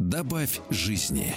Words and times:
Добавь 0.00 0.60
жизни. 0.70 1.34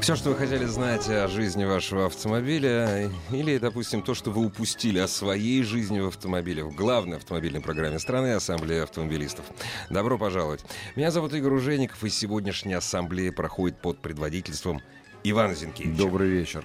Все, 0.00 0.16
что 0.16 0.30
вы 0.30 0.34
хотели 0.34 0.64
знать 0.64 1.08
о 1.08 1.28
жизни 1.28 1.64
вашего 1.64 2.06
автомобиля, 2.06 3.12
или, 3.30 3.58
допустим, 3.58 4.02
то, 4.02 4.12
что 4.14 4.32
вы 4.32 4.44
упустили 4.44 4.98
о 4.98 5.06
своей 5.06 5.62
жизни 5.62 6.00
в 6.00 6.08
автомобиле, 6.08 6.64
в 6.64 6.74
главной 6.74 7.18
автомобильной 7.18 7.60
программе 7.60 8.00
страны 8.00 8.32
Ассамблея 8.32 8.82
автомобилистов. 8.82 9.44
Добро 9.88 10.18
пожаловать. 10.18 10.64
Меня 10.96 11.12
зовут 11.12 11.32
Игорь 11.32 11.52
Ужеников, 11.52 12.02
и 12.02 12.08
сегодняшняя 12.10 12.78
ассамблея 12.78 13.30
проходит 13.30 13.80
под 13.80 14.00
предводительством 14.00 14.82
Ивана 15.22 15.54
Зинкевича. 15.54 15.96
Добрый 15.96 16.30
вечер. 16.30 16.64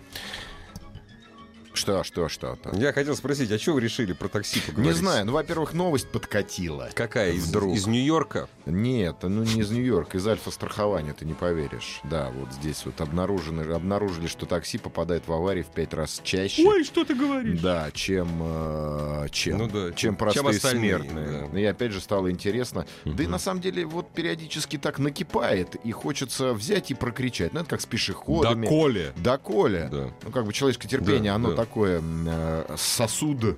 Что, 1.73 2.03
что, 2.03 2.29
что? 2.29 2.57
-то? 2.61 2.79
Я 2.79 2.93
хотел 2.93 3.15
спросить, 3.15 3.51
а 3.51 3.57
что 3.59 3.73
вы 3.73 3.81
решили 3.81 4.13
про 4.13 4.27
такси 4.27 4.61
поговорить? 4.61 4.93
Не 4.93 4.97
знаю. 4.97 5.25
Ну, 5.25 5.33
во-первых, 5.33 5.73
новость 5.73 6.07
подкатила. 6.09 6.89
Какая? 6.93 7.33
Из, 7.33 7.47
Вдруг. 7.47 7.75
из 7.75 7.87
Нью-Йорка? 7.87 8.47
Нет, 8.65 9.17
ну 9.23 9.43
не 9.43 9.61
из 9.61 9.71
Нью-Йорка, 9.71 10.17
из 10.17 10.27
Альфа-страхования, 10.27 11.13
ты 11.13 11.25
не 11.25 11.33
поверишь. 11.33 11.99
Да, 12.03 12.31
вот 12.31 12.51
здесь 12.53 12.85
вот 12.85 13.01
обнаружены, 13.01 13.61
обнаружили, 13.73 14.27
что 14.27 14.45
такси 14.45 14.77
попадает 14.77 15.27
в 15.27 15.33
аварии 15.33 15.63
в 15.63 15.67
пять 15.67 15.93
раз 15.93 16.21
чаще. 16.23 16.65
Ой, 16.65 16.83
что 16.83 17.03
ты 17.03 17.15
говоришь? 17.15 17.59
Да, 17.59 17.89
чем, 17.91 18.29
э, 18.41 19.27
чем, 19.31 19.57
Ну 19.57 19.67
да, 19.67 19.87
чем 19.93 19.95
чем 19.95 20.15
простые 20.15 20.49
остальные, 20.49 20.99
смертные. 20.99 21.49
да. 21.51 21.59
И 21.59 21.63
опять 21.65 21.91
же 21.91 21.99
стало 22.01 22.31
интересно. 22.31 22.85
Да 23.05 23.23
и 23.23 23.27
на 23.27 23.39
самом 23.39 23.61
деле 23.61 23.85
вот 23.85 24.09
периодически 24.11 24.77
так 24.77 24.99
накипает, 24.99 25.75
и 25.83 25.91
хочется 25.91 26.53
взять 26.53 26.91
и 26.91 26.93
прокричать. 26.93 27.53
Ну, 27.53 27.61
это 27.61 27.69
как 27.69 27.81
с 27.81 27.85
пешеходами. 27.85 28.67
Коля. 28.67 29.11
Доколе. 29.17 29.89
Да. 29.91 30.09
Ну, 30.23 30.31
как 30.31 30.45
бы 30.45 30.53
человеческое 30.53 30.87
терпение, 30.87 31.31
Да, 31.31 31.35
оно 31.35 31.49
да. 31.51 31.55
Такое 31.65 32.01
э, 32.27 32.75
сосуд, 32.77 33.57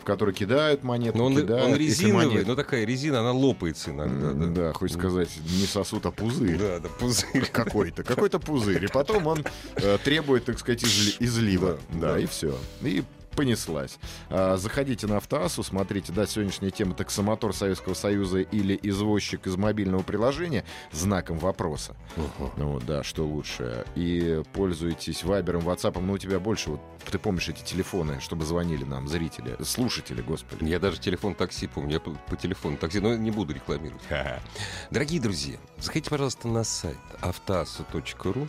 в 0.00 0.04
который 0.04 0.34
кидают 0.34 0.82
монету, 0.82 1.16
Но 1.18 1.26
он, 1.26 1.36
кидают. 1.36 1.64
он 1.66 1.74
резиновый, 1.76 2.26
монет- 2.26 2.46
но 2.46 2.54
такая 2.56 2.84
резина, 2.84 3.20
она 3.20 3.32
лопается 3.32 3.90
иногда. 3.90 4.32
Да, 4.32 4.46
да, 4.46 4.72
хочется 4.72 4.98
сказать, 4.98 5.30
не 5.60 5.66
сосуд, 5.66 6.04
а 6.06 6.10
пузырь. 6.10 6.58
да, 6.58 6.78
да, 6.80 6.88
пузырь. 6.88 7.46
Какой-то, 7.52 8.02
какой-то 8.02 8.38
пузырь. 8.38 8.84
И 8.84 8.88
потом 8.88 9.26
он 9.26 9.44
э, 9.76 9.98
требует, 10.04 10.44
так 10.44 10.58
сказать, 10.58 10.82
изли- 10.82 11.16
излива. 11.20 11.78
Да, 11.92 12.00
Да, 12.00 12.12
да. 12.14 12.18
и 12.20 12.26
все. 12.26 12.54
И 12.82 13.02
понеслась. 13.34 13.98
А, 14.30 14.56
заходите 14.56 15.06
на 15.06 15.18
Автоассу, 15.18 15.62
смотрите, 15.62 16.12
да, 16.12 16.26
сегодняшняя 16.26 16.70
тема 16.70 16.94
таксомотор 16.94 17.54
Советского 17.54 17.94
Союза 17.94 18.40
или 18.40 18.78
извозчик 18.82 19.46
из 19.46 19.56
мобильного 19.56 20.02
приложения 20.02 20.64
знаком 20.92 21.38
вопроса. 21.38 21.96
Ну 22.56 22.72
вот, 22.72 22.86
да, 22.86 23.02
что 23.02 23.26
лучше. 23.26 23.84
И 23.94 24.42
пользуйтесь 24.52 25.24
Вайбером, 25.24 25.62
Ватсапом, 25.62 26.06
но 26.06 26.14
у 26.14 26.18
тебя 26.18 26.38
больше, 26.38 26.70
вот 26.70 26.80
ты 27.10 27.18
помнишь 27.18 27.48
эти 27.48 27.62
телефоны, 27.62 28.20
чтобы 28.20 28.44
звонили 28.44 28.84
нам 28.84 29.08
зрители, 29.08 29.56
слушатели, 29.62 30.22
господи. 30.22 30.64
Я 30.64 30.78
даже 30.78 31.00
телефон 31.00 31.34
такси 31.34 31.66
помню, 31.66 31.94
я 31.94 32.00
по, 32.00 32.10
по 32.10 32.36
телефону 32.36 32.76
такси, 32.76 33.00
но 33.00 33.14
не 33.16 33.30
буду 33.30 33.52
рекламировать. 33.52 34.02
Дорогие 34.90 35.20
друзья, 35.20 35.56
заходите, 35.78 36.10
пожалуйста, 36.10 36.48
на 36.48 36.64
сайт 36.64 36.98
автоаса.ру. 37.20 38.48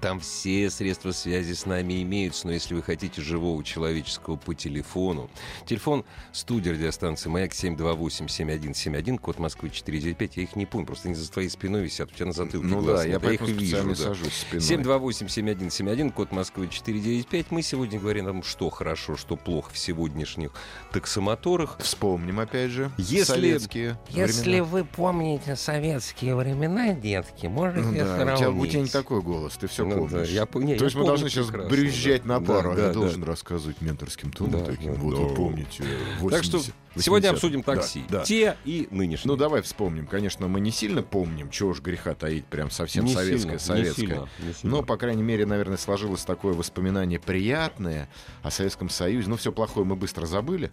Там 0.00 0.20
все 0.20 0.70
средства 0.70 1.12
связи 1.12 1.52
с 1.52 1.66
нами 1.66 2.02
имеются, 2.02 2.46
но 2.46 2.52
если 2.54 2.74
вы 2.74 2.82
хотите 2.82 3.20
живого 3.20 3.62
человеческого 3.62 4.36
по 4.36 4.54
телефону, 4.54 5.28
телефон 5.66 6.04
студия 6.32 6.72
радиостанции 6.72 7.28
«Маяк» 7.28 7.52
728-7171, 7.52 9.18
код 9.18 9.38
Москвы 9.38 9.68
495, 9.70 10.36
я 10.36 10.42
их 10.44 10.56
не 10.56 10.64
помню, 10.66 10.86
просто 10.86 11.08
они 11.08 11.14
за 11.16 11.30
твоей 11.30 11.48
спиной 11.50 11.82
висят, 11.82 12.10
у 12.12 12.14
тебя 12.14 12.26
на 12.26 12.32
затылке 12.32 12.66
Ну 12.66 12.80
глаз 12.80 13.00
да, 13.00 13.06
нет, 13.08 13.22
я 13.22 13.32
их 13.32 13.40
вижу, 13.42 13.88
да. 13.88 13.94
сажусь 13.94 14.32
спиной. 14.32 15.10
728-7171, 15.10 16.12
код 16.12 16.32
Москвы 16.32 16.68
495. 16.68 17.50
Мы 17.50 17.62
сегодня 17.62 18.00
говорим 18.00 18.24
о 18.26 18.28
том, 18.30 18.42
что 18.42 18.70
хорошо, 18.70 19.16
что 19.16 19.36
плохо 19.36 19.70
в 19.72 19.78
сегодняшних 19.78 20.52
таксомоторах. 20.92 21.78
Вспомним, 21.80 22.40
опять 22.40 22.70
же, 22.70 22.90
Если- 22.96 23.24
советские 23.24 23.98
Если 24.08 24.42
времена. 24.50 24.64
вы 24.64 24.84
помните 24.84 25.56
советские 25.56 26.36
времена, 26.36 26.94
детки, 26.94 27.46
можете 27.46 27.80
Ну 27.86 27.92
да, 27.92 28.00
у 28.00 28.16
тебя, 28.26 28.36
сравнить. 28.36 28.62
у 28.62 28.66
тебя 28.66 28.80
не 28.82 28.88
такой 28.88 29.20
голос, 29.22 29.56
ты 29.58 29.66
все 29.66 29.79
Ну 29.84 29.96
помнишь. 29.98 30.12
да, 30.12 30.22
я 30.24 30.40
не, 30.54 30.74
То 30.76 30.84
я 30.84 30.84
есть 30.84 30.94
мы 30.96 31.04
должны 31.04 31.28
сейчас 31.28 31.46
прекрасно, 31.46 31.70
брюзжать 31.70 32.22
да. 32.24 32.38
на 32.40 32.46
пару, 32.46 32.68
Да, 32.70 32.72
а 32.72 32.76
да, 32.76 32.82
я 32.82 32.88
да. 32.88 32.94
должен 32.94 33.22
рассказывать 33.24 33.80
менторским 33.80 34.32
тоном 34.32 34.60
Да, 34.60 34.66
таким. 34.66 34.94
да, 34.94 35.00
вот 35.00 35.14
да. 35.16 35.20
вы 35.22 35.34
помните, 35.34 35.84
Так 36.30 36.44
что 36.44 36.58
80, 36.58 36.74
сегодня 36.98 37.28
80. 37.30 37.32
обсудим 37.32 37.62
Да, 37.62 37.74
такси. 37.74 38.04
да. 38.08 38.22
Те 38.24 38.56
и 38.64 38.88
нынешние. 38.90 39.28
Ну 39.32 39.36
давай 39.36 39.62
вспомним. 39.62 40.06
Конечно, 40.06 40.48
мы 40.48 40.60
не 40.60 40.70
сильно 40.70 41.02
помним, 41.02 41.50
чего 41.50 41.70
уж 41.70 41.80
греха 41.80 42.14
таить, 42.14 42.44
прям 42.46 42.70
совсем 42.70 43.04
Не 43.04 43.14
советское, 43.14 43.38
сильно, 43.40 43.52
не 43.52 43.58
советское. 43.84 44.00
сильно, 44.02 44.28
не 44.46 44.52
сильно. 44.54 44.76
Но, 44.76 44.82
по 44.82 44.96
крайней 44.96 45.22
мере, 45.22 45.46
наверное, 45.46 45.76
сложилось 45.76 46.24
такое 46.24 46.54
воспоминание 46.54 47.18
приятное 47.18 48.08
о 48.42 48.50
Советском 48.50 48.88
Союзе. 48.90 49.28
Ну, 49.28 49.36
все 49.36 49.52
плохое 49.52 49.86
мы 49.86 49.96
быстро 49.96 50.26
забыли. 50.26 50.70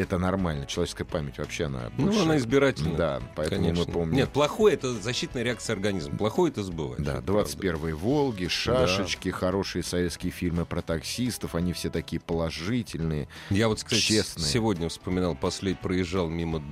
Это 0.00 0.18
нормально. 0.18 0.66
Человеческая 0.66 1.04
память 1.04 1.38
вообще, 1.38 1.64
она 1.66 1.90
Ну, 1.98 2.06
больше- 2.06 2.22
она 2.22 2.36
избирательна. 2.38 2.96
Да, 2.96 3.22
поэтому 3.36 3.60
Конечно. 3.62 3.84
мы 3.86 3.92
помним. 3.92 4.16
Нет, 4.16 4.30
плохое 4.30 4.74
это 4.74 4.92
защитная 4.94 5.42
реакция 5.42 5.74
организма. 5.74 6.16
Плохое 6.16 6.50
это 6.50 6.62
забывать. 6.62 7.02
Да, 7.02 7.14
Это 7.18 7.22
21 7.22 7.94
Волги, 7.94 8.46
шашечки, 8.48 9.28
хорошие 9.28 9.82
советские 9.82 10.32
фильмы 10.32 10.64
про 10.64 10.80
таксистов, 10.82 11.54
они 11.54 11.72
все 11.72 11.90
такие 11.90 12.20
положительные. 12.20 13.28
Я 13.50 13.68
вот, 13.68 13.82
кстати, 13.82 14.00
Честные. 14.00 14.46
сегодня 14.46 14.88
вспоминал, 14.88 15.34
послед 15.34 15.78
проезжал 15.80 16.28
мимо 16.28 16.62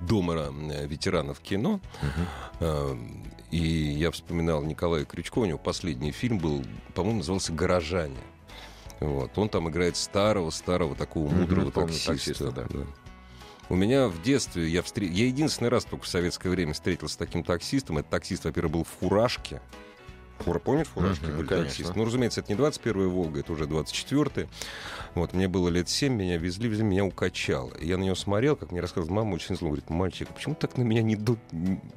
дома 0.00 0.34
э, 0.72 0.86
ветеранов 0.86 1.40
кино. 1.40 1.80
Э, 2.60 2.96
И 3.50 3.58
я 3.58 4.10
вспоминал 4.12 4.62
Николая 4.62 5.04
Крючкова, 5.04 5.44
у 5.44 5.46
него 5.48 5.58
последний 5.58 6.12
фильм 6.12 6.38
был, 6.38 6.64
по-моему, 6.94 7.18
назывался 7.18 7.52
«Горожане». 7.52 8.16
Вот. 9.00 9.36
Он 9.36 9.48
там 9.48 9.68
играет 9.68 9.96
старого-старого 9.96 10.94
такого 10.94 11.28
мудрого 11.28 11.70
помню 11.70 11.88
таксиста. 11.94 12.12
таксиста, 12.12 12.50
да. 12.52 12.66
У 13.70 13.76
меня 13.76 14.08
в 14.08 14.20
детстве, 14.22 14.68
я, 14.68 14.82
встр... 14.82 15.02
я 15.04 15.26
единственный 15.26 15.68
раз 15.68 15.84
только 15.84 16.04
в 16.04 16.08
советское 16.08 16.50
время 16.50 16.72
встретился 16.72 17.14
с 17.14 17.16
таким 17.16 17.44
таксистом. 17.44 17.98
Этот 17.98 18.10
таксист, 18.10 18.44
во-первых, 18.44 18.72
был 18.72 18.84
в 18.84 18.88
фуражке. 18.88 19.62
Фура, 20.40 20.58
помнишь, 20.58 20.86
фуражки 20.88 21.26
Мгм, 21.26 21.36
были 21.36 21.46
таксисты? 21.48 21.92
Ну, 21.96 22.04
разумеется, 22.04 22.40
это 22.40 22.52
не 22.52 22.58
21-я 22.58 23.08
«Волга», 23.08 23.40
это 23.40 23.52
уже 23.52 23.64
24-я. 23.64 24.48
Вот, 25.14 25.32
мне 25.34 25.48
было 25.48 25.68
лет 25.68 25.88
7, 25.88 26.14
меня 26.14 26.36
везли, 26.38 26.68
везли, 26.68 26.82
меня 26.84 27.04
укачало. 27.04 27.72
Я 27.80 27.98
на 27.98 28.04
него 28.04 28.14
смотрел, 28.14 28.56
как 28.56 28.70
мне 28.72 28.80
рассказывала 28.80 29.16
мама, 29.16 29.34
очень 29.34 29.56
зло. 29.56 29.68
Говорит, 29.68 29.90
мальчик, 29.90 30.28
а 30.30 30.32
почему 30.32 30.54
ты 30.54 30.62
так 30.66 30.76
на 30.78 30.82
меня 30.82 31.02
не, 31.02 31.16
до- 31.16 31.36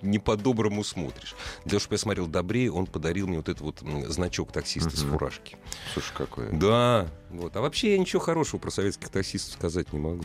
не 0.02 0.20
по-доброму 0.20 0.84
смотришь? 0.84 1.36
Для 1.64 1.72
того, 1.72 1.80
чтобы 1.80 1.94
я 1.96 2.00
смотрел 2.00 2.28
добрее, 2.28 2.72
он 2.72 2.86
подарил 2.86 3.28
мне 3.28 3.38
вот 3.38 3.50
этот 3.50 3.62
вот 3.62 3.80
значок 4.08 4.52
таксиста 4.52 4.96
с 4.98 5.04
Мгм. 5.04 5.12
фуражки. 5.12 5.58
Слушай, 5.94 6.12
какое. 6.18 6.52
Да, 6.52 7.08
вот. 7.30 7.56
А 7.56 7.62
вообще 7.62 7.94
я 7.94 7.98
ничего 7.98 8.20
хорошего 8.22 8.60
про 8.60 8.72
советских 8.72 9.10
таксистов 9.10 9.54
сказать 9.54 9.94
не 9.94 10.00
могу. 10.00 10.24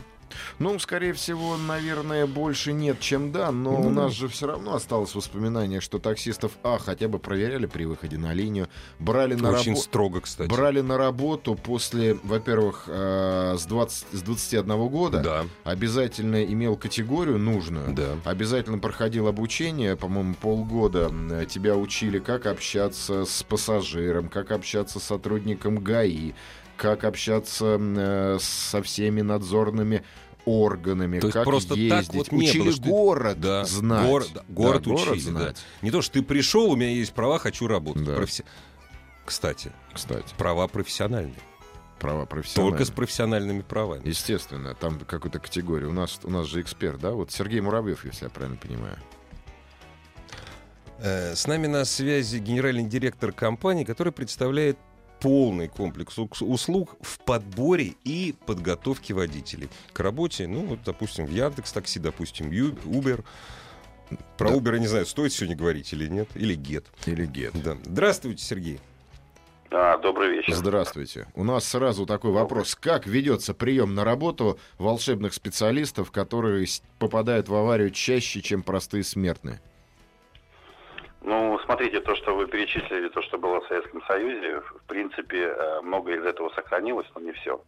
Ну, 0.59 0.77
скорее 0.79 1.13
всего, 1.13 1.57
наверное, 1.57 2.25
больше 2.25 2.73
нет, 2.73 2.99
чем 2.99 3.31
да, 3.31 3.51
но 3.51 3.79
у 3.81 3.89
нас 3.89 4.13
же 4.13 4.27
все 4.27 4.47
равно 4.47 4.75
осталось 4.75 5.15
воспоминание, 5.15 5.81
что 5.81 5.99
таксистов, 5.99 6.51
а, 6.63 6.77
хотя 6.79 7.07
бы 7.07 7.19
проверяли 7.19 7.65
при 7.65 7.85
выходе 7.85 8.17
на 8.17 8.33
линию, 8.33 8.67
брали 8.99 9.35
на 9.35 9.51
Очень 9.51 9.71
работу. 9.71 9.83
строго, 9.83 10.21
кстати. 10.21 10.49
Брали 10.49 10.81
на 10.81 10.97
работу 10.97 11.55
после, 11.55 12.15
во-первых, 12.23 12.85
э, 12.87 13.55
с, 13.57 13.65
20, 13.65 14.05
с 14.13 14.21
21 14.21 14.87
года. 14.89 15.19
Да, 15.21 15.45
Обязательно 15.63 16.43
имел 16.43 16.75
категорию 16.75 17.37
нужную. 17.37 17.93
да. 17.93 18.15
Обязательно 18.25 18.79
проходил 18.79 19.27
обучение, 19.27 19.95
по-моему, 19.95 20.33
полгода 20.35 21.11
тебя 21.49 21.75
учили, 21.75 22.19
как 22.19 22.45
общаться 22.45 23.25
с 23.25 23.43
пассажиром, 23.43 24.29
как 24.29 24.51
общаться 24.51 24.99
с 24.99 25.03
сотрудником 25.03 25.79
ГАИ, 25.79 26.33
как 26.79 27.03
общаться 27.03 27.77
э, 27.79 28.37
со 28.39 28.81
всеми 28.81 29.21
надзорными 29.21 30.03
органами, 30.45 31.19
То 31.19 31.29
как 31.31 31.43
просто 31.43 31.69
так 31.69 31.77
ездить. 31.77 32.13
вот 32.15 32.31
не 32.31 32.49
учили 32.49 32.63
было, 32.63 32.71
что- 32.71 32.81
город 32.83 33.39
Да, 33.41 33.65
знать. 33.65 34.07
Город, 34.07 34.29
да, 34.33 34.43
город 34.47 34.83
Да, 34.83 34.91
учили, 34.93 35.13
да. 35.25 35.29
знать. 35.31 35.57
Не 35.81 35.91
то, 35.91 36.01
что 36.01 36.13
ты 36.13 36.23
пришел, 36.23 36.71
у 36.71 36.75
меня 36.75 36.89
есть 36.89 37.13
права, 37.13 37.37
хочу 37.37 37.67
работать. 37.67 38.05
Да. 38.05 38.15
Професси- 38.15 38.45
Кстати, 39.25 39.71
Кстати, 39.93 40.33
права 40.37 40.67
профессиональные. 40.67 41.35
права 41.99 42.25
профессиональные. 42.25 42.71
Только 42.71 42.85
с 42.85 42.89
профессиональными 42.95 43.61
правами. 43.61 44.01
Естественно, 44.07 44.73
там 44.73 44.99
какой-то 45.01 45.37
категория. 45.39 45.85
У 45.87 45.93
нас, 45.93 46.19
у 46.23 46.29
нас 46.31 46.47
же 46.47 46.61
эксперт, 46.61 46.99
да? 46.99 47.11
Вот 47.11 47.31
Сергей 47.31 47.59
Муравьев, 47.59 48.05
если 48.05 48.23
я 48.23 48.29
правильно 48.29 48.57
понимаю. 48.57 48.97
Э, 51.01 51.35
С 51.35 51.45
нами 51.47 51.67
на 51.67 51.85
связи 51.85 52.37
генеральный 52.37 52.85
директор 52.85 53.31
компании, 53.31 53.83
который 53.83 54.11
представляет 54.11 54.77
полный 55.19 55.67
комплекс 55.67 56.17
услуг 56.17 56.95
в 57.01 57.19
подборе 57.19 57.95
и 58.03 58.35
подготовке 58.45 59.13
водителей 59.13 59.69
к 59.93 59.99
работе. 59.99 60.47
Ну, 60.47 60.65
вот, 60.65 60.79
допустим, 60.85 61.25
в 61.25 61.31
Яндекс 61.31 61.71
Такси, 61.71 61.99
допустим, 61.99 62.49
Uber. 62.49 63.23
Про 64.37 64.49
Да. 64.49 64.55
Uber, 64.55 64.73
я 64.73 64.79
не 64.79 64.87
знаю, 64.87 65.05
стоит 65.05 65.33
сегодня 65.33 65.55
говорить 65.55 65.93
или 65.93 66.07
нет, 66.07 66.29
или 66.33 66.57
Get. 66.57 66.85
Или 67.05 67.25
гет. 67.25 67.51
Да. 67.61 67.77
Здравствуйте, 67.85 68.43
Сергей. 68.43 68.79
А, 69.71 69.99
добрый 69.99 70.37
вечер. 70.37 70.55
Здравствуйте. 70.55 71.27
У 71.35 71.43
нас 71.43 71.63
сразу 71.65 72.07
такой 72.07 72.31
вопрос. 72.31 72.73
Как 72.73 73.05
ведется 73.05 73.53
прием 73.53 73.93
на 73.93 74.03
работу 74.03 74.59
волшебных 74.79 75.33
специалистов, 75.35 76.09
которые 76.11 76.65
попадают 76.97 77.49
в 77.49 77.55
аварию 77.55 77.91
чаще, 77.91 78.41
чем 78.41 78.63
простые 78.63 79.03
смертные? 79.03 79.61
Ну, 81.21 81.59
смотрите, 81.65 81.99
то, 81.99 82.15
что 82.15 82.35
вы 82.35 82.47
перечислили, 82.47 83.09
то, 83.09 83.21
что 83.21 83.37
было 83.37 83.59
в 83.59 83.67
Советском 83.67 84.01
Союзе, 84.05 84.61
в 84.61 84.83
принципе, 84.87 85.47
э, 85.47 85.81
многое 85.81 86.15
из 86.17 86.25
этого 86.25 86.49
сохранилось, 86.51 87.07
но 87.13 87.21
не 87.21 87.33
все. 87.33 87.61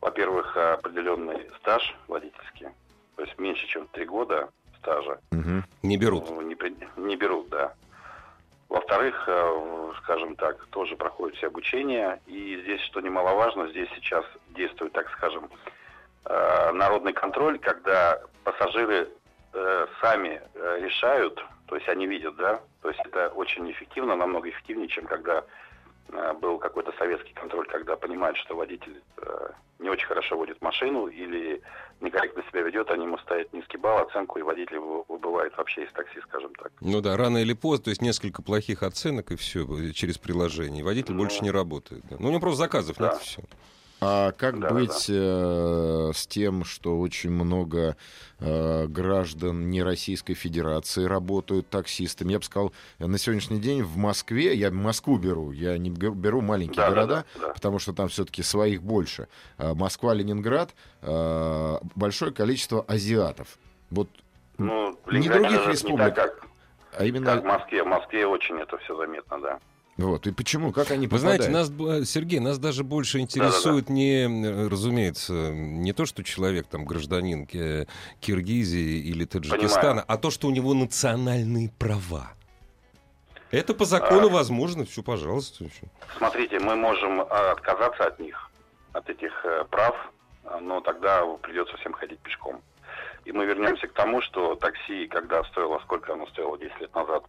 Во-первых, 0.00 0.56
э, 0.56 0.72
определенный 0.72 1.50
стаж 1.60 1.94
водительский, 2.08 2.68
то 3.16 3.22
есть 3.22 3.38
меньше, 3.38 3.66
чем 3.66 3.86
три 3.88 4.06
года 4.06 4.48
стажа, 4.78 5.18
Мгм. 5.32 5.64
Не 5.82 5.96
берут. 5.98 6.30
ну, 6.30 6.40
не, 6.40 6.54
при- 6.54 6.74
не 6.96 7.16
берут, 7.16 7.50
да. 7.50 7.74
Во-вторых, 8.70 9.24
э, 9.26 9.92
скажем 10.02 10.36
так, 10.36 10.64
тоже 10.66 10.96
проходит 10.96 11.36
все 11.36 11.48
обучение. 11.48 12.20
И 12.26 12.60
здесь, 12.62 12.80
что 12.82 13.00
немаловажно, 13.00 13.68
здесь 13.68 13.88
сейчас 13.94 14.24
действует, 14.50 14.92
так 14.92 15.10
скажем, 15.12 15.48
народный 16.72 17.14
контроль, 17.14 17.58
когда 17.58 18.20
пассажиры 18.44 19.08
сами 20.02 20.42
решают, 20.82 21.42
то 21.68 21.76
есть 21.76 21.88
они 21.88 22.06
видят, 22.06 22.36
да, 22.36 22.60
то 22.82 22.88
есть 22.88 23.00
это 23.04 23.28
очень 23.28 23.70
эффективно, 23.70 24.16
намного 24.16 24.48
эффективнее, 24.48 24.88
чем 24.88 25.06
когда 25.06 25.44
э, 26.08 26.32
был 26.40 26.58
какой-то 26.58 26.92
советский 26.98 27.34
контроль, 27.34 27.66
когда 27.66 27.96
понимают, 27.96 28.36
что 28.38 28.56
водитель 28.56 29.02
э, 29.18 29.48
не 29.78 29.90
очень 29.90 30.06
хорошо 30.06 30.36
водит 30.36 30.60
машину 30.62 31.06
или 31.06 31.60
некорректно 32.00 32.42
себя 32.50 32.62
ведет, 32.62 32.90
они 32.90 33.04
ему 33.04 33.18
ставят 33.18 33.52
низкий 33.52 33.76
балл, 33.76 33.98
оценку, 34.06 34.38
и 34.38 34.42
водитель 34.42 34.78
вы- 34.78 35.04
выбывает 35.08 35.56
вообще 35.58 35.84
из 35.84 35.92
такси, 35.92 36.20
скажем 36.22 36.54
так. 36.54 36.72
Ну 36.80 37.00
да, 37.00 37.16
рано 37.16 37.38
или 37.38 37.52
поздно, 37.52 37.84
то 37.84 37.90
есть 37.90 38.00
несколько 38.02 38.40
плохих 38.42 38.82
оценок 38.82 39.30
и 39.30 39.36
все 39.36 39.92
через 39.92 40.16
приложение. 40.18 40.82
Водитель 40.82 41.12
Ну. 41.12 41.18
больше 41.20 41.42
не 41.42 41.50
работает. 41.50 42.02
да. 42.08 42.16
Ну, 42.18 42.28
у 42.28 42.30
него 42.30 42.40
просто 42.40 42.58
заказов 42.58 42.98
нет, 42.98 43.10
Да. 43.10 43.16
и 43.16 43.20
все. 43.20 43.42
А 44.00 44.30
как 44.32 44.60
Да, 44.60 44.70
быть 44.70 45.06
э, 45.08 46.10
с 46.14 46.26
тем, 46.28 46.64
что 46.64 47.00
очень 47.00 47.30
много 47.30 47.96
э, 48.38 48.86
граждан 48.86 49.70
не 49.70 49.82
Российской 49.82 50.34
Федерации 50.34 51.04
работают 51.04 51.68
таксистами? 51.68 52.32
Я 52.32 52.38
бы 52.38 52.44
сказал, 52.44 52.72
на 53.00 53.18
сегодняшний 53.18 53.58
день 53.58 53.82
в 53.82 53.96
Москве, 53.96 54.54
я 54.54 54.70
Москву 54.70 55.18
беру, 55.18 55.50
я 55.50 55.76
не 55.78 55.90
бе- 55.90 56.10
беру 56.10 56.40
маленькие 56.42 56.76
Да, 56.76 56.88
да, 56.90 56.94
города, 56.94 57.24
да, 57.34 57.46
да. 57.48 57.52
потому 57.54 57.80
что 57.80 57.92
там 57.92 58.08
все-таки 58.08 58.42
своих 58.44 58.82
больше. 58.82 59.26
А 59.56 59.74
Москва, 59.74 60.14
Ленинград, 60.14 60.70
э, 61.02 61.78
большое 61.96 62.32
количество 62.32 62.82
азиатов. 62.86 63.58
Вот, 63.90 64.08
Ну, 64.58 64.96
Не 65.10 65.28
других 65.28 65.66
республик. 65.66 66.08
Не 66.08 66.14
так, 66.14 66.14
как, 66.38 66.46
а 66.96 67.04
именно... 67.04 67.26
как 67.34 67.42
в 67.42 67.46
Москве. 67.46 67.82
В 67.82 67.86
Москве 67.86 68.26
очень 68.26 68.58
это 68.60 68.78
все 68.78 68.96
заметно, 68.96 69.40
да. 69.40 69.58
Вот, 69.98 70.28
и 70.28 70.30
почему? 70.32 70.70
Как 70.72 70.92
они 70.92 71.08
Вы 71.08 71.16
попадают? 71.18 71.42
знаете, 71.42 71.52
нас, 71.58 71.70
б- 71.70 72.04
Сергей, 72.04 72.38
нас 72.38 72.58
даже 72.60 72.84
больше 72.84 73.18
интересует 73.18 73.88
не, 73.90 74.22
м, 74.26 74.68
разумеется, 74.68 75.50
не 75.52 75.92
то, 75.92 76.06
что 76.06 76.22
человек 76.22 76.68
там 76.68 76.84
гражданин 76.84 77.46
Ки- 77.46 77.88
Киргизии 78.20 79.00
или 79.00 79.24
Таджикистана, 79.24 79.82
Понимаю. 79.82 80.04
а 80.06 80.16
то, 80.16 80.30
что 80.30 80.46
у 80.46 80.50
него 80.52 80.72
национальные 80.72 81.70
права. 81.78 82.30
Это 83.50 83.74
по 83.74 83.84
закону 83.86 84.28
А. 84.28 84.30
возможно, 84.30 84.84
все, 84.84 85.02
пожалуйста. 85.02 85.64
всё. 85.64 85.86
Смотрите, 86.16 86.60
мы 86.60 86.76
можем 86.76 87.20
э, 87.20 87.24
отказаться 87.24 88.04
от 88.06 88.20
них, 88.20 88.50
от 88.92 89.10
этих 89.10 89.32
э, 89.44 89.64
прав, 89.68 89.96
э, 90.44 90.58
но 90.60 90.80
тогда 90.80 91.24
придется 91.42 91.76
всем 91.78 91.92
ходить 91.92 92.20
пешком. 92.20 92.60
И 93.24 93.32
мы 93.32 93.46
вернемся 93.46 93.88
к 93.88 93.92
тому, 93.94 94.22
что 94.22 94.54
такси, 94.54 95.08
когда 95.08 95.42
стоило, 95.44 95.80
сколько 95.80 96.12
оно 96.12 96.26
стоило 96.28 96.56
10 96.56 96.80
лет 96.80 96.94
назад, 96.94 97.24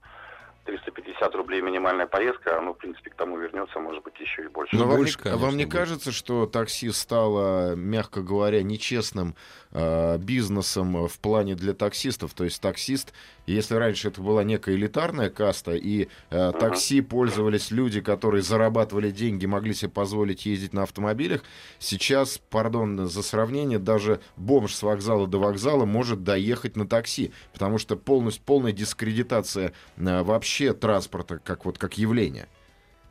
350 0.70 1.36
рублей 1.36 1.62
минимальная 1.62 2.06
поездка, 2.06 2.58
оно, 2.60 2.74
в 2.74 2.78
принципе, 2.78 3.10
к 3.10 3.16
тому 3.16 3.38
вернется, 3.38 3.80
может 3.80 4.04
быть, 4.04 4.20
еще 4.20 4.44
и 4.44 4.48
больше. 4.48 4.76
Но 4.76 4.84
Ну, 4.84 4.90
вам, 4.90 4.98
больше, 4.98 5.18
не, 5.18 5.24
конечно, 5.24 5.46
вам 5.46 5.58
не 5.58 5.66
больше. 5.66 5.78
кажется, 5.78 6.12
что 6.12 6.46
такси 6.46 6.92
стало, 6.92 7.76
мягко 7.76 8.22
говоря, 8.22 8.62
нечестным 8.62 9.36
э, 9.72 10.18
бизнесом 10.20 11.08
в 11.08 11.20
плане 11.20 11.56
для 11.56 11.74
таксистов? 11.74 12.34
То 12.34 12.44
есть 12.44 12.62
таксист, 12.62 13.14
если 13.48 13.76
раньше 13.76 14.10
это 14.10 14.22
была 14.22 14.44
некая 14.44 14.76
элитарная 14.76 15.30
каста, 15.30 15.74
и 15.76 16.08
э, 16.30 16.52
такси 16.60 17.02
пользовались 17.02 17.72
люди, 17.72 18.02
которые 18.02 18.44
зарабатывали 18.44 19.10
деньги, 19.10 19.48
могли 19.48 19.74
себе 19.74 19.90
позволить 19.90 20.46
ездить 20.46 20.74
на 20.74 20.84
автомобилях, 20.84 21.44
сейчас, 21.80 22.38
пардон 22.38 23.08
за 23.08 23.24
сравнение, 23.24 23.80
даже 23.80 24.20
бомж 24.36 24.76
с 24.76 24.84
вокзала 24.84 25.26
до 25.26 25.40
вокзала 25.40 25.86
может 25.86 26.24
доехать 26.24 26.76
на 26.76 26.88
такси, 26.88 27.32
потому 27.54 27.80
что 27.80 27.96
полностью, 27.96 28.44
полная 28.46 28.72
дискредитация 28.72 29.74
э, 29.98 30.24
вообще 30.24 30.59
транспорта 30.68 31.40
как, 31.40 31.66
вот, 31.66 31.78
как 31.78 31.98
явление. 31.98 32.48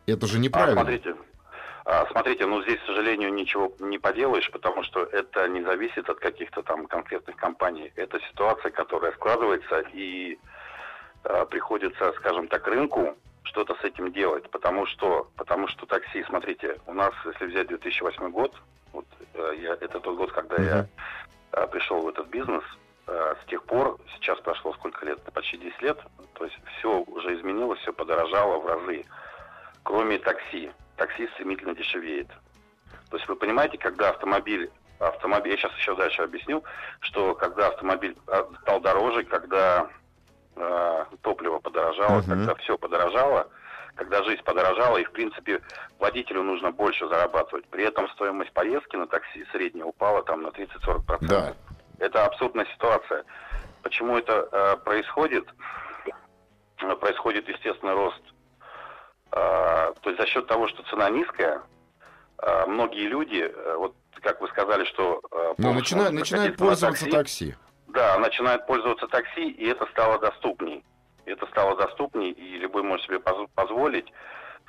Это 0.07 0.27
же 0.27 0.39
А, 0.39 0.41
неправильно. 0.41 0.83
смотрите, 0.83 1.15
а, 1.85 2.07
смотрите, 2.11 2.47
ну 2.47 2.63
здесь, 2.63 2.79
к 2.81 2.87
сожалению, 2.87 3.33
ничего 3.33 3.73
не 3.81 3.99
поделаешь, 3.99 4.51
потому 4.51 4.83
что 4.83 5.05
это 5.05 5.49
не 5.49 5.63
зависит 5.63 6.09
от 6.09 6.19
каких-то 6.19 6.63
там 6.63 6.87
конкретных 6.87 7.37
компаний. 7.37 7.93
Это 7.97 8.21
ситуация, 8.31 8.71
которая 8.71 9.13
складывается, 9.13 9.81
и 9.93 10.39
а, 11.25 11.45
приходится, 11.47 12.13
скажем 12.19 12.49
так, 12.49 12.67
рынку 12.67 13.17
что-то 13.45 13.75
с 13.81 13.85
этим 13.85 14.13
делать. 14.13 14.49
Потому 14.51 14.87
что, 14.87 15.29
потому 15.37 15.69
что 15.69 15.87
такси, 15.87 16.23
смотрите, 16.25 16.79
у 16.87 16.93
нас, 16.93 17.13
если 17.25 17.47
взять 17.47 17.69
2008 17.69 18.31
год, 18.31 18.55
вот, 18.93 19.07
э, 19.35 19.55
я, 19.61 19.73
это 19.75 20.01
тот 20.01 20.17
год, 20.17 20.33
когда 20.33 20.57
я 20.63 20.87
а, 21.53 21.67
пришел 21.67 22.03
в 22.03 22.09
этот 22.09 22.29
бизнес, 22.29 22.65
а, 22.65 22.77
с 23.09 23.47
тех 23.49 23.65
пор, 23.65 23.99
сейчас 24.15 24.39
прошло 24.41 24.73
сколько 24.75 25.05
лет, 25.07 25.19
почти 25.33 25.57
10 25.57 25.83
лет, 25.83 25.99
то 26.35 26.45
есть 26.45 26.59
все 26.79 27.01
уже 27.01 27.35
изменилось, 27.37 27.81
все 27.81 27.93
подорожало 27.93 28.59
в 28.59 28.67
разы 28.67 29.05
кроме 29.89 30.19
такси. 30.19 30.71
Такси 30.97 31.29
стремительно 31.35 31.75
дешевеет. 31.75 32.29
То 33.11 33.17
есть 33.17 33.27
вы 33.27 33.37
понимаете, 33.37 33.79
когда 33.79 34.11
автомобиль, 34.11 34.71
автомобиль, 34.99 35.53
я 35.53 35.57
сейчас 35.59 35.73
еще 35.79 35.95
дальше 35.97 36.21
объясню, 36.23 36.63
что 37.01 37.35
когда 37.35 37.69
автомобиль 37.69 38.15
а, 38.27 38.47
стал 38.63 38.81
дороже, 38.81 39.25
когда 39.25 39.89
э, 40.57 41.05
топливо 41.23 41.59
подорожало, 41.61 42.19
Мгм. 42.19 42.27
когда 42.29 42.55
все 42.57 42.77
подорожало, 42.77 43.49
когда 43.95 44.23
жизнь 44.25 44.43
подорожала, 44.43 44.99
и 44.99 45.05
в 45.05 45.13
принципе 45.13 45.63
водителю 45.99 46.43
нужно 46.43 46.71
больше 46.71 47.09
зарабатывать. 47.09 47.67
При 47.69 47.85
этом 47.85 48.09
стоимость 48.11 48.53
поездки 48.53 48.97
на 48.97 49.07
такси 49.07 49.47
средняя 49.53 49.87
упала 49.87 50.23
там 50.23 50.43
на 50.43 50.49
30-40%. 50.49 51.27
Да. 51.29 51.55
Это 51.99 52.25
абсурдная 52.25 52.67
ситуация. 52.67 53.25
Почему 53.83 54.17
это 54.17 54.49
э, 54.51 54.77
происходит? 54.85 55.47
Э, 56.81 56.95
Происходит 56.97 57.49
естественный 57.49 57.95
рост. 57.95 58.23
Э, 59.33 59.93
то 60.01 60.11
есть 60.11 60.21
за 60.21 60.27
счет 60.27 60.47
того, 60.47 60.69
что 60.69 60.83
цена 60.85 61.11
низкая, 61.11 61.63
э, 62.43 62.67
многие 62.67 63.07
люди, 63.09 63.41
э, 63.53 63.75
вот 63.77 63.95
как 64.23 64.41
вы 64.41 64.49
сказали, 64.49 64.85
что... 64.85 65.21
э, 65.33 65.55
Ну, 65.59 65.73
начинают, 65.73 66.13
начинают 66.13 66.57
прокатиться 66.57 66.87
на 66.87 66.93
пользоваться 66.93 67.05
такси. 67.17 67.51
такси. 67.53 67.57
Да, 67.89 68.19
начинают 68.19 68.67
пользоваться 68.67 69.07
такси, 69.09 69.49
и 69.51 69.67
это 69.69 69.87
стало 69.87 70.19
доступней. 70.19 70.85
Это 71.25 71.47
стало 71.47 71.77
доступней, 71.77 72.31
и 72.31 72.59
любой 72.59 72.83
может 72.83 73.05
себе 73.07 73.19
поз- 73.21 73.49
позволить, 73.55 74.13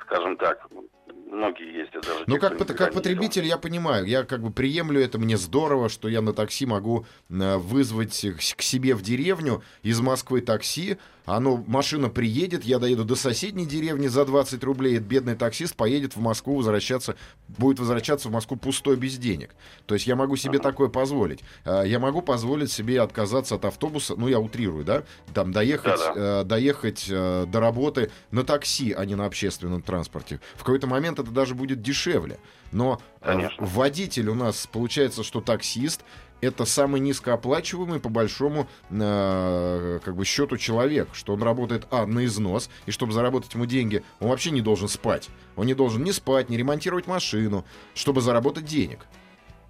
скажем 0.00 0.36
так, 0.36 0.66
многие 1.12 1.80
ездят 1.80 2.02
даже. 2.04 2.24
Ну, 2.26 2.38
как, 2.38 2.58
как 2.76 2.92
потребитель 2.92 3.44
я 3.44 3.58
понимаю, 3.58 4.06
я 4.06 4.24
как 4.24 4.42
бы 4.42 4.50
приемлю 4.50 5.00
это, 5.00 5.18
мне 5.18 5.36
здорово, 5.36 5.88
что 5.88 6.08
я 6.08 6.20
на 6.20 6.32
такси 6.32 6.66
могу 6.66 7.06
э, 7.28 7.56
вызвать 7.56 8.26
к 8.56 8.62
себе 8.62 8.94
в 8.94 9.02
деревню 9.02 9.62
из 9.82 10.00
Москвы 10.00 10.40
такси, 10.40 10.98
оно, 11.26 11.62
машина 11.66 12.08
приедет, 12.08 12.64
я 12.64 12.78
доеду 12.78 13.04
до 13.04 13.14
соседней 13.14 13.66
деревни 13.66 14.08
за 14.08 14.24
20 14.24 14.62
рублей, 14.64 14.96
этот 14.96 15.06
бедный 15.06 15.36
таксист 15.36 15.76
поедет 15.76 16.16
в 16.16 16.20
Москву 16.20 16.56
возвращаться, 16.56 17.14
будет 17.46 17.78
возвращаться 17.78 18.28
в 18.28 18.32
Москву 18.32 18.56
пустой 18.56 18.96
без 18.96 19.16
денег. 19.16 19.54
То 19.86 19.94
есть 19.94 20.06
я 20.06 20.16
могу 20.16 20.36
себе 20.36 20.58
такое 20.58 20.88
позволить. 20.88 21.40
А, 21.64 21.82
Я 21.82 21.98
могу 21.98 22.22
позволить 22.22 22.72
себе 22.72 23.00
отказаться 23.00 23.54
от 23.56 23.64
автобуса, 23.64 24.14
ну, 24.16 24.28
я 24.28 24.40
утрирую, 24.40 24.84
да, 24.84 25.04
там 25.34 25.52
доехать, 25.52 25.98
Да-да. 25.98 26.40
э, 26.40 26.44
доехать 26.44 27.06
э, 27.08 27.46
до 27.46 27.60
работы 27.60 28.10
на 28.30 28.44
такси, 28.44 28.92
а 28.92 29.04
не 29.04 29.14
на 29.14 29.26
общественном 29.26 29.82
транспорте. 29.82 30.40
В 30.54 30.60
какой-то 30.60 30.86
момент 30.86 30.99
это 31.08 31.24
даже 31.24 31.54
будет 31.54 31.82
дешевле. 31.82 32.38
Но 32.72 33.00
э, 33.20 33.26
Конечно. 33.26 33.64
водитель 33.64 34.28
у 34.28 34.34
нас 34.34 34.66
получается, 34.66 35.22
что 35.22 35.40
таксист 35.40 36.04
это 36.40 36.64
самый 36.64 37.00
низкооплачиваемый 37.00 38.00
по 38.00 38.08
большому 38.08 38.66
э, 38.90 40.00
как 40.02 40.16
бы 40.16 40.24
счету 40.24 40.56
человек, 40.56 41.08
что 41.12 41.34
он 41.34 41.42
работает 41.42 41.86
а 41.90 42.06
на 42.06 42.24
износ 42.24 42.70
и 42.86 42.90
чтобы 42.90 43.12
заработать 43.12 43.54
ему 43.54 43.66
деньги, 43.66 44.02
он 44.20 44.28
вообще 44.28 44.50
не 44.50 44.60
должен 44.60 44.88
спать, 44.88 45.28
он 45.56 45.66
не 45.66 45.74
должен 45.74 46.02
ни 46.02 46.10
спать, 46.10 46.48
ни 46.48 46.56
ремонтировать 46.56 47.06
машину, 47.06 47.64
чтобы 47.94 48.20
заработать 48.20 48.64
денег. 48.64 49.00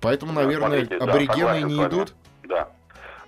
Поэтому, 0.01 0.33
Да, 0.33 0.43
наверное, 0.43 0.87
смотрите, 0.87 0.99
да, 0.99 1.05
аборигены 1.05 1.37
согласен 1.37 1.67
не 1.67 1.87
идут. 1.87 2.15
Да, 2.45 2.69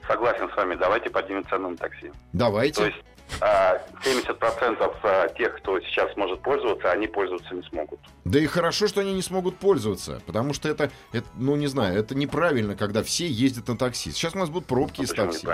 согласен 0.07 0.51
с 0.51 0.57
вами. 0.57 0.75
Давайте 0.77 1.11
поднимем 1.11 1.45
цену 1.49 1.71
на 1.71 1.77
такси. 1.77 2.11
Давайте. 2.33 2.81
То 2.81 2.87
есть, 2.87 3.05
70% 3.41 4.97
а, 5.03 5.29
тех, 5.31 5.57
кто 5.57 5.81
сейчас 5.81 6.17
может 6.17 6.41
пользоваться, 6.41 6.91
они 6.91 7.07
пользоваться 7.07 7.55
не 7.55 7.63
смогут. 7.63 8.01
Да 8.25 8.39
и 8.39 8.47
хорошо, 8.47 8.87
что 8.89 9.01
они 9.01 9.13
не 9.15 9.23
смогут 9.23 9.57
пользоваться, 9.57 10.21
потому 10.27 10.55
что 10.55 10.69
это, 10.69 10.91
это 11.13 11.27
ну 11.37 11.57
не 11.57 11.67
знаю, 11.67 11.99
это 11.99 12.15
неправильно, 12.15 12.77
когда 12.77 13.03
все 13.03 13.27
ездят 13.27 13.69
на 13.69 13.77
такси. 13.77 14.11
Сейчас 14.11 14.35
у 14.35 14.39
нас 14.39 14.49
будут 14.51 14.67
пробки 14.67 14.99
Ну, 14.99 15.05
из 15.05 15.11
такси. 15.11 15.47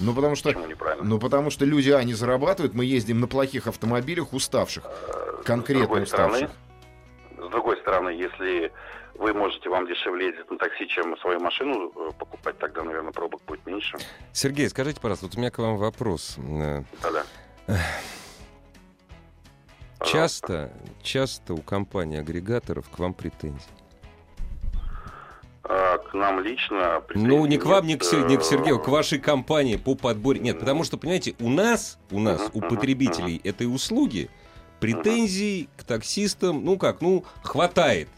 Ну 0.00 0.14
потому 0.14 0.34
что, 0.36 0.52
ну 1.02 1.18
потому 1.18 1.50
что 1.50 1.64
люди, 1.64 1.90
а, 1.90 2.02
не 2.02 2.14
зарабатывают, 2.14 2.74
мы 2.74 2.84
ездим 2.84 3.20
на 3.20 3.26
плохих 3.26 3.66
автомобилях, 3.66 4.32
уставших, 4.32 4.84
конкретно 5.44 5.84
С 5.84 5.88
другой 5.88 6.06
стороны, 6.06 6.34
уставших. 6.34 6.56
с 7.38 7.50
другой 7.50 7.76
стороны, 7.78 8.08
если 8.10 8.72
вы 9.22 9.32
можете, 9.32 9.70
вам 9.70 9.86
дешевле 9.86 10.26
ездить 10.26 10.50
на 10.50 10.58
такси, 10.58 10.86
чем 10.88 11.16
свою 11.18 11.38
машину 11.40 11.92
э, 11.94 12.10
покупать, 12.18 12.58
тогда, 12.58 12.82
наверное, 12.82 13.12
пробок 13.12 13.40
будет 13.46 13.64
меньше. 13.66 13.96
Сергей, 14.32 14.68
скажите, 14.68 15.00
пожалуйста, 15.00 15.26
вот 15.26 15.36
у 15.36 15.38
меня 15.38 15.50
к 15.50 15.58
вам 15.58 15.76
вопрос. 15.76 16.36
Да-да. 16.38 17.24
Часто, 20.04 20.72
часто 21.02 21.54
у 21.54 21.58
компаний 21.58 22.16
агрегаторов 22.16 22.90
к 22.90 22.98
вам 22.98 23.14
претензии. 23.14 23.70
А, 25.62 25.98
К 25.98 26.12
нам 26.12 26.40
лично... 26.40 27.00
Ну, 27.14 27.46
не 27.46 27.56
к 27.56 27.64
вам, 27.64 27.86
не 27.86 27.96
к, 27.96 28.02
не 28.02 28.36
к 28.36 28.42
Сергею, 28.42 28.80
э, 28.80 28.82
к 28.82 28.88
вашей 28.88 29.20
компании 29.20 29.76
по 29.76 29.94
подбору. 29.94 30.40
Нет, 30.40 30.58
потому 30.58 30.82
что, 30.82 30.96
понимаете, 30.98 31.36
у 31.38 31.48
нас, 31.48 32.00
у 32.10 32.18
нас, 32.18 32.50
у 32.52 32.60
потребителей 32.60 33.40
этой 33.44 33.72
услуги 33.72 34.28
претензий 34.80 35.68
к 35.76 35.84
таксистам, 35.84 36.64
ну 36.64 36.76
как, 36.76 37.00
ну, 37.00 37.24
хватает. 37.44 38.08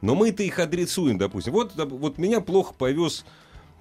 Но 0.00 0.14
мы-то 0.14 0.42
их 0.42 0.58
адресуем, 0.58 1.18
допустим. 1.18 1.52
Вот, 1.52 1.72
вот 1.76 2.18
меня 2.18 2.40
плохо 2.40 2.72
повез 2.74 3.24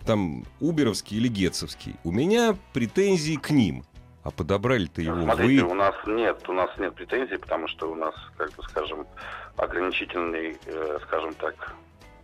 там 0.06 0.46
уберовский 0.60 1.18
или 1.18 1.28
гетцевский. 1.28 1.96
У 2.04 2.12
меня 2.12 2.56
претензии 2.74 3.36
к 3.36 3.50
ним. 3.52 3.84
А 4.24 4.32
подобрали-то 4.32 5.02
его 5.02 5.22
Смотрите, 5.22 5.64
вы. 5.64 5.72
у 5.72 5.74
нас 5.74 5.96
нет, 6.06 6.50
у 6.50 6.54
нас 6.54 6.70
нет 6.78 6.94
претензий, 6.94 7.38
потому 7.38 7.68
что 7.70 7.90
у 7.90 7.96
нас, 7.96 8.14
как 8.38 8.52
бы, 8.54 8.64
скажем, 8.64 9.08
ограничительный, 9.56 10.58
э, 10.66 11.00
скажем 11.04 11.34
так, 11.36 11.74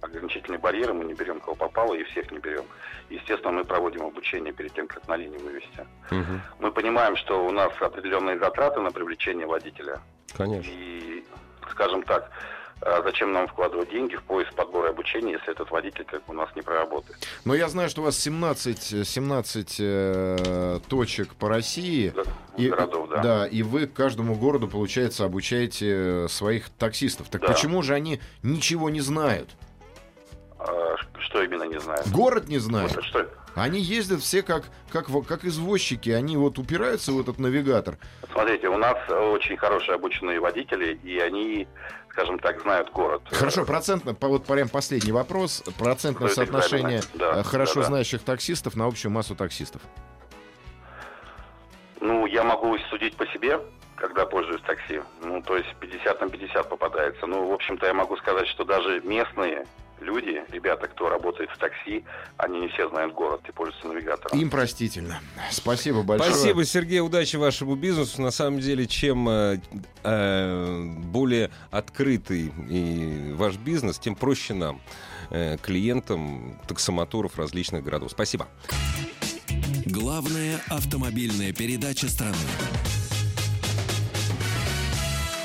ограничительные 0.02 0.60
барьеры, 0.60 0.94
мы 0.94 1.06
не 1.06 1.14
берем 1.14 1.40
кого 1.40 1.56
попало 1.56 1.94
и 1.94 2.04
всех 2.04 2.32
не 2.32 2.40
берем. 2.40 2.66
Естественно, 3.10 3.54
мы 3.54 3.64
проводим 3.64 4.04
обучение 4.04 4.52
перед 4.54 4.74
тем, 4.74 4.88
как 4.88 5.08
на 5.08 5.16
линию 5.16 5.40
вывести. 5.40 5.88
Мгм, 6.12 6.42
Мы 6.60 6.72
понимаем, 6.72 7.16
что 7.16 7.46
у 7.46 7.52
нас 7.52 7.72
определенные 7.80 8.38
затраты 8.40 8.82
на 8.82 8.92
привлечение 8.92 9.48
водителя. 9.48 10.00
Конечно. 10.36 10.70
И, 10.70 11.24
скажем 11.72 12.04
так, 12.04 12.30
зачем 13.04 13.32
нам 13.32 13.48
вкладывать 13.48 13.90
деньги 13.90 14.16
в 14.16 14.24
поиск 14.24 14.54
подбора 14.54 14.88
и 14.88 14.92
обучения, 14.92 15.34
если 15.34 15.52
этот 15.52 15.72
водитель 15.72 16.06
как 16.06 16.28
у 16.28 16.34
нас 16.34 16.50
не 16.56 16.62
проработает? 16.62 17.18
Но 17.46 17.56
я 17.56 17.68
знаю, 17.70 17.90
что 17.90 18.02
у 18.02 18.06
вас 18.06 18.18
17, 18.20 18.94
э, 18.94 19.04
17 19.04 19.78
э, 19.80 20.80
точек 20.88 21.36
по 21.36 21.50
России. 21.50 22.14
Да, 22.16 22.24
городов, 22.58 23.10
да. 23.10 23.48
и 23.48 23.64
вы 23.64 23.88
к 23.88 23.94
каждому 23.94 24.36
городу, 24.36 24.68
получается, 24.68 25.26
обучаете 25.26 26.26
э, 26.26 26.28
своих 26.30 26.70
таксистов. 26.70 27.30
Так 27.30 27.42
Да. 27.42 27.48
почему 27.48 27.82
же 27.82 27.94
они 27.94 28.20
ничего 28.44 28.90
не 28.90 29.02
знают? 29.02 29.50
А, 30.60 30.96
что 31.20 31.44
именно 31.44 31.64
не 31.64 31.80
знаю. 31.80 32.04
Город 32.12 32.48
не 32.48 32.60
знает. 32.60 32.96
Вот 32.96 33.04
Что, 33.04 33.28
Они 33.56 33.80
ездят 33.80 34.22
все 34.22 34.42
как, 34.42 34.66
как, 34.92 35.08
как 35.28 35.46
извозчики, 35.46 36.10
они 36.10 36.38
вот 36.38 36.60
упираются 36.60 37.12
в 37.12 37.20
этот 37.20 37.40
навигатор. 37.40 37.98
Смотрите, 38.32 38.68
у 38.68 38.78
нас 38.78 38.95
очень 39.10 39.58
хорошие 39.58 39.96
обученные 39.96 40.40
водители, 40.40 41.00
и 41.04 41.20
они, 41.20 41.68
скажем 42.10 42.40
так, 42.40 42.62
знают 42.62 42.92
город. 42.92 43.22
Хорошо, 43.32 43.66
процентно, 43.66 44.16
вот 44.20 44.46
прям 44.46 44.70
последний 44.70 45.12
вопрос. 45.12 45.64
Процентное 45.78 46.30
Стоит 46.30 46.50
соотношение. 46.50 47.02
Да, 47.14 47.40
э, 47.40 47.44
хорошо 47.44 47.76
да, 47.76 47.82
да. 47.82 47.88
знающих 47.88 48.22
таксистов 48.24 48.76
на 48.76 48.86
общую 48.86 49.12
массу 49.12 49.36
таксистов. 49.36 49.82
Ну, 52.02 52.26
я 52.26 52.44
могу 52.44 52.78
судить 52.90 53.16
по 53.16 53.26
себе, 53.28 53.60
когда 53.96 54.26
пользуюсь 54.26 54.62
такси. 54.62 55.02
Ну, 55.24 55.42
то 55.42 55.58
есть 55.58 55.74
50 55.80 56.22
на 56.22 56.30
50 56.30 56.70
попадается. 56.70 57.26
Ну, 57.26 57.48
в 57.48 57.54
общем-то, 57.54 57.86
я 57.86 57.94
могу 57.94 58.18
сказать, 58.18 58.48
что 58.48 58.64
даже 58.64 59.02
местные 59.02 59.66
люди, 60.00 60.44
ребята, 60.50 60.88
кто 60.88 61.10
работает 61.10 61.50
в 61.52 61.58
такси, 61.58 62.04
они 62.38 62.60
не 62.60 62.68
все 62.70 62.90
знают 62.90 63.14
город 63.14 63.42
и 63.48 63.52
пользуются 63.52 63.88
навигатором. 63.88 64.40
Им 64.40 64.50
простительно. 64.50 65.20
Спасибо 65.52 66.04
большое. 66.04 66.34
Спасибо, 66.34 66.66
Сергей, 66.66 67.00
удачи 67.00 67.36
вашему 67.36 67.76
бизнесу. 67.76 68.22
На 68.22 68.32
самом 68.32 68.60
деле, 68.60 68.88
чем 68.88 69.28
э, 69.30 69.58
э, 70.04 70.84
более 71.06 71.52
открытый 71.72 72.52
и 72.70 73.34
ваш 73.34 73.58
бизнес, 73.58 74.00
тем 74.00 74.16
проще 74.16 74.54
нам, 74.54 74.82
э, 75.30 75.58
клиентам 75.58 76.60
таксомоторов 76.68 77.38
различных 77.38 77.84
городов. 77.84 78.12
Спасибо. 78.12 78.48
Главная 79.86 80.60
автомобильная 80.70 81.54
передача 81.54 82.08
страны. 82.10 82.36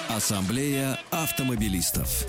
Ассамблея 0.08 0.98
автомобилистов. 1.10 2.26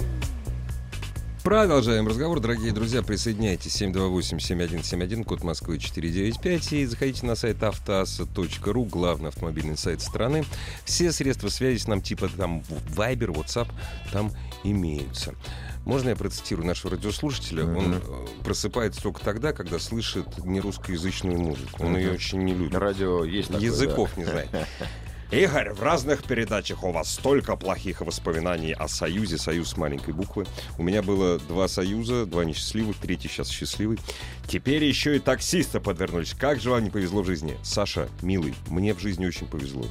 Продолжаем 1.43 2.07
разговор, 2.07 2.39
дорогие 2.39 2.71
друзья. 2.71 3.01
Присоединяйтесь 3.01 3.81
728-7171, 3.81 5.23
код 5.23 5.43
Москвы 5.43 5.79
495. 5.79 6.73
И 6.73 6.85
заходите 6.85 7.25
на 7.25 7.33
сайт 7.33 7.63
автоаса.ру, 7.63 8.85
главный 8.85 9.29
автомобильный 9.29 9.75
сайт 9.75 10.01
страны. 10.01 10.45
Все 10.85 11.11
средства 11.11 11.49
связи 11.49 11.79
с 11.79 11.87
нам, 11.87 12.01
типа 12.01 12.29
там 12.29 12.61
Viber, 12.95 13.33
WhatsApp, 13.33 13.69
там 14.11 14.31
имеются. 14.63 15.33
Можно 15.83 16.09
я 16.09 16.15
процитирую 16.15 16.67
нашего 16.67 16.91
радиослушателя? 16.91 17.65
Он 17.65 17.95
э, 17.95 17.99
просыпается 18.43 19.01
только 19.01 19.21
тогда, 19.21 19.51
когда 19.51 19.79
слышит 19.79 20.45
нерусскоязычную 20.45 21.39
музыку. 21.39 21.83
Он 21.83 21.97
ее 21.97 22.11
очень 22.11 22.43
не 22.43 22.53
любит. 22.53 22.75
Радио 22.75 23.23
есть 23.23 23.47
такое, 23.47 23.65
Языков 23.65 24.15
не 24.15 24.25
знает. 24.25 24.49
Игорь, 25.31 25.71
в 25.71 25.81
разных 25.81 26.23
передачах 26.23 26.83
у 26.83 26.91
вас 26.91 27.13
столько 27.13 27.55
плохих 27.55 28.01
воспоминаний 28.01 28.73
о 28.73 28.89
Союзе, 28.89 29.37
Союз 29.37 29.69
с 29.69 29.77
маленькой 29.77 30.13
буквы. 30.13 30.45
У 30.77 30.83
меня 30.83 31.01
было 31.01 31.39
два 31.39 31.69
Союза, 31.69 32.25
два 32.25 32.43
несчастливых, 32.43 32.97
третий 32.97 33.29
сейчас 33.29 33.47
счастливый. 33.47 33.97
Теперь 34.49 34.83
еще 34.83 35.15
и 35.15 35.19
таксисты 35.19 35.79
подвернулись. 35.79 36.33
Как 36.33 36.59
же 36.59 36.69
вам 36.69 36.83
не 36.83 36.89
повезло 36.89 37.21
в 37.21 37.27
жизни? 37.27 37.57
Саша, 37.63 38.09
милый, 38.21 38.53
мне 38.67 38.93
в 38.93 38.99
жизни 38.99 39.25
очень 39.25 39.47
повезло. 39.47 39.85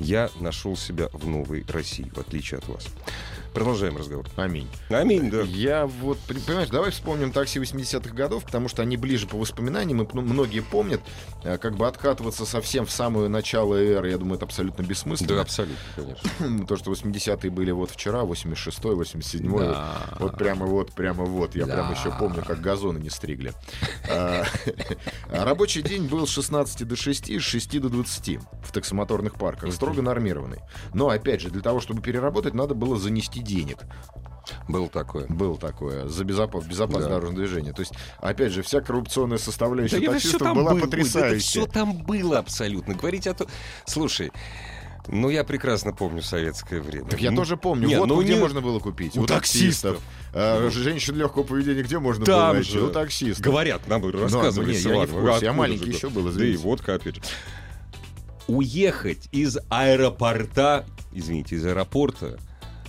Я 0.00 0.30
нашел 0.40 0.76
себя 0.76 1.08
в 1.12 1.28
новой 1.28 1.64
России, 1.68 2.10
в 2.12 2.18
отличие 2.18 2.58
от 2.58 2.66
вас. 2.66 2.88
Продолжаем 3.54 3.96
разговор. 3.96 4.26
да. 4.34 4.42
Аминь. 4.44 4.68
Аминь, 4.88 5.30
да. 5.30 5.42
Я 5.42 5.86
вот, 5.86 6.18
понимаешь, 6.20 6.68
давай 6.68 6.90
вспомним 6.90 7.32
такси 7.32 7.58
80-х 7.58 8.14
годов, 8.14 8.44
потому 8.44 8.68
что 8.68 8.82
они 8.82 8.96
ближе 8.96 9.26
по 9.26 9.36
воспоминаниям, 9.36 10.02
и 10.02 10.20
многие 10.20 10.60
помнят, 10.60 11.00
э, 11.44 11.58
как 11.58 11.76
бы 11.76 11.86
откатываться 11.86 12.46
совсем 12.46 12.86
в 12.86 12.90
самое 12.90 13.28
начало 13.28 13.74
эры, 13.74 14.10
я 14.10 14.18
думаю, 14.18 14.36
это 14.36 14.46
абсолютно 14.46 14.82
бессмысленно. 14.82 15.36
Да, 15.36 15.40
абсолютно, 15.42 15.76
конечно. 15.94 16.66
То, 16.66 16.76
что 16.76 16.92
80-е 16.92 17.50
были 17.50 17.70
вот 17.72 17.90
вчера, 17.90 18.22
86-й, 18.22 18.94
87-й, 18.94 19.48
вот, 19.48 19.76
вот 20.18 20.38
прямо 20.38 20.66
вот, 20.66 20.92
прямо 20.92 21.24
вот, 21.24 21.54
я 21.54 21.66
прям 21.66 21.92
еще 21.92 22.10
помню, 22.18 22.42
как 22.44 22.60
газоны 22.60 22.98
не 22.98 23.10
стригли. 23.10 23.52
А, 24.10 24.44
а 25.30 25.44
Рабочий 25.44 25.82
день 25.82 26.08
был 26.08 26.26
с 26.26 26.30
16 26.30 26.88
до 26.88 26.96
6, 26.96 27.30
с 27.30 27.42
6 27.42 27.80
до 27.80 27.88
20 27.90 28.38
в 28.62 28.72
таксомоторных 28.72 29.34
парках, 29.34 29.72
строго 29.74 30.00
нормированный. 30.00 30.60
Но, 30.94 31.10
опять 31.10 31.40
же, 31.40 31.50
для 31.50 31.60
того, 31.60 31.80
чтобы 31.80 32.00
переработать, 32.00 32.54
надо 32.54 32.74
было 32.74 32.98
занести 32.98 33.41
денег. 33.42 33.78
Было 34.68 34.88
такое. 34.88 35.26
Было 35.28 35.56
такое, 35.56 36.08
за 36.08 36.24
безопас- 36.24 36.66
безопасное 36.66 37.08
Да. 37.08 37.14
дорожное 37.16 37.36
движение. 37.46 37.72
То 37.72 37.80
есть, 37.80 37.92
опять 38.18 38.52
же, 38.52 38.62
вся 38.62 38.80
коррупционная 38.80 39.38
составляющая 39.38 40.00
Да 40.00 40.12
таксистов 40.12 40.40
была 40.40 40.54
было, 40.54 40.62
ой, 40.62 40.70
да 40.74 40.78
Это 40.78 40.86
потрясающая. 40.88 41.38
все 41.38 41.66
там 41.66 41.98
было 41.98 42.38
абсолютно. 42.38 42.94
Говорить 42.94 43.26
о 43.28 43.34
том... 43.34 43.46
Слушай, 43.86 44.32
ну 45.06 45.30
я 45.30 45.44
прекрасно 45.44 45.92
помню 45.92 46.22
советское 46.22 46.80
время. 46.80 47.06
Так 47.08 47.20
я 47.20 47.30
Ну, 47.30 47.36
тоже 47.38 47.56
помню. 47.56 47.86
не, 47.86 47.96
вот 47.98 48.08
ну 48.08 48.20
где 48.20 48.34
не- 48.34 48.40
можно 48.40 48.60
было 48.60 48.78
купить. 48.80 49.16
у 49.16 49.22
У, 49.22 49.26
таксистов. 49.26 50.00
А, 50.34 50.68
женщин 50.70 51.14
легкого 51.14 51.44
поведения 51.44 51.82
где 51.82 51.98
можно 52.00 52.24
было 52.24 52.36
Там 52.36 52.54
найти? 52.56 52.70
же. 52.72 52.82
У 52.84 52.90
таксистов. 52.90 53.44
Говорят, 53.44 53.86
нам 53.86 54.02
ну, 54.02 54.10
рассказывали 54.12 54.72
не, 54.72 54.78
с 54.78 54.84
я 54.84 54.96
не 54.96 55.06
в 55.06 55.12
курсе, 55.12 55.44
я 55.46 55.52
маленький 55.52 55.86
же, 55.86 55.92
еще 55.92 56.08
был, 56.10 56.24
Да 56.24 56.30
и 56.30 56.32
извините. 56.32 56.62
водка, 56.62 56.94
опять 56.94 57.14
же. 57.16 57.22
Уехать 58.48 59.28
из 59.30 59.56
аэропорта, 59.68 60.84
извините, 61.12 61.56
из 61.56 61.64
аэропорта 61.64 62.38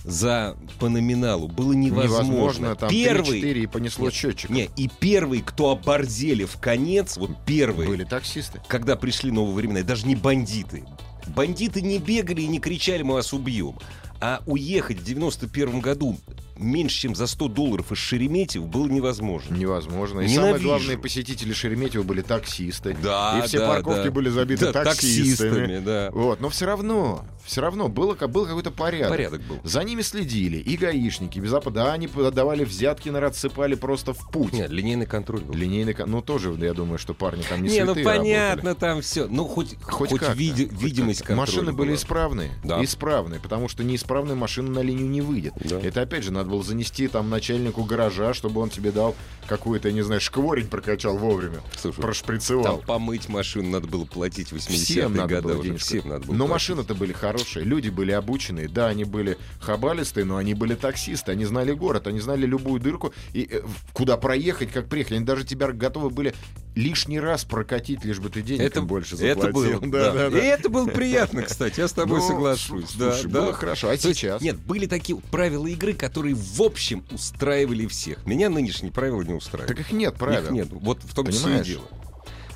за 0.04 0.56
по 0.78 0.88
номиналу 0.88 1.48
было 1.48 1.72
невозможно. 1.72 2.24
Невозможно, 2.24 2.76
там 2.76 2.90
первый, 2.90 3.40
3-4 3.40 3.62
и 3.62 3.66
понесло 3.66 4.04
Нет, 4.04 4.14
счетчик. 4.14 4.50
не, 4.50 4.68
и 4.76 4.88
первый, 5.00 5.40
кто 5.40 5.70
оборзели 5.70 6.44
в 6.44 6.58
конец, 6.58 7.16
вот 7.16 7.30
первый, 7.46 7.86
Были 7.86 8.04
таксисты. 8.04 8.60
когда 8.68 8.96
пришли 8.96 9.30
новые 9.30 9.54
времена, 9.54 9.80
и 9.80 9.82
даже 9.82 10.06
не 10.06 10.14
бандиты. 10.14 10.84
Бандиты 11.28 11.80
не 11.80 11.98
бегали 11.98 12.42
и 12.42 12.46
не 12.46 12.60
кричали, 12.60 13.02
мы 13.02 13.14
вас 13.14 13.32
убьем. 13.32 13.76
А 14.20 14.42
уехать 14.46 14.98
в 15.00 15.04
91 15.04 15.80
году 15.80 16.16
меньше, 16.56 17.00
чем 17.00 17.14
за 17.14 17.26
100 17.26 17.48
долларов 17.48 17.92
из 17.92 17.98
Шереметьево 17.98 18.64
было 18.66 18.86
невозможно. 18.86 19.54
Невозможно. 19.54 20.20
И 20.20 20.24
Ненавижу. 20.28 20.40
самое 20.40 20.62
главное, 20.62 20.96
посетители 20.98 21.52
Шереметьево 21.52 22.02
были 22.02 22.22
таксисты. 22.22 22.96
Да, 23.02 23.40
И 23.42 23.46
все 23.46 23.58
да, 23.58 23.68
парковки 23.68 24.04
да. 24.04 24.10
были 24.10 24.28
забиты 24.28 24.66
Да, 24.66 24.72
таксистами. 24.84 25.48
таксистами, 25.50 25.78
да. 25.84 26.10
Вот, 26.12 26.40
но 26.40 26.48
все 26.48 26.66
равно, 26.66 27.24
все 27.44 27.60
равно 27.60 27.88
было, 27.88 28.14
ка- 28.14 28.28
был 28.28 28.46
какой-то 28.46 28.70
порядок. 28.70 29.10
Порядок 29.10 29.42
был. 29.42 29.58
За 29.64 29.82
ними 29.84 30.02
следили 30.02 30.58
и 30.58 30.76
гаишники, 30.76 31.38
безопа- 31.38 31.70
да, 31.70 31.92
они 31.92 32.06
давали 32.08 32.64
взятки, 32.64 33.08
наверное, 33.08 33.30
отсыпали 33.30 33.74
просто 33.74 34.12
в 34.14 34.30
путь. 34.30 34.52
Нет, 34.52 34.70
линейный 34.70 35.06
контроль 35.06 35.40
был. 35.42 35.54
Линейный, 35.54 35.94
кон- 35.94 36.10
ну 36.10 36.22
тоже, 36.22 36.54
я 36.60 36.74
думаю, 36.74 36.98
что 36.98 37.14
парни 37.14 37.42
там 37.48 37.62
не, 37.62 37.70
Не, 37.70 37.84
ну 37.84 37.94
понятно, 37.94 38.70
работали. 38.70 38.74
там 38.74 39.00
все. 39.02 39.26
Ну, 39.26 39.44
хоть, 39.46 39.76
хоть, 39.82 40.10
Хоть, 40.10 40.20
как-то, 40.20 40.34
види- 40.36 40.68
видимость 40.70 41.20
контроля 41.22 41.40
Машины 41.40 41.72
были 41.72 41.88
была. 41.88 41.96
исправные. 41.96 42.50
Да. 42.62 42.82
Исправные, 42.84 43.40
потому 43.40 43.68
что 43.68 43.82
неисправная 43.84 44.36
машина 44.36 44.70
на 44.70 44.80
линию 44.80 45.08
не 45.08 45.20
выйдет. 45.20 45.52
Да. 45.56 45.80
Это 45.80 46.02
опять 46.02 46.22
же 46.24 46.32
надо 46.44 46.50
было 46.56 46.62
занести 46.62 47.08
там 47.08 47.30
начальнику 47.30 47.84
гаража, 47.84 48.34
чтобы 48.34 48.60
он 48.60 48.68
тебе 48.70 48.92
дал 48.92 49.14
какую-то, 49.48 49.88
я 49.88 49.94
не 49.94 50.02
знаю, 50.02 50.20
шкворень 50.20 50.68
прокачал 50.68 51.16
вовремя. 51.18 51.60
Слушай, 51.76 52.00
прошприцевал. 52.00 52.78
Там 52.78 52.86
помыть 52.86 53.28
машину 53.28 53.68
надо 53.70 53.86
было 53.88 54.04
платить 54.04 54.52
в 54.52 54.56
80-е 54.56 54.76
Всем 54.78 55.14
надо 55.14 55.36
годы. 55.40 55.48
было 55.54 55.60
уже 55.60 55.76
всем 55.76 56.08
надо 56.08 56.26
было 56.26 56.34
Но 56.34 56.46
машины-то 56.46 56.94
были 56.94 57.12
хорошие, 57.12 57.64
люди 57.64 57.88
были 57.88 58.12
обученные. 58.12 58.68
Да, 58.68 58.86
они 58.88 59.04
были 59.04 59.36
хабалистые, 59.60 60.24
но 60.24 60.36
они 60.36 60.54
были 60.54 60.74
таксисты. 60.74 61.32
Они 61.32 61.44
знали 61.44 61.72
город, 61.72 62.06
они 62.06 62.20
знали 62.20 62.46
любую 62.46 62.80
дырку 62.80 63.12
и 63.32 63.48
э, 63.50 63.60
куда 63.92 64.16
проехать, 64.16 64.70
как 64.72 64.88
приехать. 64.88 65.12
Они 65.16 65.24
даже 65.24 65.44
тебя 65.44 65.68
готовы 65.72 66.10
были 66.10 66.34
лишний 66.74 67.20
раз 67.20 67.44
прокатить, 67.44 68.04
лишь 68.04 68.18
бы 68.18 68.30
ты 68.30 68.42
денег 68.42 68.62
Это, 68.62 68.80
им 68.80 68.86
больше 68.86 69.14
это 69.16 69.42
заплатил. 69.42 69.80
было, 69.80 69.80
Да, 69.94 70.12
да, 70.12 70.26
И 70.28 70.30
да. 70.32 70.38
это 70.38 70.68
было 70.68 70.86
приятно, 70.88 71.42
кстати, 71.42 71.78
я 71.80 71.86
с 71.86 71.92
тобой 71.92 72.18
Ну, 72.18 72.26
соглашусь. 72.26 72.90
слушай, 72.90 73.22
да, 73.24 73.28
да. 73.28 73.40
было 73.42 73.52
хорошо. 73.52 73.90
А 73.90 73.96
То 73.96 74.08
есть, 74.08 74.18
сейчас? 74.20 74.42
нет, 74.42 74.56
были 74.56 74.86
такие 74.86 75.16
правила 75.30 75.66
игры, 75.68 75.92
которые 75.92 76.33
в 76.34 76.62
общем 76.62 77.04
устраивали 77.10 77.86
всех. 77.86 78.26
Меня 78.26 78.48
нынешние 78.50 78.92
правила 78.92 79.22
не 79.22 79.32
устраивают. 79.34 79.76
Так 79.76 79.80
их 79.86 79.92
нет 79.92 80.14
правил. 80.16 80.44
Их 80.44 80.50
нет. 80.50 80.68
Вот 80.70 80.98
в 81.02 81.14
том 81.14 81.26
все 81.26 81.60
и 81.60 81.64
дело. 81.64 81.84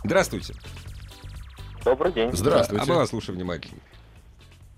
Здравствуйте. 0.04 0.54
Добрый 1.84 2.12
день. 2.12 2.30
Здравствуйте. 2.32 2.84
А 2.84 2.86
мы 2.86 2.96
вас 2.96 3.10
слушаем 3.10 3.38
внимательно. 3.38 3.80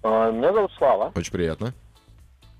А, 0.02 0.30
Меня 0.30 0.52
зовут 0.52 0.72
Слава. 0.78 1.12
Очень 1.14 1.32
приятно. 1.32 1.74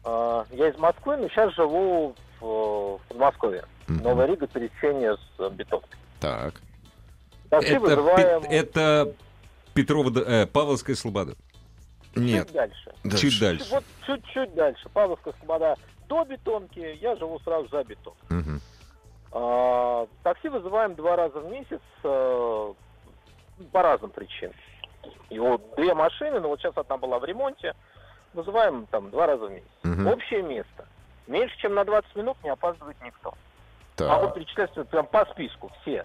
А, 0.04 0.44
Я 0.50 0.68
из 0.68 0.78
Москвы, 0.78 1.16
но 1.16 1.28
сейчас 1.28 1.54
живу 1.54 2.14
в, 2.40 2.44
в 2.44 3.00
Подмосковье. 3.08 3.64
Мгм. 3.86 4.02
Новая 4.02 4.26
Рига, 4.26 4.46
пересечение 4.46 5.16
с 5.16 5.40
э, 5.40 5.50
бетонкой. 5.50 5.90
Так. 6.20 6.60
Такси 7.48 7.72
Это, 7.72 7.80
вызываем 7.80 8.42
Пет- 8.42 8.50
это 8.50 9.14
Петрова, 9.74 10.12
э, 10.20 10.46
Павловская 10.46 10.94
Слобода. 10.96 11.34
Нет. 12.14 12.46
чуть 12.46 12.54
дальше. 12.54 12.92
Чуть 13.18 13.40
дальше. 13.40 13.66
Вот 13.70 13.84
чуть-чуть 14.06 14.54
дальше. 14.54 14.88
Павловская 14.92 15.34
Слобода 15.38 15.74
до 16.10 16.24
бетонки, 16.24 16.98
я 17.00 17.14
живу 17.16 17.38
сразу 17.40 17.68
за 17.68 17.84
бетон. 17.84 18.14
Мгм. 18.28 18.60
А, 19.32 20.06
Такси 20.24 20.48
вызываем 20.48 20.96
два 20.96 21.14
раза 21.14 21.38
в 21.38 21.48
месяц 21.48 21.80
э, 22.02 22.72
по 23.72 23.82
разным 23.82 24.10
причинам. 24.10 24.54
И 25.30 25.38
вот 25.38 25.62
две 25.76 25.94
машины, 25.94 26.40
но 26.40 26.48
вот 26.48 26.60
сейчас 26.60 26.76
одна 26.76 26.96
была 26.96 27.20
в 27.20 27.24
ремонте, 27.24 27.74
вызываем 28.34 28.86
там 28.86 29.10
два 29.10 29.26
раза 29.28 29.46
в 29.46 29.50
месяц. 29.50 29.68
Мгм. 29.84 30.08
Общее 30.08 30.42
место. 30.42 30.86
Меньше, 31.28 31.56
чем 31.58 31.74
на 31.74 31.84
20 31.84 32.16
минут 32.16 32.36
не 32.42 32.50
опаздывает 32.50 32.96
никто. 33.04 33.34
Могу 34.00 34.26
Так. 34.26 34.34
перечислять 34.34 34.88
прям 34.88 35.06
по 35.06 35.24
списку 35.26 35.70
все. 35.80 36.04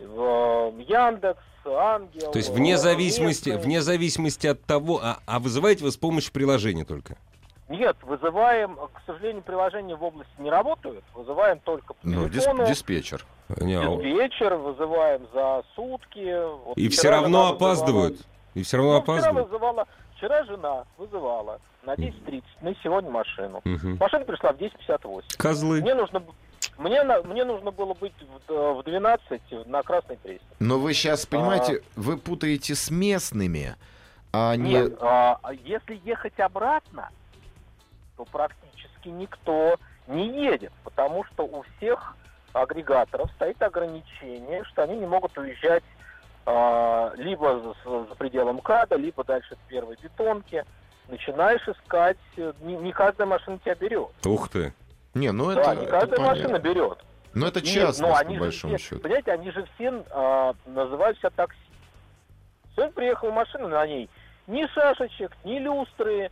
В, 0.00 0.72
э, 0.76 0.82
Яндекс, 0.88 1.38
Ангел. 1.64 2.32
То 2.32 2.38
есть 2.38 2.50
вне 2.50 2.72
э, 2.72 2.76
зависимости, 2.76 3.50
вне 3.50 3.82
зависимости 3.82 4.48
от 4.48 4.64
того, 4.64 5.00
а, 5.00 5.18
а 5.26 5.38
вызываете 5.38 5.84
вы 5.84 5.92
с 5.92 5.96
помощью 5.96 6.32
приложения 6.32 6.84
только? 6.84 7.16
Нет, 7.68 7.96
вызываем, 8.02 8.76
к 8.76 9.00
сожалению, 9.06 9.42
приложения 9.42 9.96
в 9.96 10.02
области 10.04 10.32
не 10.38 10.50
работают. 10.50 11.04
Вызываем 11.14 11.58
только 11.60 11.94
по 11.94 11.98
Ну, 12.02 12.26
дис- 12.26 12.32
телефону. 12.42 12.66
диспетчер. 12.66 13.24
Не, 13.60 13.74
а- 13.78 13.96
Вечер 14.00 14.54
вызываем 14.56 15.26
за 15.32 15.62
сутки. 15.74 16.46
Вот 16.66 16.76
И 16.76 16.88
вчера 16.88 17.00
все 17.00 17.10
равно 17.10 17.26
жена 17.28 17.38
вызывала- 17.52 17.56
опаздывают. 17.56 18.16
И 18.54 18.62
все 18.62 18.76
равно 18.76 18.92
Ну, 18.94 19.00
вчера 19.00 19.14
опаздывают. 19.14 19.48
вызывала, 19.50 19.86
вчера 20.16 20.44
жена 20.44 20.84
вызывала 20.98 21.60
на 21.84 21.96
10.30, 21.96 22.44
на 22.62 22.74
сегодня 22.82 23.10
машину. 23.10 23.60
Мгм. 23.64 23.96
Машина 23.98 24.24
пришла 24.24 24.52
в 24.52 24.58
10.58. 24.58 25.36
Козлы. 25.38 25.80
Мне 25.80 25.94
нужно, 25.94 26.22
мне, 26.78 27.02
на- 27.02 27.22
мне 27.22 27.44
нужно 27.44 27.70
было 27.70 27.94
быть 27.94 28.12
в, 28.46 28.52
э, 28.52 28.72
в 28.74 28.82
12 28.84 29.42
на 29.66 29.82
Красной 29.82 30.16
Пресне. 30.18 30.46
Но 30.60 30.78
вы 30.78 30.92
сейчас, 30.94 31.24
понимаете, 31.26 31.82
вы 31.96 32.16
путаете 32.18 32.74
с 32.74 32.90
местными, 32.90 33.74
а 34.32 34.54
не... 34.56 34.70
Нет, 34.72 34.96
а, 35.00 35.38
а 35.42 35.52
если 35.52 36.00
ехать 36.04 36.38
обратно, 36.40 37.08
то 38.16 38.24
практически 38.24 39.08
никто 39.08 39.76
не 40.06 40.28
едет, 40.28 40.72
потому 40.84 41.24
что 41.24 41.44
у 41.44 41.62
всех 41.62 42.16
агрегаторов 42.52 43.30
стоит 43.32 43.60
ограничение, 43.62 44.64
что 44.64 44.82
они 44.82 44.96
не 44.96 45.06
могут 45.06 45.36
уезжать 45.36 45.82
а, 46.46 47.12
либо 47.16 47.74
за, 47.84 48.06
за 48.08 48.14
пределом 48.14 48.60
КАДа, 48.60 48.96
либо 48.96 49.24
дальше 49.24 49.56
к 49.56 49.68
первой 49.68 49.96
бетонке. 50.00 50.64
Начинаешь 51.08 51.66
искать, 51.68 52.16
э, 52.36 52.52
не, 52.60 52.76
не 52.76 52.92
каждая 52.92 53.26
машина 53.26 53.58
тебя 53.58 53.74
берет. 53.74 54.08
Ух 54.24 54.48
ты. 54.48 54.72
Не, 55.12 55.32
ну 55.32 55.52
да, 55.52 55.60
это, 55.60 55.74
не 55.74 55.82
это 55.82 55.90
каждая 55.90 56.16
понятно. 56.16 56.42
машина 56.42 56.58
берет. 56.58 56.98
Но 57.34 57.48
это 57.48 57.60
И, 57.60 57.64
частность, 57.64 58.00
ну, 58.00 58.14
они 58.14 58.38
по 58.38 58.44
большому 58.44 58.76
все, 58.76 58.84
счету. 58.84 59.02
Понимаете, 59.02 59.32
они 59.32 59.50
же 59.50 59.66
все 59.74 60.02
а, 60.10 60.54
называют 60.64 61.18
себя 61.18 61.30
такси. 61.30 61.58
Сегодня 62.74 62.92
приехала 62.92 63.32
машина, 63.32 63.68
на 63.68 63.86
ней 63.86 64.08
ни 64.46 64.66
шашечек, 64.66 65.32
ни 65.44 65.58
люстры. 65.58 66.30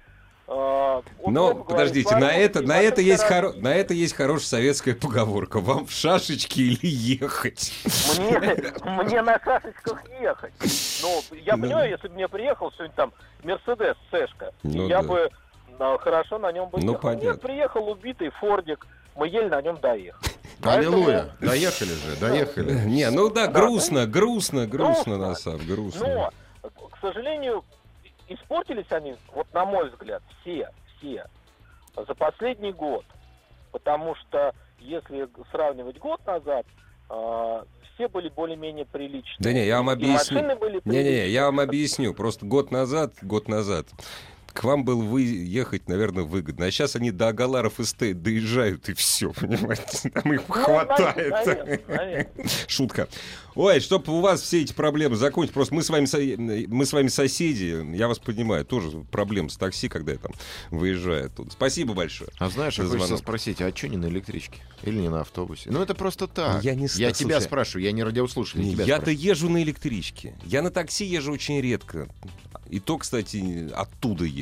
Вот, 0.54 1.04
Но 1.26 1.54
подождите, 1.54 2.16
на 2.16 2.32
это, 2.32 2.60
на 2.62 2.80
это 2.80 3.00
есть 3.00 3.24
хоро- 3.24 3.58
на 3.60 3.74
это 3.74 3.94
есть 3.94 4.14
хорошая 4.14 4.46
советская 4.48 4.94
поговорка. 4.94 5.60
Вам 5.60 5.86
в 5.86 5.92
шашечки 5.92 6.60
или 6.60 6.78
ехать? 6.82 7.72
Мне, 8.18 8.38
мне 9.04 9.22
на 9.22 9.38
шашечках 9.42 10.02
ехать. 10.20 10.52
Ну, 11.02 11.22
я 11.44 11.56
Ну. 11.56 11.62
понимаю, 11.64 11.90
если 11.90 12.08
бы 12.08 12.14
мне 12.14 12.28
приехал 12.28 12.72
сегодня 12.72 12.94
там 12.94 13.12
Мерседес 13.42 13.96
Сэшка, 14.10 14.52
Ну 14.62 14.88
я 14.88 15.02
да. 15.02 15.08
бы 15.08 15.30
а, 15.78 15.98
хорошо 15.98 16.38
на 16.38 16.52
нем 16.52 16.68
бы 16.68 16.78
Ну, 16.80 16.92
ехал. 16.92 17.00
понятно. 17.02 17.26
Нет, 17.28 17.40
приехал 17.40 17.88
убитый 17.88 18.30
Фордик, 18.40 18.86
мы 19.16 19.28
еле 19.28 19.48
на 19.48 19.60
нем 19.62 19.78
доехали. 19.80 20.32
Поэтому- 20.62 20.96
Аллилуйя. 20.98 21.36
Доехали 21.40 21.88
же, 21.88 22.16
доехали. 22.20 22.72
Не, 22.88 23.10
ну 23.10 23.28
да, 23.30 23.46
Да, 23.46 23.52
грустно, 23.52 24.06
грустно, 24.06 24.66
грустно 24.66 25.16
Грустно. 25.16 25.16
на 25.16 25.34
самом 25.34 25.58
деле, 25.60 25.74
грустно. 25.74 26.06
Но, 26.06 26.70
к 26.88 26.98
сожалению, 27.00 27.64
испортились 28.34 28.90
они, 28.90 29.16
вот 29.34 29.52
на 29.52 29.64
мой 29.64 29.90
взгляд, 29.90 30.22
все, 30.40 30.70
все 30.96 31.24
за 31.96 32.14
последний 32.14 32.72
год. 32.72 33.04
Потому 33.70 34.14
что, 34.16 34.54
если 34.78 35.28
сравнивать 35.50 35.98
год 35.98 36.24
назад, 36.26 36.66
а, 37.08 37.64
все 37.94 38.08
были 38.08 38.28
более-менее 38.28 38.84
приличные. 38.86 39.36
Да 39.38 39.52
не, 39.52 39.66
я 39.66 39.78
вам 39.78 39.90
объясню. 39.90 40.40
были 40.58 40.80
Не-не-не, 40.84 41.02
приличные. 41.02 41.32
я 41.32 41.46
вам 41.46 41.60
объясню. 41.60 42.14
Просто 42.14 42.46
год 42.46 42.70
назад, 42.70 43.14
год 43.22 43.48
назад 43.48 43.86
к 44.52 44.64
вам 44.64 44.84
было 44.84 45.02
вы 45.02 45.22
ехать, 45.22 45.88
наверное, 45.88 46.24
выгодно. 46.24 46.66
А 46.66 46.70
сейчас 46.70 46.96
они 46.96 47.10
до 47.10 47.28
Агаларов 47.28 47.80
и 47.80 47.84
Стейт 47.84 48.22
доезжают, 48.22 48.88
и 48.88 48.94
все, 48.94 49.32
понимаете? 49.32 50.10
Там 50.14 50.32
их 50.32 50.42
Ну, 50.48 50.54
хватает. 50.54 51.30
наверное, 51.30 51.80
наверное. 51.88 52.28
Шутка. 52.66 53.08
Ой, 53.54 53.80
чтобы 53.80 54.12
у 54.16 54.20
вас 54.20 54.40
все 54.40 54.62
эти 54.62 54.72
проблемы 54.72 55.16
закончить, 55.16 55.52
просто 55.52 55.74
мы 55.74 55.82
с 55.82 55.90
вами, 55.90 56.66
мы 56.66 56.86
с 56.86 56.92
вами 56.94 57.08
соседи, 57.08 57.84
я 57.94 58.08
вас 58.08 58.18
понимаю, 58.18 58.64
тоже 58.64 58.90
проблем 59.10 59.50
с 59.50 59.56
такси, 59.58 59.88
когда 59.88 60.12
я 60.12 60.18
там 60.18 60.32
выезжаю 60.70 61.26
оттуда. 61.26 61.50
Спасибо 61.50 61.92
большое. 61.92 62.30
А 62.38 62.48
знаешь, 62.48 62.76
За 62.76 62.86
хочется 62.86 63.16
спросить, 63.18 63.60
а 63.60 63.74
что 63.76 63.88
не 63.88 63.98
на 63.98 64.06
электричке? 64.06 64.58
Или 64.82 65.00
не 65.00 65.10
на 65.10 65.20
автобусе? 65.20 65.70
Ну, 65.70 65.82
это 65.82 65.94
просто 65.94 66.26
так. 66.28 66.64
Я 66.64 66.74
не 66.74 66.88
Я 66.94 67.12
тебя 67.12 67.40
спрашиваю, 67.40 67.84
я 67.84 67.92
не 67.92 68.02
радиослушатель, 68.02 68.62
тебя 68.72 68.84
Я-то 68.84 69.02
спрашиваю. 69.04 69.26
езжу 69.28 69.48
на 69.50 69.62
электричке. 69.62 70.34
Я 70.44 70.62
на 70.62 70.70
такси 70.70 71.04
езжу 71.04 71.32
очень 71.32 71.60
редко. 71.60 72.08
И 72.70 72.80
то, 72.80 72.96
кстати, 72.96 73.70
оттуда 73.74 74.24
езжу. 74.24 74.41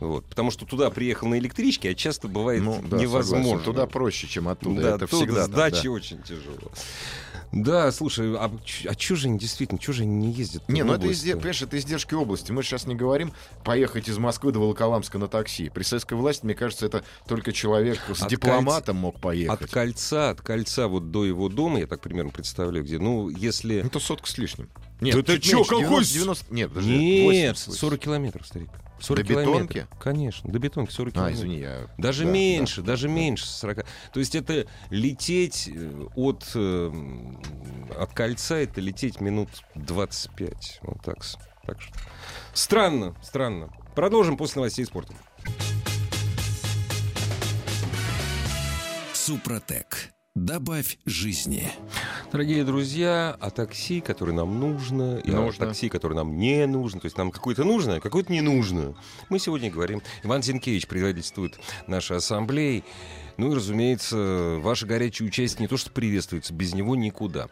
Вот. 0.00 0.24
Потому 0.26 0.50
что 0.50 0.66
туда 0.66 0.90
приехал 0.90 1.28
на 1.28 1.38
электричке, 1.38 1.90
а 1.90 1.94
часто 1.94 2.26
бывает 2.28 2.62
Ну, 2.62 2.82
да, 2.90 2.98
невозможно. 2.98 3.44
согласен. 3.44 3.64
Туда 3.64 3.86
проще, 3.86 4.26
чем 4.26 4.48
оттуда. 4.48 4.82
Да, 4.82 4.94
это 4.96 5.06
всегда 5.06 5.44
с 5.44 5.46
так, 5.46 5.54
дачи 5.56 5.84
да. 5.84 5.90
очень 5.90 6.22
тяжело. 6.22 6.72
Да, 7.52 7.92
слушай, 7.92 8.34
а, 8.36 8.50
а 8.86 8.94
чё 8.96 9.14
же 9.14 9.28
они 9.28 9.38
действительно, 9.38 9.78
чё 9.78 9.92
же 9.92 10.02
они 10.02 10.12
не 10.26 10.32
ездят? 10.32 10.68
Не, 10.68 10.82
ну 10.82 10.94
это, 10.94 11.06
изде- 11.06 11.34
понимаешь, 11.36 11.62
это 11.62 11.78
издержки 11.78 12.12
области. 12.14 12.50
Мы 12.50 12.64
сейчас 12.64 12.86
не 12.86 12.96
говорим 12.96 13.32
поехать 13.62 14.08
из 14.08 14.18
Москвы 14.18 14.50
до 14.50 14.58
Волоколамска 14.58 15.18
на 15.18 15.28
такси. 15.28 15.68
При 15.68 15.84
советской 15.84 16.14
власти, 16.14 16.44
мне 16.44 16.54
кажется, 16.54 16.84
это 16.86 17.04
только 17.28 17.52
человек 17.52 18.00
с 18.12 18.22
От 18.22 18.28
дипломатом 18.28 18.96
мог 18.96 19.14
От 19.16 19.20
поехать. 19.20 19.70
кольца, 19.70 20.30
от 20.30 20.40
кольца 20.40 20.88
вот 20.88 21.12
до 21.12 21.24
его 21.24 21.48
дома, 21.48 21.78
я 21.78 21.86
так 21.86 22.00
примерно 22.00 22.30
представляю, 22.32 22.84
где, 22.84 22.98
ну, 22.98 23.28
если... 23.28 23.82
Ну, 23.82 23.90
то 23.90 24.00
сотка 24.00 24.28
с 24.28 24.36
лишним. 24.36 24.68
Да 25.00 25.22
ты 25.22 25.38
чё, 25.38 25.64
колхоз? 25.64 26.08
90, 26.08 26.44
90 26.46 26.54
нет, 26.54 26.68
подожди, 26.70 26.96
Нет, 26.96 27.56
80 27.56 27.66
будет. 27.68 27.78
40 27.78 28.00
километров, 28.00 28.46
старик. 28.46 28.70
40 29.00 29.26
До 29.26 29.32
километров. 29.32 29.68
бетонки? 29.68 29.86
Конечно, 30.00 30.50
до 30.52 30.58
бетонки 30.58 30.90
40 30.92 31.12
А, 31.12 31.14
километров. 31.14 31.38
извини, 31.40 31.58
я... 31.58 31.86
Даже 31.98 32.24
да, 32.24 32.30
меньше, 32.30 32.80
да, 32.80 32.86
даже 32.86 33.08
да. 33.08 33.12
меньше 33.14 33.46
40. 33.46 33.84
То 34.12 34.20
есть 34.20 34.34
это 34.34 34.66
лететь 34.90 35.68
э, 35.68 36.06
от, 36.14 36.44
э, 36.54 36.92
от 37.98 38.12
кольца, 38.14 38.54
это 38.56 38.80
лететь 38.80 39.20
минут 39.20 39.50
25. 39.74 40.78
Вот 40.82 41.02
так. 41.02 41.18
так 41.66 41.82
что. 41.82 41.92
Странно, 42.54 43.14
странно. 43.22 43.70
Продолжим 43.94 44.36
после 44.36 44.60
новостей 44.60 44.86
спорта. 44.86 45.12
Супротек. 49.12 50.13
Добавь 50.34 50.98
жизни. 51.06 51.70
Дорогие 52.32 52.64
друзья, 52.64 53.36
о 53.38 53.50
такси, 53.50 54.00
которое 54.00 54.32
нам 54.32 54.58
нужно, 54.58 55.18
и 55.18 55.30
Нужно. 55.30 55.66
о 55.66 55.68
такси, 55.68 55.88
которое 55.88 56.16
нам 56.16 56.36
не 56.36 56.66
нужно, 56.66 56.98
то 56.98 57.06
есть 57.06 57.16
нам 57.16 57.30
какое-то 57.30 57.62
нужно, 57.62 57.94
а 57.96 58.00
какое-то 58.00 58.32
не 58.32 58.40
нужно. 58.40 58.96
Мы 59.28 59.38
сегодня 59.38 59.70
говорим. 59.70 60.02
Иван 60.24 60.42
Зинкевич 60.42 60.88
предводительствует 60.88 61.60
нашей 61.86 62.16
ассамблеи. 62.16 62.82
Ну 63.36 63.52
и, 63.52 63.54
разумеется, 63.54 64.56
ваше 64.60 64.86
горячее 64.86 65.28
участие 65.28 65.60
не 65.60 65.68
то 65.68 65.76
что 65.76 65.92
приветствуется, 65.92 66.52
без 66.52 66.74
него 66.74 66.96
никуда. 66.96 67.46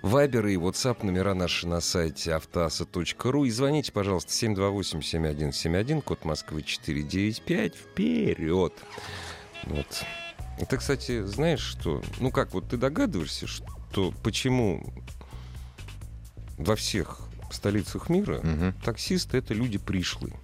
Вайбер 0.00 0.46
и 0.46 0.56
WhatsApp 0.56 1.04
номера 1.04 1.34
наши 1.34 1.66
на 1.68 1.82
сайте 1.82 2.32
автоаса.ру. 2.32 3.44
И 3.44 3.50
звоните, 3.50 3.92
пожалуйста, 3.92 4.32
728-7171, 4.32 6.00
код 6.00 6.24
Москвы 6.24 6.62
495. 6.62 7.74
Вперед! 7.74 8.72
Вот. 9.64 10.04
Это, 10.58 10.76
кстати, 10.76 11.22
знаешь 11.24 11.60
что? 11.60 12.02
Ну 12.20 12.30
как, 12.30 12.52
вот 12.54 12.68
ты 12.68 12.76
догадываешься, 12.76 13.46
что 13.46 14.12
почему 14.22 14.92
во 16.58 16.76
всех 16.76 17.20
столицах 17.50 18.08
мира 18.08 18.40
Мгм. 18.42 18.72
таксисты— 18.84 19.36
это 19.38 19.54
люди 19.54 19.78
пришлые? 19.78 20.34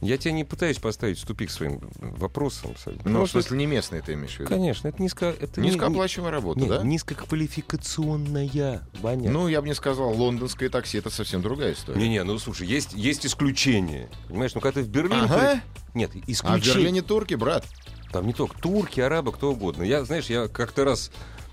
Я 0.00 0.18
тебя 0.18 0.32
не 0.32 0.42
пытаюсь 0.42 0.78
поставить 0.78 1.20
в 1.20 1.26
тупик 1.26 1.48
своим 1.48 1.78
вопросом. 2.00 2.74
Ну, 2.86 2.92
в 2.92 2.96
Потому 3.04 3.26
что 3.26 3.40
смысле, 3.40 3.58
не 3.58 3.66
местные 3.66 4.02
ты 4.02 4.14
имеешь 4.14 4.34
в 4.34 4.40
виду? 4.40 4.48
Конечно, 4.48 4.88
это 4.88 5.00
низко... 5.00 5.26
Это 5.38 5.60
не- 5.60 5.68
Низкооплачиваемая 5.68 6.32
работа, 6.32 6.60
не- 6.60 6.68
да? 6.68 6.82
Низкоквалификационная, 6.82 8.82
Ваня. 9.00 9.30
Ну, 9.30 9.46
я 9.46 9.62
бы 9.62 9.68
не 9.68 9.74
сказал, 9.74 10.12
лондонское 10.12 10.70
такси 10.70 10.98
это 10.98 11.08
совсем 11.10 11.40
другая 11.40 11.74
история. 11.74 12.00
Не-не, 12.00 12.24
ну 12.24 12.36
слушай, 12.40 12.66
есть, 12.66 12.94
есть 12.94 13.24
исключения. 13.26 14.08
Понимаешь, 14.28 14.52
ну 14.56 14.60
когда 14.60 14.80
ты 14.80 14.86
в 14.86 14.90
Берлин... 14.90 15.20
Ага. 15.22 15.60
при- 15.92 15.98
Нет, 15.98 16.10
А 16.42 16.58
в. 16.58 16.80
Берлине 16.80 17.02
турки, 17.02 17.34
брат. 17.34 17.64
Там 18.12 18.26
не 18.26 18.34
только 18.34 18.56
турки, 18.58 19.00
арабы, 19.00 19.32
кто 19.32 19.52
угодно. 19.52 19.82
Я, 19.82 20.04
знаешь, 20.04 20.26
я 20.26 20.46
как-то 20.46 20.84
раз, 20.84 21.10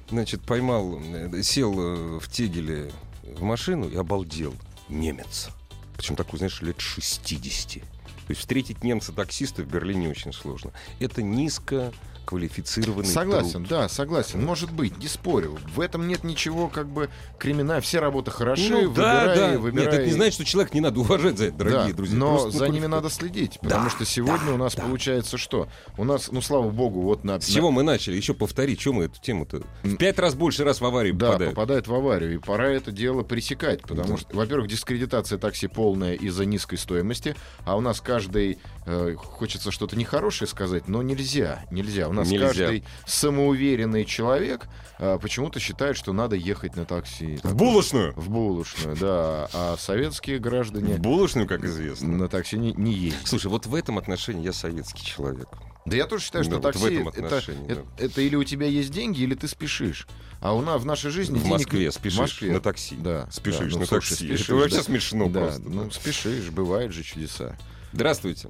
значит, 0.10 0.42
поймал, 0.42 1.00
э, 1.02 1.42
сел 1.42 1.74
э, 1.80 2.20
в 2.20 2.28
Тегеле 2.30 2.92
в 3.24 3.42
машину 3.44 3.88
и 3.88 3.96
обалдел. 3.96 4.54
Немец. 4.90 5.50
Причем 5.96 6.16
такой, 6.16 6.38
знаешь, 6.40 6.62
лет 6.62 6.80
60. 6.80 7.82
То 7.82 7.82
есть 8.30 8.42
встретить 8.42 8.84
немца-таксиста 8.84 9.64
в 9.64 9.68
Берлине 9.68 10.10
очень 10.10 10.34
сложно. 10.34 10.72
Это 11.00 11.22
низко 11.22 11.94
квалифицированный 12.30 13.06
Согласен, 13.08 13.52
труд. 13.66 13.68
да, 13.70 13.90
согласен. 13.90 14.44
Может 14.46 14.72
быть, 14.72 14.98
не 15.00 15.08
спорю. 15.08 15.58
В 15.74 15.82
этом 15.82 16.08
нет 16.08 16.24
ничего 16.24 16.68
как 16.68 16.88
бы 16.88 17.10
криминального. 17.40 17.82
Все 17.82 18.00
работы 18.00 18.30
хороши, 18.30 18.70
Ну, 18.70 18.92
да, 18.94 19.22
выбирай, 19.26 19.54
да. 19.54 19.60
выбирай. 19.60 19.86
Нет, 19.86 19.94
это 19.96 20.06
не 20.06 20.12
значит, 20.12 20.34
что 20.36 20.46
человек 20.46 20.74
не 20.74 20.82
надо 20.82 21.00
уважать 21.00 21.38
за 21.40 21.46
это, 21.46 21.58
дорогие 21.58 21.88
Да, 21.90 21.94
друзья. 21.94 22.18
Но 22.18 22.30
Просто, 22.40 22.52
ну, 22.52 22.58
за 22.60 22.70
ними 22.70 22.86
надо 22.86 23.10
следить, 23.10 23.60
потому 23.60 23.86
Да, 23.86 23.90
что 23.90 24.06
сегодня 24.06 24.46
да, 24.48 24.54
у 24.54 24.58
нас 24.58 24.76
да. 24.76 24.84
получается 24.84 25.38
что? 25.38 25.68
У 25.98 26.04
нас, 26.04 26.32
ну 26.32 26.42
слава 26.42 26.70
богу, 26.70 27.02
вот 27.02 27.24
на, 27.24 27.42
С 27.42 27.46
чего 27.48 27.72
мы 27.72 27.82
начали? 27.84 28.16
Еще 28.16 28.34
повторить, 28.36 28.80
чем 28.80 28.96
мы 28.96 29.06
эту 29.06 29.20
тему-то? 29.20 29.62
В 29.84 29.96
пять 29.98 30.20
раз 30.20 30.36
больше 30.36 30.64
раз 30.64 30.82
в 30.82 30.86
аварии 30.86 31.12
Да, 31.12 31.28
попадают. 31.28 31.56
попадает 31.56 31.88
в 31.88 31.94
аварию. 31.96 32.36
И 32.36 32.38
пора 32.38 32.68
это 32.70 32.92
дело 32.92 33.24
пресекать. 33.24 33.82
Потому 33.82 34.18
что, 34.18 34.36
во-первых, 34.36 34.68
дискредитация 34.70 35.38
такси 35.40 35.68
полная 35.68 36.14
из-за 36.14 36.46
низкой 36.46 36.78
стоимости. 36.78 37.36
А 37.66 37.76
у 37.76 37.82
нас 37.82 38.02
каждый... 38.02 38.60
э, 38.86 39.16
хочется 39.18 39.72
что-то 39.72 39.96
нехорошее 39.98 40.48
сказать, 40.48 40.88
но 40.88 41.02
нельзя. 41.02 41.66
Нельзя. 41.72 42.08
У 42.10 42.14
нас 42.20 42.30
Нельзя. 42.30 42.48
каждый 42.48 42.84
самоуверенный 43.06 44.06
человек 44.06 44.68
э, 44.98 45.18
почему-то 45.22 45.60
считает, 45.60 45.98
что 45.98 46.14
надо 46.14 46.36
ехать 46.36 46.76
на 46.76 46.86
такси. 46.86 47.40
В 47.44 47.56
булочную! 47.56 48.14
В 48.16 48.30
булочную, 48.30 48.96
да. 48.98 49.50
А 49.54 49.76
советские 49.78 50.40
граждане 50.40 50.96
В 50.96 51.00
булочную, 51.00 51.48
как 51.48 51.64
известно. 51.64 52.08
на 52.10 52.28
такси 52.28 52.58
не, 52.58 52.74
не 52.74 52.94
ездят. 52.94 53.28
Слушай, 53.28 53.48
вот 53.48 53.66
в 53.66 53.76
этом 53.76 53.98
отношении 53.98 54.44
я 54.44 54.54
советский 54.54 55.04
человек. 55.06 55.48
Да 55.86 55.96
я 55.96 56.06
тоже 56.06 56.24
считаю, 56.26 56.44
что 56.44 56.60
Да, 56.60 56.68
вот 56.68 56.76
в 56.76 56.80
такси 56.80 56.96
этом 56.96 57.08
это, 57.10 57.26
отношении, 57.26 57.66
это, 57.72 57.82
да. 57.98 58.04
это 58.06 58.22
или 58.22 58.36
у 58.36 58.44
тебя 58.44 58.68
есть 58.68 58.92
деньги, 58.92 59.22
или 59.22 59.34
ты 59.34 59.48
спешишь. 59.48 60.08
А 60.42 60.54
у 60.54 60.62
нас 60.62 60.82
в 60.82 60.86
нашей 60.86 61.10
жизни 61.10 61.36
В 61.40 61.44
денег- 61.44 61.52
Москве 61.52 61.90
в 61.90 61.94
спешишь 61.94 62.20
Москве. 62.20 62.52
на 62.54 62.60
такси. 62.62 62.96
Да, 62.98 63.28
Спешишь 63.32 63.60
да, 63.74 63.76
ну, 63.76 63.80
на 63.80 63.86
слушай, 63.86 64.10
такси. 64.10 64.26
спешишь, 64.28 64.46
Это 64.50 64.56
вообще 64.56 64.78
да. 64.78 64.84
смешно 64.84 65.30
да, 65.30 65.40
просто. 65.42 65.62
ну 65.70 65.92
спешишь, 65.92 66.50
бывают 66.52 66.94
же 66.94 67.04
чудеса. 67.04 67.58
Здравствуйте. 67.92 68.50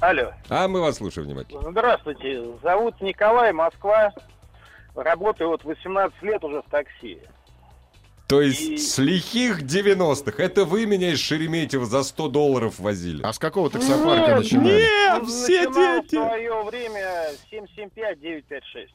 Алло. 0.00 0.32
А 0.48 0.66
мы 0.68 0.80
вас 0.80 0.96
слушаем 0.96 1.26
внимательно. 1.28 1.70
Здравствуйте. 1.70 2.42
Зовут 2.62 3.00
Николай, 3.00 3.52
Москва. 3.52 4.12
Работаю 4.94 5.50
вот 5.50 5.62
18 5.64 6.22
лет 6.22 6.42
уже 6.42 6.62
в 6.62 6.70
такси. 6.70 7.18
То 8.26 8.40
есть 8.40 8.60
И- 8.60 8.76
с 8.78 8.96
лихих 8.98 9.62
90-х 9.62 10.40
это 10.42 10.64
вы 10.64 10.86
меня 10.86 11.10
из 11.12 11.18
Шереметьево 11.18 11.84
за 11.84 12.02
100 12.04 12.28
долларов 12.28 12.78
возили? 12.78 13.22
А 13.24 13.32
с 13.32 13.38
какого 13.38 13.68
таксопарка 13.70 14.36
начинали? 14.36 14.80
Нет, 14.82 15.26
все 15.26 15.68
Начинал 15.68 16.00
в 16.00 16.02
дети! 16.04 16.14
свое 16.14 16.62
время 16.62 17.26
775-956. 17.50 18.88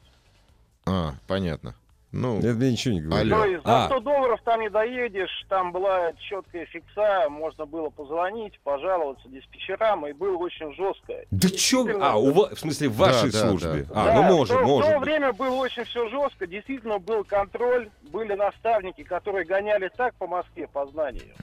А, 0.86 1.14
понятно. 1.26 1.74
Ну, 2.12 2.38
Это 2.38 2.54
мне 2.54 2.72
ничего 2.72 2.94
не 2.94 3.00
говорит. 3.00 3.32
То 3.32 3.44
есть 3.44 3.64
за 3.64 3.84
А. 3.84 3.86
100 3.88 4.00
долларов 4.00 4.40
там 4.44 4.60
не 4.60 4.70
доедешь, 4.70 5.44
там 5.48 5.72
была 5.72 6.12
четкая 6.14 6.64
фикса, 6.66 7.28
можно 7.28 7.66
было 7.66 7.90
позвонить, 7.90 8.58
пожаловаться 8.62 9.28
диспетчерам, 9.28 10.06
и 10.06 10.12
было 10.12 10.36
очень 10.38 10.72
жестко. 10.74 11.14
Да 11.30 11.48
чё? 11.50 11.84
А, 12.00 12.16
у 12.16 12.32
вас, 12.32 12.52
в 12.52 12.58
смысле, 12.60 12.88
в 12.88 12.96
вашей 12.96 13.30
Да, 13.32 13.42
да, 13.42 13.48
службе? 13.50 13.82
да. 13.88 13.94
А, 13.94 14.04
да, 14.06 14.14
ну 14.14 14.36
может, 14.36 14.56
то, 14.56 14.62
может. 14.64 14.90
В 14.90 14.92
то 14.94 14.98
время 15.00 15.32
было 15.32 15.54
очень 15.56 15.84
все 15.84 16.08
жестко, 16.08 16.46
действительно 16.46 16.98
был 17.00 17.24
контроль, 17.24 17.90
были 18.10 18.34
наставники, 18.34 19.02
которые 19.02 19.44
гоняли 19.44 19.90
так 19.96 20.14
по 20.14 20.26
Москве, 20.26 20.68
по 20.68 20.86
знанию. 20.86 21.34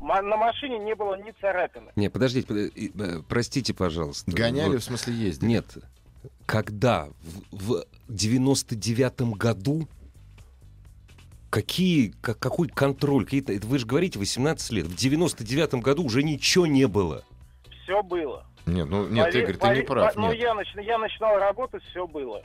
На 0.00 0.36
машине 0.36 0.78
не 0.80 0.94
было 0.94 1.14
ни 1.20 1.32
царапины. 1.40 1.90
Не, 1.96 2.10
подождите, 2.10 2.46
под- 2.46 2.56
э, 2.58 3.22
простите, 3.28 3.72
пожалуйста. 3.72 4.30
гоняли, 4.30 4.72
Вот. 4.74 4.80
в 4.82 4.84
смысле 4.84 5.14
ездили? 5.14 5.48
Нет. 5.50 5.64
Когда? 6.44 7.08
В, 7.50 7.66
в 7.72 7.84
99-м 8.08 9.32
году? 9.32 9.88
Какие, 11.52 12.14
как- 12.22 12.38
какой 12.38 12.66
контроль? 12.68 13.26
Какие-то, 13.26 13.52
это 13.52 13.66
вы 13.66 13.78
же 13.78 13.84
говорите 13.84 14.18
18 14.18 14.70
лет. 14.72 14.86
В 14.86 14.94
99-м 14.96 15.82
году 15.82 16.02
уже 16.02 16.22
ничего 16.22 16.66
не 16.66 16.86
было. 16.88 17.24
Все 17.84 18.02
было. 18.02 18.46
Нет, 18.64 18.88
ну 18.88 19.06
нет, 19.06 19.26
Поверь- 19.26 19.42
Игорь, 19.44 19.56
ты 19.56 19.66
не 19.66 19.68
поверь- 19.74 19.86
прав. 19.86 20.14
по- 20.14 20.20
Ну, 20.20 20.32
я, 20.32 20.54
нач- 20.54 20.82
я 20.82 20.96
начинал 20.96 21.36
работать, 21.38 21.82
все 21.90 22.06
было. 22.06 22.42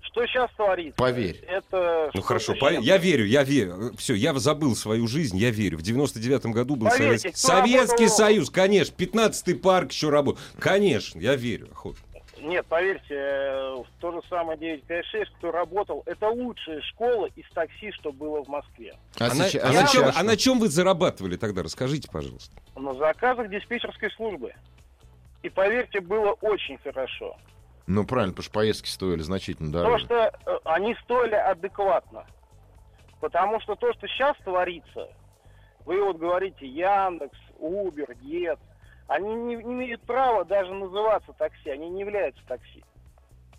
Что 0.00 0.26
сейчас 0.26 0.50
творится? 0.56 0.96
Поверь. 0.96 1.36
Это 1.46 2.10
Ну 2.14 2.20
хорошо, 2.22 2.56
по- 2.58 2.72
я 2.72 2.96
верю, 2.98 3.26
я 3.26 3.44
верю. 3.44 3.92
Все, 3.96 4.14
я 4.14 4.34
забыл 4.34 4.74
свою 4.74 5.06
жизнь, 5.06 5.36
я 5.36 5.50
верю. 5.50 5.78
В 5.78 5.82
99-м 5.82 6.50
году 6.50 6.74
был 6.74 6.88
Поверьте, 6.88 7.04
Советский, 7.20 7.28
кто 7.30 7.38
Советский 7.38 7.78
работал- 8.06 8.08
Союз, 8.16 8.50
конечно. 8.50 8.94
15-й 8.96 9.54
парк 9.54 9.92
еще 9.92 10.10
работал. 10.10 10.42
Конечно, 10.58 11.20
я 11.20 11.36
верю. 11.36 11.68
охотно. 11.70 12.00
Нет, 12.42 12.66
поверьте, 12.66 13.14
э, 13.14 13.76
то 14.00 14.12
же 14.12 14.20
самое 14.28 14.58
956, 14.58 15.30
кто 15.38 15.52
работал, 15.52 16.02
это 16.06 16.28
лучшая 16.28 16.80
школа 16.82 17.26
из 17.36 17.48
такси, 17.52 17.92
что 17.92 18.12
было 18.12 18.42
в 18.44 18.48
Москве. 18.48 18.94
А, 19.20 19.26
А, 19.26 19.28
на, 19.28 19.34
сейчас- 19.48 19.62
а 19.62 19.68
а 19.68 19.72
на 19.72 19.86
чем, 19.86 20.02
сейчас 20.04 20.16
а 20.16 20.22
на 20.24 20.36
чем 20.36 20.58
вы 20.58 20.68
зарабатывали 20.68 21.36
тогда? 21.36 21.62
Расскажите, 21.62 22.08
пожалуйста. 22.10 22.54
На 22.76 22.94
заказах 22.94 23.48
диспетчерской 23.48 24.10
службы. 24.12 24.52
И 25.42 25.48
поверьте, 25.48 26.00
было 26.00 26.32
очень 26.40 26.78
хорошо. 26.78 27.36
Ну 27.86 28.04
правильно, 28.04 28.32
потому 28.32 28.44
что 28.44 28.52
поездки 28.52 28.88
стоили 28.88 29.22
значительно 29.22 29.70
Потому 29.72 29.98
дороже. 29.98 30.04
что 30.04 30.32
э, 30.46 30.58
они 30.64 30.94
стоили 31.04 31.34
адекватно. 31.34 32.24
Потому 33.20 33.60
что 33.60 33.74
то, 33.76 33.92
что 33.92 34.06
сейчас 34.08 34.36
творится, 34.38 35.08
вы 35.84 36.02
вот 36.02 36.16
говорите 36.18 36.66
Яндекс, 36.66 37.38
Убер, 37.58 38.14
Гет, 38.22 38.58
они 39.14 39.34
не, 39.34 39.56
не 39.56 39.62
имеют 39.62 40.02
права 40.02 40.44
даже 40.44 40.72
называться 40.72 41.32
такси, 41.32 41.70
они 41.70 41.88
не 41.90 42.00
являются 42.00 42.42
такси. 42.46 42.82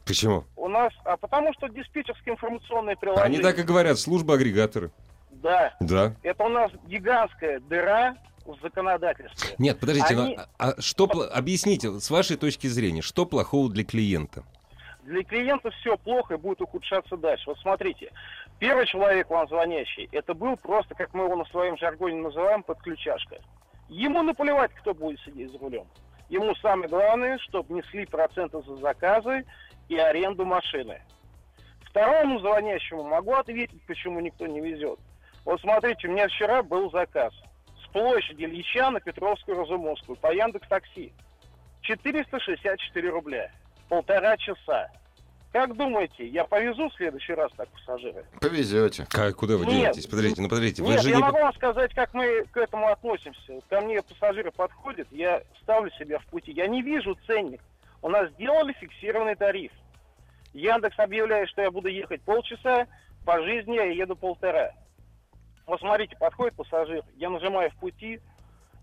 Почему? 0.06 0.44
У 0.58 0.68
нас, 0.68 0.92
а 1.06 1.16
потому 1.18 1.54
что 1.54 1.70
диспетчерские 1.70 2.34
информационные 2.34 2.98
приложения. 2.98 3.26
Они 3.26 3.40
так 3.40 3.58
и 3.58 3.64
говорят, 3.64 3.98
служба 4.00 4.34
агрегаторы. 4.36 4.92
Да, 5.32 5.74
Да. 5.80 6.14
это 6.24 6.44
у 6.44 6.50
нас 6.50 6.72
гигантская 6.88 7.60
дыра 7.62 8.16
в 8.46 8.60
законодательстве. 8.62 9.56
Нет, 9.58 9.80
подождите, 9.80 10.14
Они- 10.14 10.36
ну, 10.36 10.44
а, 10.58 10.70
а 10.72 10.82
что 10.82 11.06
объясните, 11.34 12.00
с 12.00 12.10
вашей 12.10 12.36
точки 12.38 12.68
зрения, 12.68 13.02
что 13.02 13.26
плохого 13.26 13.70
для 13.70 13.86
клиента? 13.86 14.44
Для 15.04 15.24
клиента 15.24 15.70
все 15.72 15.98
плохо 15.98 16.36
и 16.36 16.38
будет 16.38 16.62
ухудшаться 16.62 17.18
дальше. 17.18 17.44
Вот 17.48 17.60
смотрите, 17.60 18.12
первый 18.60 18.86
человек 18.86 19.30
вам 19.30 19.48
звонящий, 19.48 20.08
это 20.12 20.34
был 20.34 20.56
просто, 20.58 20.96
как 20.96 21.14
мы 21.14 21.26
его 21.26 21.36
на 21.36 21.46
своем 21.46 21.78
жаргоне 21.78 22.22
называем, 22.22 22.64
подключашка. 22.64 23.38
Ему 23.90 24.24
наплевать, 24.24 24.74
кто 24.76 24.94
будет 24.94 25.20
сидеть 25.22 25.52
за 25.52 25.60
рулем. 25.60 25.88
Ему 26.30 26.56
самое 26.56 26.90
главное, 26.90 27.38
чтобы 27.40 27.76
несли 27.76 28.06
проценты 28.06 28.62
за 28.64 28.76
заказы 28.78 29.46
и 29.90 29.98
аренду 29.98 30.46
машины. 30.46 31.02
Второму 31.82 32.40
звонящему 32.40 33.04
могу 33.04 33.34
ответить, 33.34 33.86
почему 33.86 34.20
никто 34.20 34.48
не 34.48 34.62
везет. 34.62 35.00
Вот 35.46 35.62
смотрите, 35.62 36.08
у 36.08 36.12
меня 36.12 36.28
вчера 36.28 36.64
был 36.64 36.90
заказ 36.90 37.34
с 37.84 37.88
площади 37.92 38.46
Ильича 38.46 38.90
на 38.90 39.00
Петровскую 39.00 39.60
Разумовскую 39.60 40.16
по 40.16 40.34
Яндекс 40.34 40.68
Такси. 40.68 41.14
464 41.82 43.10
рубля. 43.10 43.52
Полтора 43.90 44.38
часа. 44.38 44.90
Как 45.54 45.78
думаете, 45.78 46.26
я 46.26 46.46
повезу 46.46 46.90
в 46.90 46.96
следующий 46.96 47.36
раз 47.36 47.52
так 47.56 47.70
пассажиры? 47.70 48.26
Повезете. 48.42 49.06
Как, 49.08 49.36
куда 49.36 49.56
вы 49.56 49.68
Нет. 49.68 49.94
денетесь? 49.94 50.08
Подождите, 50.08 50.42
ну 50.42 50.50
подождите, 50.50 50.82
вы 50.82 50.90
Нет, 50.90 51.04
же 51.04 51.10
я 51.10 51.18
не... 51.18 51.22
могу 51.22 51.38
вам 51.38 51.54
сказать, 51.54 51.94
как 51.94 52.12
мы 52.16 52.44
к 52.52 52.58
этому 52.58 52.88
относимся. 52.88 53.60
Ко 53.70 53.82
мне 53.82 54.02
пассажиры 54.02 54.52
подходят, 54.52 55.08
я 55.12 55.44
ставлю 55.62 55.92
себя 55.92 56.18
в 56.18 56.26
пути. 56.26 56.52
Я 56.54 56.66
не 56.66 56.82
вижу 56.82 57.16
ценник. 57.28 57.62
У 58.02 58.10
нас 58.10 58.32
сделали 58.32 58.74
фиксированный 58.74 59.36
тариф. 59.36 59.72
Яндекс 60.54 60.98
объявляет, 60.98 61.48
что 61.50 61.62
я 61.62 61.70
буду 61.70 61.88
ехать 61.88 62.24
полчаса, 62.24 62.88
по 63.24 63.40
жизни 63.44 63.76
я 63.76 63.84
еду 63.84 64.16
полтора. 64.16 64.72
Вот 65.68 65.80
смотрите, 65.80 66.18
подходит 66.18 66.56
пассажир, 66.56 67.04
я 67.16 67.30
нажимаю 67.30 67.70
в 67.70 67.76
пути, 67.76 68.20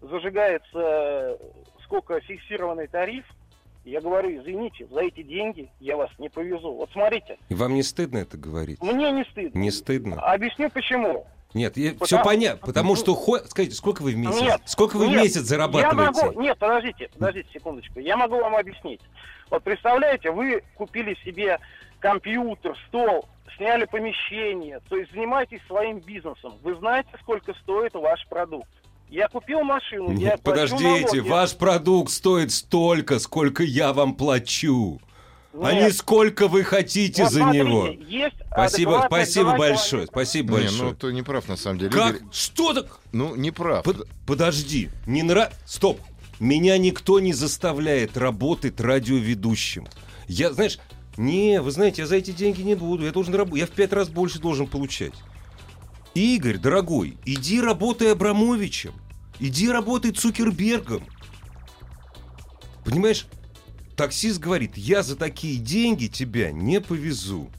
зажигается 0.01 0.69
э, 0.73 1.37
сколько 1.83 2.21
фиксированный 2.21 2.87
тариф, 2.87 3.27
я 3.85 4.01
говорю, 4.01 4.41
извините, 4.41 4.87
за 4.91 5.01
эти 5.01 5.23
деньги 5.23 5.71
я 5.81 5.97
вас 5.97 6.11
не 6.19 6.29
повезу. 6.29 6.75
Вот 6.75 6.91
смотрите. 6.93 7.39
И 7.49 7.55
вам 7.55 7.75
не 7.75 7.83
стыдно 7.83 8.19
это 8.19 8.37
говорить? 8.37 8.83
Мне 8.83 9.11
не 9.11 9.25
стыдно. 9.25 9.59
Не 9.59 9.71
стыдно? 9.71 10.21
Объясню 10.21 10.71
почему. 10.71 11.27
Нет, 11.53 11.77
я, 11.77 11.93
потому... 11.93 12.07
все 12.07 12.23
понятно, 12.23 12.67
потому 12.67 12.95
что, 12.95 13.15
хо... 13.15 13.39
скажите, 13.39 13.75
сколько 13.75 14.03
вы 14.03 14.13
в 14.13 14.17
месяц? 14.17 14.41
Нет, 14.41 14.61
сколько 14.67 14.97
вы 14.97 15.09
нет, 15.09 15.19
в 15.19 15.23
месяц 15.23 15.41
зарабатываете? 15.41 16.21
Я 16.21 16.27
могу... 16.27 16.41
Нет, 16.41 16.59
подождите, 16.59 17.11
подождите 17.13 17.49
секундочку. 17.53 17.99
Я 17.99 18.17
могу 18.17 18.37
вам 18.37 18.55
объяснить. 18.55 19.01
Вот 19.51 19.65
представляете, 19.65 20.31
вы 20.31 20.63
купили 20.77 21.17
себе 21.25 21.59
компьютер, 21.99 22.77
стол, 22.87 23.27
сняли 23.57 23.85
помещение, 23.87 24.81
то 24.89 24.97
есть 24.97 25.13
занимаетесь 25.13 25.61
своим 25.67 25.99
бизнесом. 25.99 26.55
Вы 26.63 26.77
знаете, 26.77 27.11
сколько 27.21 27.53
стоит 27.55 27.95
ваш 27.95 28.27
продукт. 28.29 28.69
Я 29.11 29.29
купил 29.29 29.63
машину, 29.63 30.13
я 30.19 30.37
Подождите, 30.39 31.21
ваш 31.21 31.57
продукт 31.57 32.13
стоит 32.13 32.53
столько, 32.53 33.19
сколько 33.19 33.63
я 33.63 33.93
вам 33.93 34.15
плачу. 34.15 35.01
Нет. 35.53 35.65
А 35.65 35.73
не 35.75 35.91
сколько 35.91 36.47
вы 36.47 36.63
хотите 36.63 37.25
вот 37.25 37.33
за 37.33 37.41
смотрите, 37.41 37.65
него. 37.65 37.89
Есть 38.07 38.37
спасибо, 38.53 39.03
спасибо 39.07 39.57
большое, 39.57 40.07
спасибо 40.07 40.53
большое. 40.55 40.81
Не, 40.81 40.83
ну 40.91 40.95
ты 40.95 41.13
не 41.13 41.23
прав 41.23 41.49
на 41.49 41.57
самом 41.57 41.79
деле. 41.81 41.91
Как? 41.91 42.17
Игорь... 42.17 42.29
Что 42.31 42.73
так? 42.73 43.01
Ну 43.11 43.35
не 43.35 43.51
прав. 43.51 43.83
Под... 43.83 44.07
Подожди, 44.27 44.91
не 45.07 45.25
нрав... 45.25 45.53
Стоп. 45.67 46.01
Меня 46.39 46.79
никто 46.79 47.19
не 47.19 47.33
заставляет 47.33 48.17
работать 48.17 48.81
радиоведущим. 48.81 49.89
Я, 50.29 50.53
знаешь, 50.53 50.79
не, 51.17 51.61
вы 51.61 51.73
знаете, 51.73 52.03
я 52.03 52.07
за 52.07 52.17
эти 52.17 52.31
деньги 52.31 52.63
не 52.63 52.77
буду. 52.77 53.05
Я 53.05 53.11
должен 53.11 53.35
работать. 53.35 53.61
Я 53.61 53.67
в 53.67 53.71
пять 53.71 53.93
раз 53.93 54.09
больше 54.09 54.39
должен 54.39 54.69
получать. 54.69 55.13
Игорь, 56.15 56.59
дорогой, 56.59 57.19
иди 57.25 57.61
работай 57.61 58.13
Абрамовичем. 58.13 58.95
Иди 59.39 59.69
работай 59.69 60.11
Цукербергом. 60.11 61.07
Понимаешь, 62.85 63.27
таксист 63.97 64.41
говорит, 64.41 64.77
я 64.77 65.03
за 65.03 65.17
такие 65.17 65.57
деньги 65.59 66.07
тебя 66.07 66.51
не 66.51 66.81
повезу. 66.81 67.51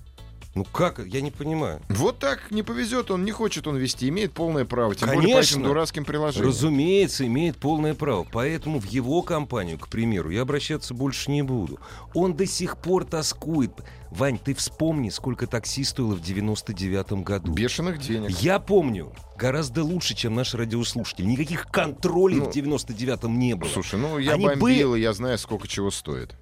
Ну 0.53 0.65
как? 0.65 0.99
Я 1.05 1.21
не 1.21 1.31
понимаю. 1.31 1.81
Вот 1.87 2.19
так 2.19 2.51
не 2.51 2.61
повезет, 2.61 3.09
он 3.09 3.23
не 3.23 3.31
хочет 3.31 3.67
он 3.67 3.77
вести, 3.77 4.09
имеет 4.09 4.33
полное 4.33 4.65
право. 4.65 4.93
Тем 4.93 5.07
Конечно, 5.07 5.21
более 5.21 5.35
по 5.35 5.45
этим 5.45 5.63
дурацким 5.63 6.05
приложениям. 6.05 6.49
Разумеется, 6.49 7.25
имеет 7.25 7.57
полное 7.57 7.93
право. 7.93 8.27
Поэтому 8.29 8.79
в 8.79 8.85
его 8.85 9.21
компанию, 9.21 9.79
к 9.79 9.87
примеру, 9.87 10.29
я 10.29 10.41
обращаться 10.41 10.93
больше 10.93 11.31
не 11.31 11.41
буду. 11.41 11.79
Он 12.13 12.35
до 12.35 12.45
сих 12.45 12.77
пор 12.77 13.05
тоскует. 13.05 13.71
Вань, 14.11 14.37
ты 14.37 14.53
вспомни, 14.53 15.09
сколько 15.09 15.47
такси 15.47 15.85
стоило 15.85 16.15
в 16.15 16.21
99-м 16.21 17.23
году. 17.23 17.53
Бешеных 17.53 17.99
денег. 17.99 18.29
Я 18.41 18.59
помню. 18.59 19.13
Гораздо 19.37 19.85
лучше, 19.85 20.15
чем 20.15 20.35
наш 20.35 20.53
радиослушатель. 20.53 21.25
Никаких 21.25 21.67
контролей 21.67 22.39
ну, 22.39 22.45
в 22.45 22.53
99-м 22.53 23.39
не 23.39 23.55
было. 23.55 23.69
Слушай, 23.69 23.99
ну 23.99 24.17
я 24.17 24.33
Они 24.33 24.47
бомбил, 24.47 24.95
и 24.95 24.99
я 24.99 25.13
знаю, 25.13 25.37
сколько 25.37 25.69
чего 25.69 25.91
стоит. 25.91 26.35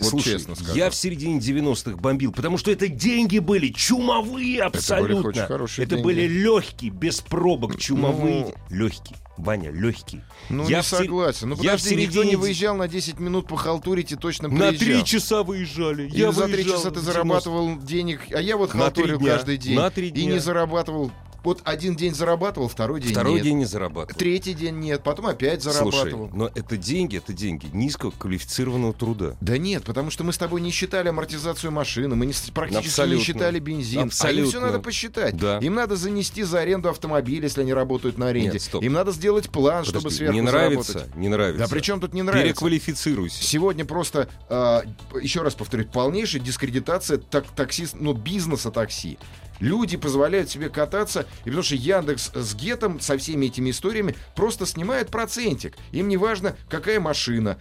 Вот 0.00 0.10
Слушай, 0.10 0.32
честно 0.32 0.54
скажу. 0.54 0.74
я 0.74 0.88
в 0.88 0.94
середине 0.94 1.38
90-х 1.38 1.96
бомбил, 1.96 2.32
потому 2.32 2.56
что 2.56 2.70
это 2.70 2.88
деньги 2.88 3.38
были 3.38 3.68
чумовые 3.68 4.62
абсолютно. 4.62 5.12
Это 5.12 5.22
были, 5.22 5.28
очень 5.28 5.46
хорошие 5.46 5.84
это 5.84 5.94
деньги. 5.96 6.04
были 6.04 6.26
легкие, 6.26 6.90
без 6.90 7.20
пробок, 7.20 7.78
чумовые. 7.78 8.54
Ну... 8.70 8.76
Легкие. 8.76 9.16
Ваня, 9.36 9.70
легкий. 9.70 10.20
Ну, 10.48 10.68
я 10.68 10.78
не 10.78 10.82
согласен. 10.82 11.50
Ну, 11.50 11.62
я 11.62 11.76
в 11.76 11.80
середине... 11.80 12.06
никто 12.06 12.24
не 12.24 12.36
выезжал 12.36 12.76
на 12.76 12.88
10 12.88 13.20
минут 13.20 13.46
по 13.46 13.56
халтурить 13.56 14.12
и 14.12 14.16
точно 14.16 14.48
приезжал. 14.48 14.72
На 14.72 14.78
3 14.78 15.04
часа 15.04 15.42
выезжали. 15.42 16.08
Или 16.08 16.18
я 16.18 16.32
за 16.32 16.46
3 16.46 16.64
часа 16.64 16.90
ты 16.90 17.00
зарабатывал 17.00 17.78
денег, 17.78 18.20
а 18.32 18.40
я 18.40 18.56
вот 18.56 18.70
халтурил 18.70 19.20
каждый 19.20 19.56
день. 19.56 19.76
На 19.76 19.90
3 19.90 20.10
дня. 20.10 20.22
И 20.22 20.26
не 20.26 20.38
зарабатывал 20.38 21.10
вот 21.44 21.60
один 21.64 21.94
день 21.96 22.14
зарабатывал, 22.14 22.68
второй 22.68 23.00
день 23.00 23.12
Второй 23.12 23.34
нет. 23.34 23.44
день 23.44 23.58
не 23.58 23.64
зарабатывал. 23.64 24.18
Третий 24.18 24.54
день 24.54 24.76
нет, 24.76 25.02
потом 25.02 25.26
опять 25.26 25.62
зарабатывал. 25.62 26.28
Слушай, 26.28 26.36
но 26.36 26.50
это 26.54 26.76
деньги, 26.76 27.16
это 27.16 27.32
деньги 27.32 27.66
низкоквалифицированного 27.72 28.92
труда. 28.92 29.36
Да 29.40 29.58
нет, 29.58 29.84
потому 29.84 30.10
что 30.10 30.24
мы 30.24 30.32
с 30.32 30.38
тобой 30.38 30.60
не 30.60 30.70
считали 30.70 31.08
амортизацию 31.08 31.72
машины, 31.72 32.16
мы 32.16 32.26
не, 32.26 32.34
практически 32.52 32.88
Абсолютно. 32.88 33.18
не 33.18 33.24
считали 33.24 33.58
бензин. 33.58 34.02
Абсолютно. 34.02 34.42
А 34.42 34.44
им 34.44 34.50
все 34.50 34.60
надо 34.60 34.78
посчитать. 34.80 35.36
Да. 35.36 35.58
Им 35.58 35.74
надо 35.74 35.96
занести 35.96 36.42
за 36.42 36.60
аренду 36.60 36.88
автомобиля, 36.88 37.44
если 37.44 37.62
они 37.62 37.72
работают 37.72 38.18
на 38.18 38.28
аренде. 38.28 38.52
Нет, 38.52 38.62
стоп. 38.62 38.82
Им 38.82 38.92
надо 38.92 39.12
сделать 39.12 39.50
план, 39.50 39.84
Подожди, 39.84 39.90
чтобы 39.90 40.10
сверху 40.10 40.34
Не 40.34 40.40
нравится? 40.42 40.92
Заработать. 40.92 41.16
Не 41.16 41.28
нравится. 41.28 41.64
Да 41.64 41.68
при 41.68 41.80
чем 41.80 42.00
тут 42.00 42.14
не 42.14 42.22
нравится? 42.22 42.48
Переквалифицируйся. 42.48 43.42
Сегодня 43.42 43.84
просто, 43.84 44.28
э, 44.48 44.82
еще 45.20 45.42
раз 45.42 45.54
повторю, 45.54 45.86
полнейшая 45.86 46.42
дискредитация 46.42 47.18
так, 47.18 47.46
таксист, 47.48 47.96
ну, 47.98 48.12
бизнеса 48.12 48.70
такси. 48.70 49.18
Люди 49.60 49.96
позволяют 49.96 50.50
себе 50.50 50.68
кататься, 50.68 51.26
и 51.44 51.44
потому 51.44 51.62
что 51.62 51.74
Яндекс 51.76 52.32
с 52.34 52.54
Гетом, 52.54 52.98
со 52.98 53.16
всеми 53.18 53.46
этими 53.46 53.70
историями, 53.70 54.16
просто 54.34 54.66
снимает 54.66 55.10
процентик. 55.10 55.76
Им 55.92 56.08
не 56.08 56.16
важно, 56.16 56.56
какая 56.68 56.98
машина, 56.98 57.58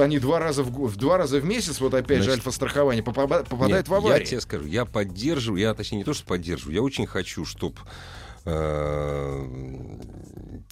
они 0.00 0.18
два 0.18 0.38
раза 0.38 0.62
в, 0.62 0.70
в 0.70 0.96
два 0.96 1.18
раза 1.18 1.38
в 1.38 1.44
месяц, 1.44 1.80
вот 1.80 1.92
опять 1.94 2.18
Значит, 2.18 2.24
же 2.24 2.32
альфа-страхование, 2.32 3.02
попадают 3.02 3.50
нет, 3.50 3.88
в 3.88 3.94
аварию. 3.94 4.20
Я 4.20 4.24
тебе 4.24 4.40
скажу, 4.40 4.66
я 4.66 4.84
поддерживаю, 4.84 5.60
я 5.60 5.74
точнее 5.74 5.98
не 5.98 6.04
то, 6.04 6.14
что 6.14 6.24
поддерживаю, 6.24 6.76
я 6.76 6.82
очень 6.82 7.06
хочу, 7.06 7.44
чтобы 7.44 7.76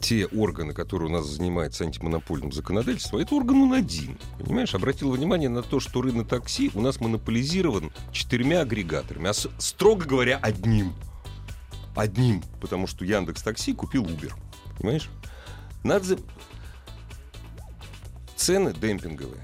те 0.00 0.26
органы, 0.26 0.72
которые 0.72 1.08
у 1.08 1.12
нас 1.12 1.26
занимаются 1.26 1.84
антимонопольным 1.84 2.52
законодательством, 2.52 3.20
это 3.20 3.34
орган 3.34 3.62
он 3.62 3.74
один. 3.74 4.18
Понимаешь, 4.38 4.74
обратил 4.74 5.10
внимание 5.12 5.48
на 5.48 5.62
то, 5.62 5.78
что 5.78 6.02
рынок 6.02 6.26
такси 6.28 6.70
у 6.74 6.80
нас 6.80 7.00
монополизирован 7.00 7.92
четырьмя 8.12 8.62
агрегаторами, 8.62 9.28
а 9.28 9.34
строго 9.34 10.06
говоря, 10.06 10.38
одним. 10.42 10.94
Одним, 11.94 12.42
потому 12.60 12.86
что 12.86 13.04
Яндекс 13.04 13.42
Такси 13.42 13.74
купил 13.74 14.04
Uber. 14.04 14.32
Понимаешь? 14.78 15.10
Надо... 15.82 16.18
Цены 18.36 18.72
демпинговые. 18.72 19.42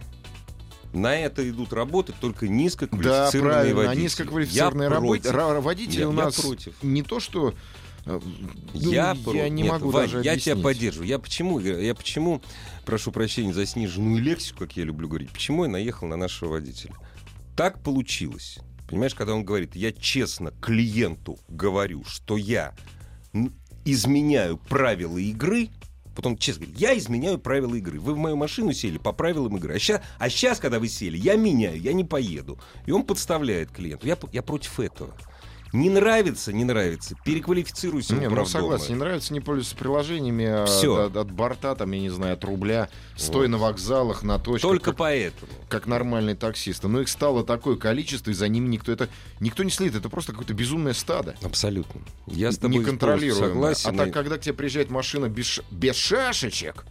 На 0.93 1.17
это 1.17 1.49
идут 1.49 1.75
работать 1.75 2.15
только 2.19 2.49
низкоквалифицированные 2.49 3.43
да, 3.43 3.55
правильно. 3.55 3.77
водители. 3.77 4.01
А 4.01 4.03
низкоквалифицированные 4.03 4.89
работы, 4.89 5.33
водители 5.61 6.01
я, 6.01 6.09
у 6.09 6.13
нас 6.13 6.39
я 6.39 6.45
против. 6.45 6.83
не 6.83 7.03
то 7.03 7.21
что 7.21 7.53
ну, 8.07 8.21
я, 8.75 9.17
я 9.35 9.49
не 9.49 9.65
Нет, 9.65 9.73
могу 9.73 9.91
Вань, 9.91 10.05
даже 10.05 10.23
я 10.23 10.39
тебя 10.39 10.57
поддерживаю. 10.57 11.09
Я 11.09 11.19
почему, 11.19 11.59
я 11.59 11.95
почему, 11.95 12.41
прошу 12.85 13.11
прощения 13.11 13.53
за 13.53 13.67
сниженную 13.67 14.23
лексику, 14.23 14.61
как 14.61 14.77
я 14.77 14.85
люблю 14.85 15.09
говорить, 15.09 15.31
почему 15.31 15.65
я 15.65 15.71
наехал 15.71 16.07
на 16.07 16.17
нашего 16.17 16.53
водителя? 16.53 16.95
Так 17.57 17.83
получилось. 17.83 18.59
Понимаешь, 18.89 19.15
когда 19.15 19.35
он 19.35 19.45
говорит, 19.45 19.75
я 19.75 19.93
честно 19.93 20.53
клиенту 20.63 21.39
говорю, 21.49 22.05
что 22.05 22.37
я 22.37 22.75
изменяю 23.85 24.57
правила 24.57 25.19
игры, 25.19 25.71
потом 26.15 26.39
честно 26.39 26.63
говорит, 26.63 26.81
я 26.81 26.97
изменяю 26.97 27.39
правила 27.41 27.75
игры. 27.75 27.99
Вы 27.99 28.15
в 28.15 28.19
мою 28.19 28.37
машину 28.37 28.73
сели 28.73 28.99
по 28.99 29.13
правилам 29.13 29.57
игры. 29.57 29.75
А 29.75 29.79
сейчас, 29.81 30.01
а 30.19 30.31
сейчас 30.31 30.61
когда 30.61 30.79
вы 30.79 30.89
сели, 30.89 31.17
я 31.17 31.35
меняю, 31.35 31.81
я 31.81 31.93
не 31.93 32.05
поеду. 32.05 32.61
И 32.87 32.93
он 32.93 33.03
подставляет 33.03 33.73
клиенту. 33.73 34.07
Я, 34.07 34.17
я 34.33 34.43
против 34.43 34.79
этого. 34.79 35.17
Не 35.77 35.91
нравится, 35.91 36.53
не 36.53 36.65
нравится. 36.65 37.15
Переквалифицируйся. 37.25 38.15
Не, 38.15 38.29
ну 38.29 38.47
согласен, 38.47 38.95
не 38.95 39.01
нравится, 39.01 39.33
не 39.33 39.41
пользуйся 39.41 39.77
приложениями 39.77 40.65
Все. 40.67 41.07
От, 41.07 41.17
от 41.17 41.31
борта, 41.31 41.75
там, 41.75 41.93
я 41.93 42.01
не 42.01 42.09
знаю, 42.09 42.35
от 42.35 42.45
рубля. 42.45 42.89
Стой 43.15 43.43
вот. 43.43 43.53
на 43.53 43.59
вокзалах, 43.59 44.23
на 44.23 44.39
точках. 44.39 44.71
Только 44.71 44.85
как, 44.87 44.97
поэтому. 44.97 45.53
Как 45.69 45.87
нормальные 45.87 46.35
таксисты. 46.35 46.89
Но 46.89 47.03
их 47.03 47.09
стало 47.09 47.45
такое 47.45 47.77
количество, 47.77 48.31
и 48.31 48.35
за 48.35 48.49
ними 48.49 48.69
никто 48.69 48.91
это 48.91 49.09
никто 49.41 49.63
не 49.63 49.71
следит. 49.71 49.97
Это 49.97 50.09
просто 50.09 50.33
какое-то 50.33 50.55
безумное 50.55 50.95
стадо. 50.95 51.37
Абсолютно. 51.43 52.01
Я 52.27 52.53
с 52.53 52.59
тобой 52.59 52.79
не 52.79 52.85
контролирую. 52.85 53.49
Согласен. 53.49 53.91
А 54.01 54.05
так, 54.05 54.15
когда 54.15 54.39
к 54.39 54.41
тебе 54.41 54.55
приезжает 54.55 54.91
машина 54.91 55.29
без, 55.29 55.61
без 55.71 55.97
шашечек, 55.97 56.87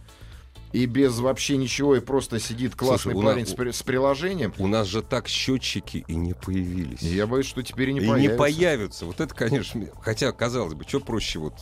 и 0.76 0.84
без 0.84 1.18
вообще 1.20 1.56
ничего, 1.56 1.96
и 1.96 2.00
просто 2.00 2.38
сидит 2.38 2.76
классный 2.76 3.12
Слушай, 3.12 3.24
парень 3.24 3.46
нас, 3.46 3.74
с, 3.74 3.78
с 3.78 3.82
приложением. 3.82 4.52
У 4.58 4.66
нас 4.66 4.86
же 4.86 5.02
так 5.02 5.26
счетчики 5.26 6.04
и 6.06 6.14
не 6.14 6.34
появились. 6.34 7.00
Я 7.00 7.26
боюсь, 7.26 7.46
что 7.46 7.62
теперь 7.62 7.90
и 7.90 7.94
не 7.94 8.00
и 8.00 8.06
появятся. 8.06 8.32
не 8.32 8.38
появятся. 8.38 9.06
Вот 9.06 9.20
это, 9.20 9.34
конечно, 9.34 9.86
хотя, 10.02 10.30
казалось 10.32 10.74
бы, 10.74 10.84
что 10.84 11.00
проще 11.00 11.38
вот... 11.38 11.54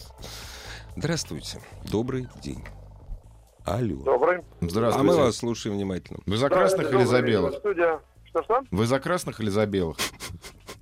Здравствуйте. 0.97 1.61
Добрый 1.89 2.27
день. 2.43 2.65
Алло. 3.65 4.03
Добрый. 4.03 4.43
Здравствуйте. 4.61 5.09
А 5.09 5.13
мы 5.13 5.17
вас 5.17 5.37
слушаем 5.37 5.77
внимательно. 5.77 6.19
Вы 6.27 6.37
за 6.37 6.49
красных 6.49 6.93
или 6.93 7.05
за 7.05 7.23
белых? 7.23 7.55
Что-что? 8.25 8.65
Вы 8.73 8.87
за 8.87 8.99
красных 8.99 9.39
или 9.39 9.49
за 9.49 9.65
белых? 9.67 9.97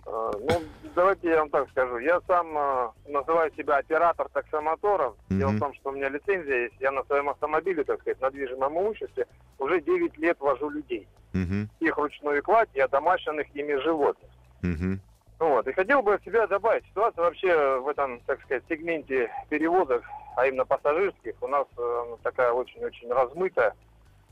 А, 0.06 0.30
ну, 0.38 0.62
давайте 0.94 1.28
я 1.28 1.38
вам 1.38 1.50
так 1.50 1.68
скажу. 1.70 1.98
Я 1.98 2.20
сам 2.26 2.56
э, 2.56 2.90
называю 3.06 3.52
себя 3.56 3.76
оператор 3.78 4.28
таксомоторов. 4.28 5.14
Mm-hmm. 5.14 5.38
Дело 5.38 5.50
в 5.50 5.58
том, 5.58 5.74
что 5.74 5.90
у 5.90 5.92
меня 5.92 6.08
лицензия 6.08 6.64
есть. 6.64 6.76
Я 6.80 6.92
на 6.92 7.04
своем 7.04 7.28
автомобиле, 7.28 7.84
так 7.84 8.00
сказать, 8.00 8.20
на 8.20 8.30
движимом 8.30 8.72
имуществе 8.72 9.26
уже 9.58 9.80
9 9.80 10.18
лет 10.18 10.38
вожу 10.40 10.70
людей. 10.70 11.08
Mm-hmm. 11.32 11.66
Их 11.80 11.96
ручную 11.96 12.42
кладь 12.42 12.70
и 12.74 12.80
одомашенных 12.80 13.46
ими 13.54 13.74
животных. 13.82 14.30
Mm-hmm. 14.62 14.98
Вот. 15.38 15.66
И 15.66 15.72
хотел 15.72 16.02
бы 16.02 16.20
себя 16.24 16.46
добавить. 16.46 16.84
Ситуация 16.86 17.24
вообще 17.24 17.80
в 17.80 17.88
этом, 17.88 18.20
так 18.26 18.40
сказать, 18.42 18.62
сегменте 18.68 19.30
перевозок, 19.48 20.04
а 20.36 20.46
именно 20.46 20.64
пассажирских, 20.64 21.34
у 21.40 21.48
нас 21.48 21.66
э, 21.76 22.16
такая 22.22 22.52
очень-очень 22.52 23.12
размытая. 23.12 23.74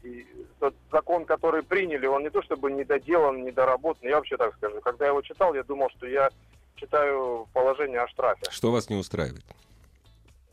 И 0.02 0.26
тот 0.58 0.74
закон, 0.90 1.24
который 1.26 1.62
приняли, 1.62 2.06
он 2.06 2.22
не 2.22 2.30
то 2.30 2.42
чтобы 2.42 2.70
недоделан, 2.70 3.44
недоработан. 3.44 4.08
Я 4.08 4.16
вообще 4.16 4.36
так 4.36 4.54
скажу. 4.56 4.80
Когда 4.80 5.04
я 5.04 5.10
его 5.10 5.20
читал, 5.22 5.54
я 5.54 5.62
думал, 5.62 5.90
что 5.90 6.06
я 6.06 6.30
читаю 6.76 7.46
положение 7.52 8.00
о 8.00 8.08
штрафе. 8.08 8.42
Что 8.50 8.72
вас 8.72 8.88
не 8.88 8.96
устраивает? 8.96 9.44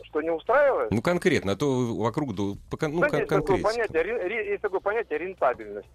Что 0.03 0.21
не 0.21 0.29
устраивает? 0.29 0.91
Ну, 0.91 1.01
конкретно, 1.01 1.53
а 1.53 1.55
то 1.55 1.95
вокруг, 1.95 2.35
ну, 2.37 2.57
Знаете, 2.69 2.97
есть, 2.97 3.01
такое 3.01 3.25
конкретно. 3.25 3.63
понятие, 3.63 4.45
есть 4.45 4.61
такое 4.61 4.79
понятие 4.79 5.19
рентабельность 5.19 5.89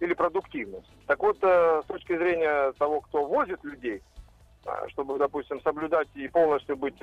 или 0.00 0.14
продуктивность. 0.14 0.90
Так 1.06 1.22
вот, 1.22 1.36
э, 1.42 1.82
с 1.84 1.86
точки 1.86 2.16
зрения 2.16 2.72
того, 2.72 3.02
кто 3.02 3.26
возит 3.26 3.62
людей, 3.64 4.02
а, 4.64 4.88
чтобы, 4.88 5.18
допустим, 5.18 5.60
соблюдать 5.62 6.08
и 6.14 6.26
полностью 6.28 6.76
быть 6.76 7.00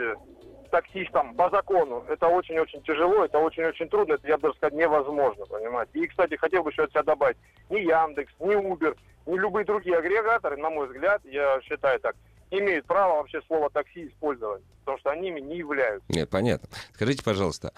таксистом 0.70 1.36
по 1.36 1.50
закону, 1.50 2.04
это 2.10 2.28
очень-очень 2.28 2.82
тяжело, 2.84 3.26
это 3.26 3.40
очень-очень 3.40 3.90
трудно, 3.90 4.14
это, 4.14 4.28
я 4.28 4.38
бы 4.38 4.44
даже 4.44 4.56
сказать, 4.56 4.74
невозможно, 4.74 5.46
понимаете. 5.46 5.92
И, 6.00 6.08
кстати, 6.08 6.36
хотел 6.36 6.64
бы 6.64 6.72
еще 6.72 6.84
от 6.84 6.92
себя 6.92 7.04
добавить, 7.04 7.38
ни 7.70 7.80
Яндекс, 7.80 8.32
ни 8.40 8.56
Uber, 8.56 8.98
ни 9.26 9.38
любые 9.38 9.66
другие 9.66 9.98
агрегаторы, 9.98 10.58
на 10.58 10.70
мой 10.70 10.88
взгляд, 10.88 11.22
я 11.26 11.60
считаю 11.62 12.00
так, 12.00 12.16
имеют 12.52 12.86
права 12.86 13.16
вообще 13.18 13.42
слово 13.48 13.70
такси 13.70 14.08
использовать, 14.08 14.64
потому 14.80 14.98
что 15.00 15.10
они 15.12 15.30
ими 15.30 15.40
не 15.42 15.58
являются. 15.58 16.06
Нет, 16.12 16.30
понятно. 16.30 16.70
Скажите, 16.94 17.24
пожалуйста, 17.24 17.74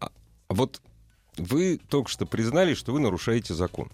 а 0.00 0.08
вот 0.48 0.80
вы 1.36 1.78
только 1.78 2.08
что 2.08 2.24
признали, 2.26 2.74
что 2.74 2.92
вы 2.92 3.00
нарушаете 3.00 3.52
закон. 3.54 3.90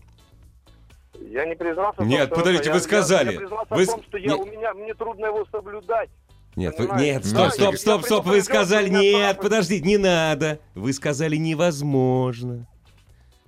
Я 1.20 1.44
не 1.44 1.54
признался 1.54 1.98
том, 1.98 2.08
Нет, 2.08 2.26
что- 2.26 2.36
подождите, 2.36 2.66
я- 2.68 2.72
вы 2.72 2.78
я- 2.78 2.82
сказали. 2.82 3.32
Я, 3.32 3.38
признался 3.38 3.74
Вы 3.74 3.84
в 3.84 3.86
том, 3.88 4.02
что 4.02 4.16
я, 4.18 4.34
не- 4.34 4.40
у 4.40 4.44
меня, 4.46 4.74
мне 4.74 4.94
трудно 4.94 5.26
его 5.26 5.44
соблюдать. 5.52 6.10
Нет, 6.56 6.78
вы- 6.78 6.88
нет, 7.00 7.24
стоп, 7.24 7.52
стоп, 7.52 7.76
стоп, 7.76 8.04
стоп, 8.04 8.26
вы 8.26 8.42
сказали, 8.42 8.88
меня 8.90 9.00
нет, 9.00 9.40
подождите, 9.40 9.86
не 9.86 9.96
надо. 9.96 10.60
Вы 10.74 10.92
сказали 10.92 11.36
невозможно. 11.36 12.66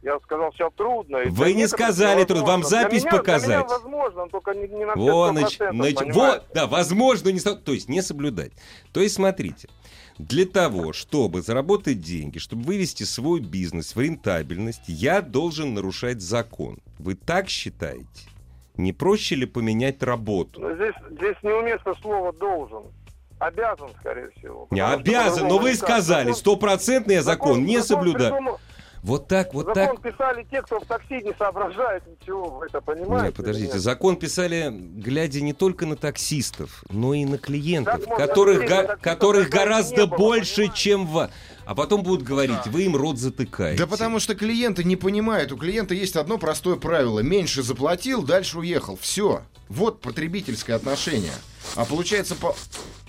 Я 0.03 0.19
сказал, 0.21 0.51
все 0.53 0.71
трудно. 0.71 1.17
И 1.19 1.29
Вы 1.31 1.47
для 1.47 1.55
не 1.55 1.67
сказали 1.67 2.25
трудно. 2.25 2.45
Вам 2.45 2.61
Для 2.61 2.69
запись 2.69 3.03
меня- 3.05 3.11
Для 3.11 3.19
показать? 3.19 3.49
меня 3.49 3.79
возможно, 3.79 4.29
только 4.29 4.53
не, 4.53 4.69
не 4.69 4.85
на 4.85 4.93
все 4.95 5.03
Вот, 5.03 5.33
100%, 5.37 5.73
нач- 5.73 5.95
нач- 5.95 6.13
вот, 6.13 6.45
да, 6.55 6.67
возможно, 6.67 7.29
не 7.31 7.41
то 7.41 7.73
есть 7.73 7.89
не 7.89 8.03
соблюдать. 8.03 8.53
То 8.93 9.01
есть 9.01 9.15
смотрите, 9.15 9.69
для 10.19 10.45
того, 10.45 10.93
чтобы 10.93 11.41
заработать 11.41 12.01
деньги, 12.03 12.39
чтобы 12.39 12.65
вывести 12.65 13.05
свой 13.05 13.41
бизнес 13.41 13.97
в 13.97 14.01
рентабельность, 14.01 14.83
я 14.89 15.23
должен 15.23 15.73
нарушать 15.73 16.21
закон. 16.21 16.79
Вы 16.99 17.15
так 17.15 17.49
считаете? 17.49 18.07
Не 18.77 18.93
проще 18.93 19.37
ли 19.37 19.47
поменять 19.47 20.03
работу? 20.03 20.61
Но 20.61 20.75
здесь, 20.75 20.95
здесь 21.13 21.37
неуместно 21.43 21.95
слово 22.03 22.33
«должен». 22.33 22.83
Обязан, 23.39 23.89
скорее 24.01 24.31
всего. 24.39 24.69
Не 24.71 24.81
обязан, 24.85 25.49
но 25.49 25.59
вы 25.59 25.75
сказали, 25.75 26.27
Закон- 26.29 26.35
стопроцентный 26.37 27.15
я 27.17 27.23
закон 27.23 27.65
не 27.65 27.83
соблюдаю. 27.83 28.33
придумал- 28.33 28.61
Вот 29.03 29.29
так, 29.29 29.53
вот 29.53 29.67
закон 29.67 29.99
так. 29.99 30.13
писали 30.13 30.47
те, 30.51 30.63
кто 30.63 30.81
в 30.81 30.87
такси 30.87 31.21
не 31.23 31.35
соображает 31.37 32.05
ничего, 32.07 32.49
вы 32.59 32.67
это 32.67 32.81
понимаете? 32.81 33.27
Нет, 33.27 33.35
подождите, 33.37 33.73
нет? 33.75 33.83
закон 33.83 34.17
писали, 34.17 34.71
глядя 34.71 35.43
не 35.43 35.53
только 35.53 35.85
на 35.85 35.97
таксистов, 35.97 36.83
но 36.89 37.13
и 37.13 37.27
на 37.27 37.37
клиентов, 37.37 38.03
Как 38.07 38.17
которых, 38.17 38.61
на 38.63 38.67
таксистов 38.69 39.01
которых 39.03 39.51
гораздо 39.51 40.07
было, 40.07 40.17
больше, 40.17 40.55
понимаете? 40.63 40.81
чем 40.83 41.07
вас. 41.07 41.31
А 41.67 41.75
потом 41.75 42.03
будут 42.03 42.23
говорить, 42.23 42.67
вы 42.67 42.85
им 42.85 42.97
рот 42.97 43.19
затыкаете. 43.19 43.79
Да 43.79 43.87
потому 43.87 44.21
что 44.21 44.35
клиенты 44.35 44.85
не 44.85 44.97
понимают. 44.97 45.53
У 45.53 45.57
клиента 45.57 45.95
есть 45.95 46.17
одно 46.17 46.39
простое 46.39 46.77
правило. 46.77 47.21
Меньше 47.21 47.63
заплатил, 47.63 48.23
дальше 48.23 48.59
уехал. 48.59 48.99
Все. 49.01 49.43
Вот 49.69 50.01
потребительское 50.01 50.77
отношение. 50.77 51.33
А 51.75 51.85
получается, 51.85 52.35
по... 52.35 52.55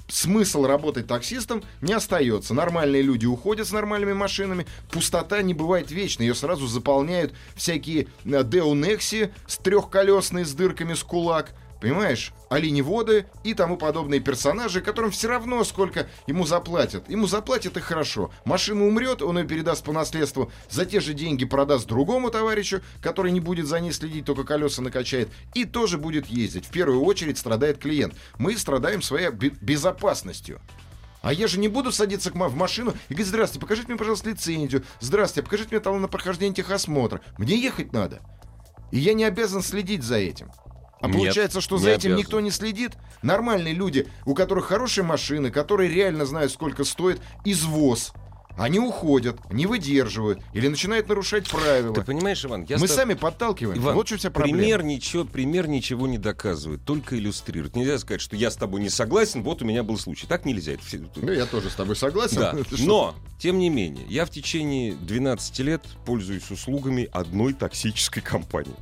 смысл 0.08 0.66
работать 0.66 1.08
таксистом 1.08 1.64
не 1.82 1.94
остается. 1.94 2.54
Нормальные 2.54 3.02
люди 3.02 3.26
уходят 3.26 3.68
с 3.68 3.72
нормальными 3.72 4.14
машинами. 4.14 4.66
Пустота 4.90 5.42
не 5.42 5.54
бывает 5.54 5.92
вечной. 5.92 6.28
Ее 6.28 6.36
сразу 6.36 6.68
заполняют 6.68 7.34
всякие 7.56 8.08
э, 8.24 8.44
Деонекси 8.44 9.32
с 9.48 9.58
трехколесные 9.58 10.46
с 10.46 10.54
дырками 10.54 10.94
с 10.94 11.04
кулак. 11.04 11.54
Понимаешь? 11.82 12.32
Оленеводы 12.50 13.26
и 13.44 13.54
тому 13.54 13.78
подобные 13.78 14.20
персонажи, 14.20 14.82
которым 14.82 15.12
все 15.12 15.28
равно, 15.28 15.64
сколько 15.64 16.08
ему 16.28 16.46
заплатят. 16.46 17.10
Ему 17.10 17.28
заплатят 17.28 17.78
и 17.78 17.82
хорошо. 17.82 18.32
Машина 18.46 18.86
умрет, 18.86 19.22
он 19.22 19.38
ее 19.38 19.46
передаст 19.46 19.84
по 19.84 19.92
наследству, 19.92 20.52
за 20.70 20.86
те 20.86 21.00
же 21.00 21.14
деньги 21.14 21.46
продаст 21.46 21.88
другому 21.88 22.32
товарищу, 22.32 22.82
который 23.02 23.32
не 23.32 23.40
будет 23.40 23.68
за 23.68 23.80
ней 23.80 23.92
следить, 23.92 24.26
только 24.26 24.44
колеса 24.44 24.82
накачает, 24.82 25.30
и 25.54 25.66
тоже 25.66 25.98
будет 25.98 26.28
ездить. 26.28 26.66
В 26.66 26.72
первую 26.72 27.02
очередь 27.02 27.38
страдает 27.38 27.78
клиент. 27.78 28.16
Мы 28.38 28.58
страдаем 28.58 29.02
своей 29.02 29.30
бе- 29.30 29.50
безопасностью. 29.50 30.62
А 31.22 31.34
я 31.34 31.48
же 31.48 31.60
не 31.60 31.68
буду 31.68 31.92
садиться 31.92 32.30
в 32.32 32.56
машину 32.56 32.94
и 33.10 33.14
говорить, 33.14 33.28
здравствуйте, 33.28 33.62
покажите 33.62 33.88
мне, 33.88 33.98
пожалуйста, 33.98 34.30
лицензию. 34.30 34.84
Здравствуйте, 35.00 35.44
покажите 35.44 35.70
мне 35.72 35.80
талон 35.80 36.04
на 36.04 36.08
прохождение 36.08 36.54
техосмотра. 36.54 37.20
Мне 37.40 37.60
ехать 37.60 37.94
надо. 37.94 38.22
И 38.92 39.00
я 39.00 39.14
не 39.14 39.24
обязан 39.24 39.64
следить 39.64 40.04
за 40.04 40.18
этим. 40.18 40.52
А 41.06 41.08
Нет, 41.08 41.18
получается, 41.18 41.62
что 41.62 41.76
не 41.78 41.82
за 41.84 41.90
этим 41.92 42.10
обязан. 42.10 42.18
никто 42.20 42.40
не 42.42 42.52
следит. 42.52 42.94
Нормальные 43.22 43.74
люди, 43.74 44.08
у 44.26 44.34
которых 44.34 44.66
хорошие 44.66 45.04
машины, 45.04 45.52
которые 45.52 45.90
реально 45.90 46.26
знают, 46.26 46.52
сколько 46.52 46.84
стоит 46.84 47.22
извоз. 47.44 48.12
Они 48.58 48.80
уходят, 48.80 49.38
не 49.52 49.66
выдерживают 49.66 50.40
или 50.54 50.70
начинают 50.70 51.10
нарушать 51.10 51.50
правила. 51.50 51.94
Ты 51.94 52.04
понимаешь, 52.04 52.46
Иван, 52.46 52.64
я 52.70 52.78
Мы 52.78 52.88
с 52.88 52.92
тоб- 52.92 52.96
сами 52.96 53.14
подталкиваем. 53.14 53.78
Иван, 53.82 53.96
вот 53.96 54.08
что 54.08 54.16
у 54.16 54.18
тебя 54.18 54.32
проблема. 54.32 54.60
пример 54.60 54.84
ничего, 54.84 55.26
пример 55.26 55.68
ничего 55.68 56.08
не 56.08 56.18
доказывает, 56.18 56.86
только 56.86 57.18
иллюстрирует. 57.18 57.76
Нельзя 57.76 58.00
сказать, 58.00 58.22
что 58.22 58.38
я 58.38 58.50
с 58.50 58.56
тобой 58.56 58.80
не 58.80 58.88
согласен, 58.90 59.44
вот 59.44 59.62
у 59.62 59.66
меня 59.66 59.84
был 59.84 59.98
случай. 59.98 60.26
Так 60.26 60.46
нельзя. 60.46 60.72
Это 60.72 60.86
все- 60.86 61.02
Ну, 61.18 61.32
я 61.34 61.46
тоже 61.48 61.70
с 61.70 61.74
тобой 61.76 61.98
согласен. 61.98 62.38
Да. 62.38 62.56
Но, 62.80 63.14
тем 63.40 63.60
не 63.60 63.70
менее, 63.70 64.06
я 64.08 64.26
в 64.26 64.30
течение 64.30 64.94
12 64.94 65.60
лет 65.60 65.84
пользуюсь 66.06 66.50
услугами 66.50 67.10
одной 67.12 67.52
токсической 67.52 68.24
компании. 68.24 68.76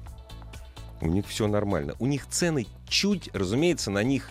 У 1.03 1.07
них 1.07 1.27
все 1.27 1.47
нормально. 1.47 1.95
У 1.99 2.05
них 2.05 2.27
цены 2.27 2.65
чуть, 2.87 3.29
разумеется, 3.33 3.91
на 3.91 4.03
них, 4.03 4.29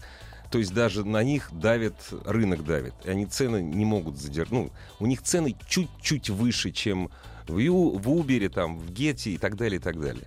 то 0.50 0.58
есть 0.58 0.72
даже 0.72 1.04
на 1.04 1.22
них 1.22 1.50
давит, 1.52 1.94
рынок 2.24 2.64
давит. 2.64 2.94
И 3.04 3.11
они 3.11 3.26
цены 3.26 3.61
не 3.61 3.85
могут 3.85 4.16
задержать. 4.16 4.50
Ну, 4.50 4.70
у 4.98 5.06
них 5.06 5.20
цены 5.20 5.54
чуть-чуть 5.68 6.30
выше, 6.30 6.70
чем 6.70 7.11
в, 7.46 7.58
Ю, 7.58 7.98
в 7.98 8.08
Uber, 8.08 8.48
там, 8.48 8.78
в 8.78 8.90
Гете 8.90 9.32
и 9.32 9.38
так 9.38 9.56
далее, 9.56 9.78
и 9.78 9.82
так 9.82 10.00
далее. 10.00 10.26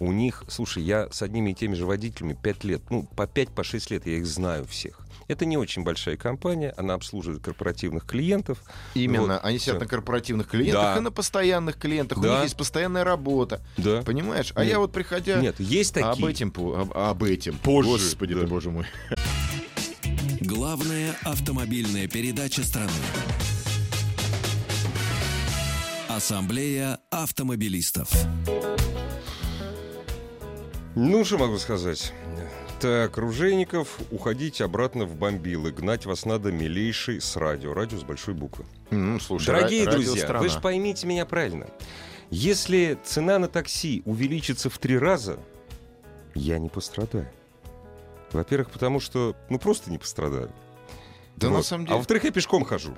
У 0.00 0.12
них, 0.12 0.44
слушай, 0.48 0.82
я 0.82 1.10
с 1.10 1.20
одними 1.20 1.50
и 1.50 1.54
теми 1.54 1.74
же 1.74 1.84
водителями 1.84 2.32
5 2.42 2.64
лет, 2.64 2.82
ну, 2.90 3.02
по 3.02 3.24
5-6 3.24 3.54
по 3.54 3.92
лет 3.92 4.06
я 4.06 4.16
их 4.16 4.26
знаю 4.26 4.64
всех. 4.64 5.03
Это 5.28 5.44
не 5.46 5.56
очень 5.56 5.82
большая 5.84 6.16
компания, 6.16 6.74
она 6.76 6.94
обслуживает 6.94 7.42
корпоративных 7.42 8.04
клиентов. 8.06 8.58
Именно. 8.94 9.34
Вот, 9.34 9.40
Они 9.44 9.58
сидят 9.58 9.76
всё. 9.76 9.80
на 9.84 9.88
корпоративных 9.88 10.48
клиентах 10.48 10.82
Да. 10.82 10.96
и 10.98 11.00
на 11.00 11.10
постоянных 11.10 11.78
клиентах. 11.78 12.18
У 12.18 12.20
Да. 12.22 12.34
них 12.34 12.42
есть 12.44 12.56
постоянная 12.56 13.04
работа. 13.04 13.60
Да. 13.76 14.02
Понимаешь? 14.02 14.52
А 14.54 14.62
Нет. 14.62 14.72
я 14.72 14.78
вот 14.78 14.92
приходя... 14.92 15.40
Нет, 15.40 15.58
есть 15.60 15.94
такие. 15.94 16.10
Об 16.10 16.24
этим, 16.24 16.50
по- 16.50 16.80
об, 16.80 16.96
об 16.96 17.22
этим. 17.24 17.56
Позже, 17.58 17.90
Господи 17.90 18.34
да. 18.34 18.40
ты, 18.40 18.46
боже 18.46 18.70
мой. 18.70 18.86
Главная 20.40 21.16
автомобильная 21.22 22.06
передача 22.06 22.62
страны. 22.64 22.90
Ассамблея 26.08 26.98
автомобилистов. 27.10 28.08
Ну, 30.94 31.24
что 31.24 31.38
могу 31.38 31.58
сказать? 31.58 32.12
Так, 32.84 33.16
Ружейников, 33.16 33.98
уходите 34.10 34.62
обратно 34.62 35.06
в 35.06 35.16
бомбилы. 35.16 35.72
Гнать 35.72 36.04
вас 36.04 36.26
надо 36.26 36.52
милейший 36.52 37.18
с 37.18 37.34
радио. 37.34 37.72
Радио 37.72 37.96
с 37.98 38.02
большой 38.02 38.34
буквы. 38.34 38.66
Ну, 38.90 39.18
слушай, 39.20 39.46
Дорогие 39.46 39.84
друзья, 39.86 40.10
радиострана. 40.10 40.40
вы 40.40 40.48
же 40.50 40.60
поймите 40.60 41.06
меня 41.06 41.24
правильно. 41.24 41.66
Если 42.28 42.98
цена 43.02 43.38
на 43.38 43.48
такси 43.48 44.02
увеличится 44.04 44.68
в 44.68 44.76
три 44.76 44.98
раза, 44.98 45.38
я 46.34 46.58
не 46.58 46.68
пострадаю. 46.68 47.26
Во-первых, 48.32 48.68
потому 48.70 49.00
что, 49.00 49.34
ну, 49.48 49.58
просто 49.58 49.90
не 49.90 49.96
пострадаю. 49.96 50.50
Да 51.36 51.48
на 51.48 51.54
Вот. 51.56 51.66
самом 51.66 51.84
А 51.84 51.86
деле... 51.86 51.96
во-вторых, 52.00 52.24
я 52.24 52.32
пешком 52.32 52.66
хожу. 52.66 52.94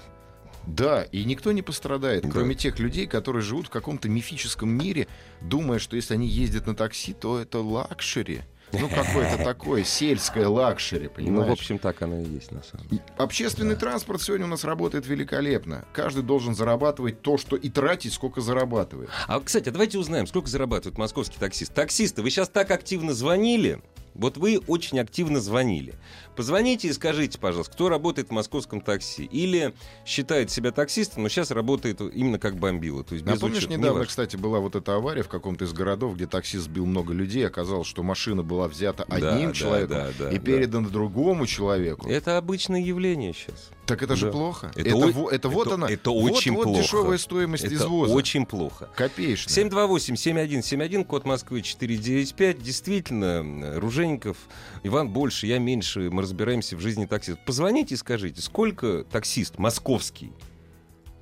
Да, 0.67 1.05
и 1.05 1.23
никто 1.25 1.53
не 1.53 1.63
пострадает, 1.63 2.25
Да. 2.25 2.31
кроме 2.31 2.57
тех 2.57 2.81
людей, 2.81 3.07
которые 3.07 3.43
живут 3.43 3.69
в 3.69 3.71
каком-то 3.71 4.09
мифическом 4.09 4.69
мире, 4.69 5.07
думая, 5.41 5.79
что 5.79 5.95
если 5.95 6.15
они 6.15 6.27
ездят 6.27 6.67
на 6.67 6.75
такси, 6.75 7.13
то 7.13 7.39
это 7.39 7.61
luxury. 7.61 8.41
Ну, 8.73 8.89
какое-то 8.89 9.43
такое 9.43 9.85
сельское 9.85 10.47
luxury, 10.47 11.05
Ну, 11.05 11.11
в 11.11 11.15
понимаешь? 11.15 11.53
общем, 11.53 11.79
так 11.79 12.03
оно 12.03 12.21
и 12.21 12.25
есть, 12.25 12.51
на 12.53 12.63
самом 12.63 12.89
деле. 12.89 13.03
Общественный 13.17 13.77
транспорт 13.77 14.21
сегодня 14.21 14.47
у 14.47 14.49
нас 14.49 14.65
работает 14.65 15.07
великолепно. 15.07 15.85
Каждый 15.93 16.23
должен 16.23 16.55
зарабатывать 16.55 17.23
то, 17.23 17.39
что 17.39 17.57
и 17.57 17.69
тратить, 17.71 18.13
сколько 18.13 18.41
зарабатывает. 18.41 19.09
А, 19.29 19.41
кстати, 19.41 19.69
а 19.69 19.73
давайте 19.73 19.99
узнаем, 19.99 20.27
сколько 20.27 20.49
зарабатывает 20.49 20.99
московский 20.99 21.39
таксист. 21.39 21.73
Таксисты, 21.75 22.23
вы 22.23 22.31
сейчас 22.31 22.49
так 22.49 22.71
активно 22.71 23.15
звонили, 23.15 23.81
вот 24.17 24.37
вы 24.37 24.61
очень 24.67 24.99
активно 24.99 25.41
звонили. 25.41 25.95
Позвоните 26.37 26.89
и 26.89 26.93
скажите, 26.93 27.39
пожалуйста, 27.39 27.73
кто 27.73 27.89
работает 27.89 28.29
в 28.29 28.33
московском 28.33 28.81
такси. 28.81 29.25
Или 29.25 29.75
считает 30.05 30.51
себя 30.51 30.71
таксистом, 30.73 31.23
но 31.23 31.29
сейчас 31.29 31.51
работает 31.51 32.01
именно 32.01 32.39
как 32.39 32.57
бомбила. 32.57 33.03
То 33.05 33.15
есть 33.15 33.25
без 33.25 33.35
Напомнишь, 33.35 33.59
учета- 33.59 33.73
недавно, 33.73 33.87
неважно. 33.97 34.07
кстати, 34.07 34.37
была 34.37 34.61
вот 34.61 34.77
эта 34.77 34.97
авария 34.97 35.23
в 35.23 35.29
каком-то 35.29 35.65
из 35.65 35.73
городов, 35.73 36.15
где 36.17 36.27
таксист 36.27 36.65
сбил 36.65 36.85
много 36.87 37.13
людей. 37.15 37.47
Оказалось, 37.47 37.87
что 37.87 38.03
машина 38.03 38.43
была 38.43 38.69
взята 38.69 39.07
Да, 39.09 39.17
одним 39.35 39.49
да, 39.49 39.55
человеком 39.55 39.97
да, 39.97 40.09
да, 40.19 40.31
и 40.33 40.39
да. 40.39 40.45
передана 40.45 40.89
другому 40.89 41.47
человеку. 41.47 42.09
Это 42.09 42.37
обычное 42.37 42.81
явление 42.81 43.33
сейчас. 43.33 43.71
Так 43.87 44.03
это 44.03 44.17
же 44.17 44.27
Да. 44.27 44.33
плохо. 44.33 44.73
Это 44.75 44.89
Это, 44.89 44.97
о- 44.97 45.31
это 45.31 45.49
вот 45.49 45.67
это- 45.69 45.75
она. 45.77 45.89
это 45.89 46.11
вот, 46.11 46.33
очень 46.33 46.53
вот 46.55 46.65
плохо. 46.65 46.83
дешевая 46.83 47.19
стоимость 47.19 47.65
Это 47.65 47.75
извоза. 47.75 48.13
очень 48.13 48.45
плохо. 48.45 48.89
Копеечная. 48.97 49.53
728-7171, 49.55 51.05
код 51.05 51.25
Москвы 51.25 51.63
495. 51.63 52.61
Действительно, 52.63 53.79
Ружеников, 53.79 54.37
Иван 54.83 55.11
больше, 55.11 55.47
я 55.47 55.59
меньше. 55.59 56.11
Мы 56.11 56.23
разбираемся 56.23 56.77
в 56.77 56.81
жизни 56.81 57.07
таксиста. 57.07 57.41
Позвоните 57.47 57.95
и 57.95 57.97
скажите, 57.97 58.43
сколько 58.43 59.05
таксист 59.11 59.59
московский? 59.59 60.33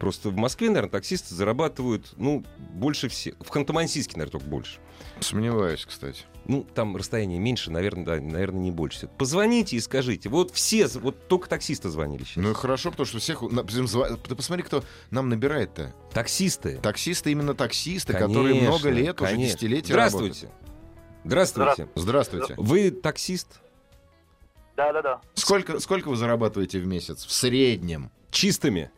Просто 0.05 0.29
в 0.29 0.37
Москве, 0.37 0.69
наверное, 0.69 0.91
таксисты 0.91 1.35
зарабатывают, 1.35 2.13
ну, 2.19 2.45
больше 2.75 3.09
всех. 3.09 3.37
В 3.41 3.51
Ханты-Мансийске, 3.51 4.19
наверное, 4.19 4.33
только 4.33 4.45
больше. 4.45 4.79
Сомневаюсь, 5.21 5.87
кстати. 5.87 6.25
Ну, 6.45 6.67
там 6.75 6.95
расстояние 6.95 7.39
меньше, 7.39 7.71
наверное, 7.71 8.05
да, 8.05 8.21
наверное, 8.21 8.61
не 8.61 8.71
больше. 8.71 9.09
Позвоните 9.17 9.77
и 9.77 9.81
скажите. 9.81 10.29
Вот 10.29 10.51
все, 10.51 10.89
вот 10.89 11.27
только 11.27 11.49
таксисты 11.49 11.89
звонили 11.89 12.23
сейчас. 12.25 12.37
Ну 12.37 12.51
и 12.51 12.53
хорошо, 12.53 12.91
потому 12.91 13.07
что 13.07 13.19
всех... 13.19 13.41
Ты 13.41 14.35
посмотри, 14.35 14.63
кто 14.63 14.85
нам 15.11 15.31
набирает-то. 15.31 15.95
Таксисты. 16.13 16.77
Таксисты 16.83 17.33
именно 17.33 17.55
таксисты, 17.55 18.13
Конечно, 18.13 18.29
которые 18.29 18.61
много 18.61 18.91
лет, 18.91 19.19
уже 19.19 19.31
конечно. 19.31 19.55
десятилетия 19.55 19.93
Здравствуйте. 19.95 20.51
Здравствуйте. 21.25 21.67
работают. 21.67 21.91
Здравствуйте. 21.95 22.55
Вы 22.59 22.91
таксист? 22.91 23.63
Да, 24.77 24.93
да, 24.93 25.01
да. 25.01 25.21
Сколько, 25.33 25.81
сколько 25.81 26.09
вы 26.09 26.17
зарабатываете 26.17 26.79
в 26.79 26.87
месяц? 26.87 27.25
В 27.25 27.33
среднем. 27.33 28.11
Чистыми? 28.31 28.91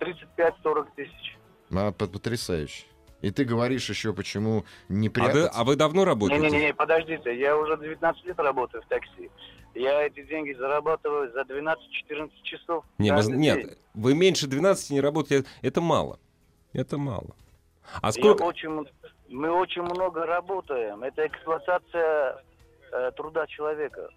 35-40 0.00 0.86
тысяч. 0.96 1.36
А, 1.70 1.92
по- 1.92 2.06
потрясающе. 2.06 2.84
И 3.20 3.30
ты 3.32 3.44
говоришь 3.44 3.88
еще, 3.88 4.12
почему 4.12 4.64
не 4.88 5.08
А 5.08 5.10
вы, 5.10 5.14
прятаться. 5.14 5.50
а 5.60 5.64
вы 5.64 5.76
давно 5.76 6.04
работаете? 6.04 6.48
Не-не-не, 6.48 6.72
подождите, 6.74 7.36
я 7.38 7.56
уже 7.56 7.76
19 7.76 8.24
лет 8.24 8.38
работаю 8.38 8.82
в 8.82 8.86
такси. 8.86 9.30
Я 9.74 10.02
эти 10.06 10.22
деньги 10.24 10.52
зарабатываю 10.52 11.30
за 11.32 11.42
12-14 11.42 12.30
часов. 12.42 12.84
Не, 12.98 13.12
мы- 13.12 13.22
нет, 13.36 13.78
вы 13.94 14.14
меньше 14.14 14.46
12 14.46 14.90
не 14.90 15.00
работаете. 15.00 15.48
Это 15.62 15.80
мало. 15.80 16.18
Это 16.72 16.96
мало. 16.96 17.34
А 18.00 18.06
Я 18.08 18.12
сколько... 18.12 18.42
очень 18.42 18.86
мы 19.28 19.50
очень 19.50 19.82
много 19.82 20.24
работаем. 20.24 21.02
Это 21.02 21.26
эксплуатация 21.26 22.42
э, 22.92 23.10
труда 23.16 23.46
человека. 23.46 24.08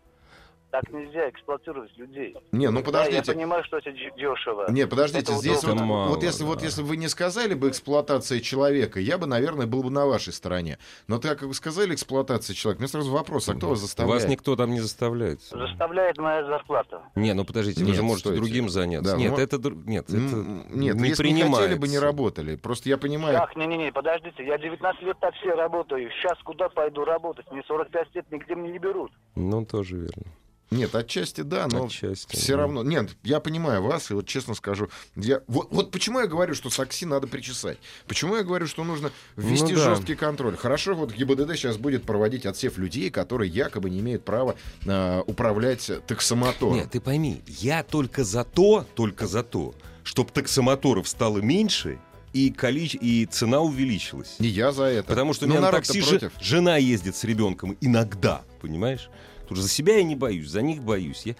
Так 0.71 0.89
нельзя 0.89 1.29
эксплуатировать 1.29 1.91
людей. 1.97 2.33
Не, 2.53 2.67
ну 2.71 2.75
Да, 2.75 2.79
я 2.79 2.85
подождите. 2.85 3.33
понимаю, 3.33 3.63
что 3.65 3.77
это 3.77 3.91
дешево. 3.91 4.71
Не, 4.71 4.87
подождите, 4.87 5.23
Это 5.33 5.33
здесь 5.33 5.63
удобно. 5.63 5.81
вот, 5.81 5.85
Мало, 5.89 6.07
вот 6.09 6.23
если 6.23 6.43
вот 6.45 6.59
да. 6.59 6.65
если 6.65 6.81
вы 6.81 6.95
не 6.95 7.09
сказали 7.09 7.53
бы 7.55 7.69
эксплуатация 7.69 8.39
человека, 8.39 8.99
я 9.01 9.17
бы, 9.17 9.27
наверное, 9.27 9.67
был 9.67 9.83
бы 9.83 9.89
на 9.91 10.05
вашей 10.05 10.31
стороне. 10.31 10.77
Но 11.07 11.17
так 11.19 11.39
как 11.39 11.49
вы 11.49 11.53
сказали 11.53 11.93
эксплуатация 11.93 12.53
человека, 12.53 12.79
у 12.79 12.81
меня 12.83 12.87
сразу 12.89 13.11
вопрос: 13.11 13.49
а 13.49 13.55
кто 13.55 13.67
вас 13.69 13.79
заставляет? 13.79 14.21
Вас 14.23 14.31
никто 14.31 14.55
там 14.55 14.71
не 14.71 14.79
заставляет. 14.79 15.41
Заставляет 15.41 16.17
моя 16.17 16.45
зарплата. 16.45 17.01
Не, 17.15 17.33
ну 17.33 17.43
подождите, 17.43 17.81
вы 17.81 17.87
Нет, 17.87 17.95
же 17.97 18.03
можете 18.03 18.29
стойте. 18.29 18.41
другим 18.41 18.69
заняться. 18.69 19.11
Да, 19.11 19.17
нет, 19.17 19.31
вы 19.31 19.37
мо- 19.37 19.43
это... 19.43 19.57
Нет, 19.57 20.05
это 20.09 20.17
Нет, 20.17 20.95
не 20.95 21.09
если 21.09 21.27
не 21.31 21.43
хотели 21.43 21.75
бы, 21.75 21.87
не 21.89 21.99
работали. 21.99 22.55
Просто 22.55 22.87
я 22.87 22.97
понимаю. 22.97 23.37
Ах, 23.41 23.55
не-не-не, 23.57 23.91
подождите, 23.91 24.45
я 24.45 24.57
19 24.57 25.01
лет 25.01 25.19
такси 25.19 25.49
работаю. 25.49 26.09
Сейчас 26.11 26.37
куда 26.45 26.69
пойду 26.69 27.03
работать? 27.03 27.45
Мне 27.51 27.61
45 27.67 28.15
лет, 28.15 28.25
нигде 28.31 28.55
мне 28.55 28.71
не 28.71 28.79
берут. 28.79 29.11
Ну, 29.35 29.65
тоже 29.65 29.97
верно. 29.97 30.23
Нет, 30.71 30.95
отчасти 30.95 31.41
да, 31.41 31.67
но 31.69 31.85
Отчасти, 31.85 32.33
все 32.33 32.53
да. 32.53 32.59
равно. 32.59 32.81
Нет, 32.81 33.09
я 33.23 33.41
понимаю 33.41 33.83
вас, 33.83 34.09
и 34.09 34.13
вот 34.13 34.25
честно 34.25 34.53
скажу, 34.55 34.89
я 35.17 35.41
вот, 35.47 35.67
вот 35.69 35.91
почему 35.91 36.21
я 36.21 36.27
говорю, 36.27 36.55
что 36.55 36.69
такси 36.69 37.05
надо 37.05 37.27
причесать. 37.27 37.77
Почему 38.07 38.37
я 38.37 38.43
говорю, 38.43 38.67
что 38.67 38.85
нужно 38.85 39.11
ввести 39.35 39.73
Ну 39.73 39.79
да. 39.79 39.95
жесткий 39.95 40.15
контроль. 40.15 40.55
Хорошо, 40.55 40.95
вот 40.95 41.11
ГИБДД 41.11 41.57
сейчас 41.57 41.75
будет 41.75 42.03
проводить 42.03 42.45
отсев 42.45 42.77
людей, 42.77 43.09
которые 43.09 43.51
якобы 43.51 43.89
не 43.89 43.99
имеют 43.99 44.23
права 44.23 44.55
э, 44.85 45.23
управлять 45.27 45.91
таксомотором. 46.07 46.75
Нет, 46.75 46.91
ты 46.91 47.01
пойми, 47.01 47.41
я 47.47 47.83
только 47.83 48.23
за 48.23 48.45
то, 48.45 48.85
только 48.95 49.27
за 49.27 49.43
то, 49.43 49.75
чтобы 50.03 50.31
таксомоторов 50.31 51.05
стало 51.09 51.39
меньше 51.39 51.99
и, 52.31 52.49
количе... 52.49 52.97
и 52.97 53.25
цена 53.25 53.59
увеличилась. 53.59 54.35
Не 54.39 54.47
я 54.47 54.71
за 54.71 54.85
это. 54.85 55.07
Потому 55.09 55.33
что 55.33 55.47
у 55.47 55.49
меня 55.49 55.59
на 55.59 55.71
такси 55.71 56.01
против. 56.01 56.31
жена 56.39 56.77
ездит 56.77 57.17
с 57.17 57.25
ребенком 57.25 57.77
иногда, 57.81 58.43
понимаешь? 58.61 59.09
Же 59.55 59.61
за 59.61 59.69
себя 59.69 59.97
я 59.97 60.03
не 60.03 60.15
боюсь, 60.15 60.49
за 60.49 60.61
них 60.61 60.81
боюсь. 60.81 61.25
Я... 61.25 61.35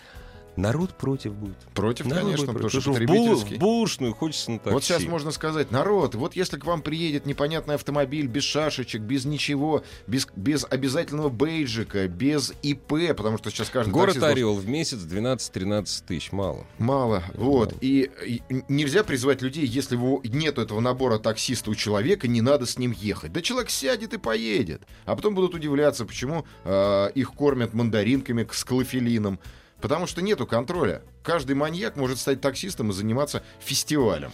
Народ 0.55 0.97
против 0.97 1.33
будет. 1.33 1.55
Против, 1.73 2.05
Народ 2.07 2.23
конечно, 2.23 2.45
будет 2.53 2.55
потому 2.55 2.69
против. 2.69 2.81
что 2.81 2.91
в, 2.91 2.95
бу- 2.95 2.99
потребительский. 3.07 3.55
в 3.55 3.59
булочную 3.59 4.13
хочется 4.13 4.51
на 4.51 4.57
такси. 4.59 4.73
Вот 4.73 4.83
сейчас 4.83 5.03
можно 5.05 5.31
сказать, 5.31 5.71
народ, 5.71 6.15
вот 6.15 6.35
если 6.35 6.57
к 6.57 6.65
вам 6.65 6.81
приедет 6.81 7.25
непонятный 7.25 7.75
автомобиль 7.75 8.27
без 8.27 8.43
шашечек, 8.43 9.01
без 9.01 9.25
ничего, 9.25 9.83
без, 10.07 10.27
без 10.35 10.65
обязательного 10.69 11.29
бейджика, 11.29 12.07
без 12.07 12.53
ИП, 12.61 13.15
потому 13.15 13.37
что 13.37 13.49
сейчас 13.49 13.69
каждый 13.69 13.91
Город 13.91 14.15
должен- 14.15 14.29
Орел 14.31 14.55
в 14.55 14.67
месяц 14.67 14.99
12-13 14.99 16.03
тысяч, 16.07 16.31
мало. 16.31 16.65
Мало. 16.77 17.23
Вот. 17.35 17.75
И, 17.81 18.09
и 18.25 18.41
нельзя 18.67 19.03
призывать 19.03 19.41
людей, 19.41 19.65
если 19.65 19.95
нет 20.27 20.57
этого 20.57 20.79
набора 20.79 21.17
таксиста 21.17 21.71
у 21.71 21.75
человека, 21.75 22.27
не 22.27 22.41
надо 22.41 22.65
с 22.65 22.77
ним 22.77 22.91
ехать. 22.91 23.31
Да 23.31 23.41
человек 23.41 23.69
сядет 23.69 24.13
и 24.13 24.17
поедет. 24.17 24.81
А 25.05 25.15
потом 25.15 25.35
будут 25.35 25.55
удивляться, 25.55 26.05
почему 26.05 26.45
э, 26.65 27.11
их 27.15 27.31
кормят 27.33 27.73
мандаринками 27.73 28.47
с 28.51 28.63
клофелином. 28.63 29.39
Потому 29.81 30.07
что 30.07 30.21
нету 30.21 30.45
контроля. 30.45 31.01
Каждый 31.23 31.55
маньяк 31.55 31.95
может 31.95 32.19
стать 32.19 32.39
таксистом 32.39 32.91
и 32.91 32.93
заниматься 32.93 33.43
фестивалем. 33.59 34.31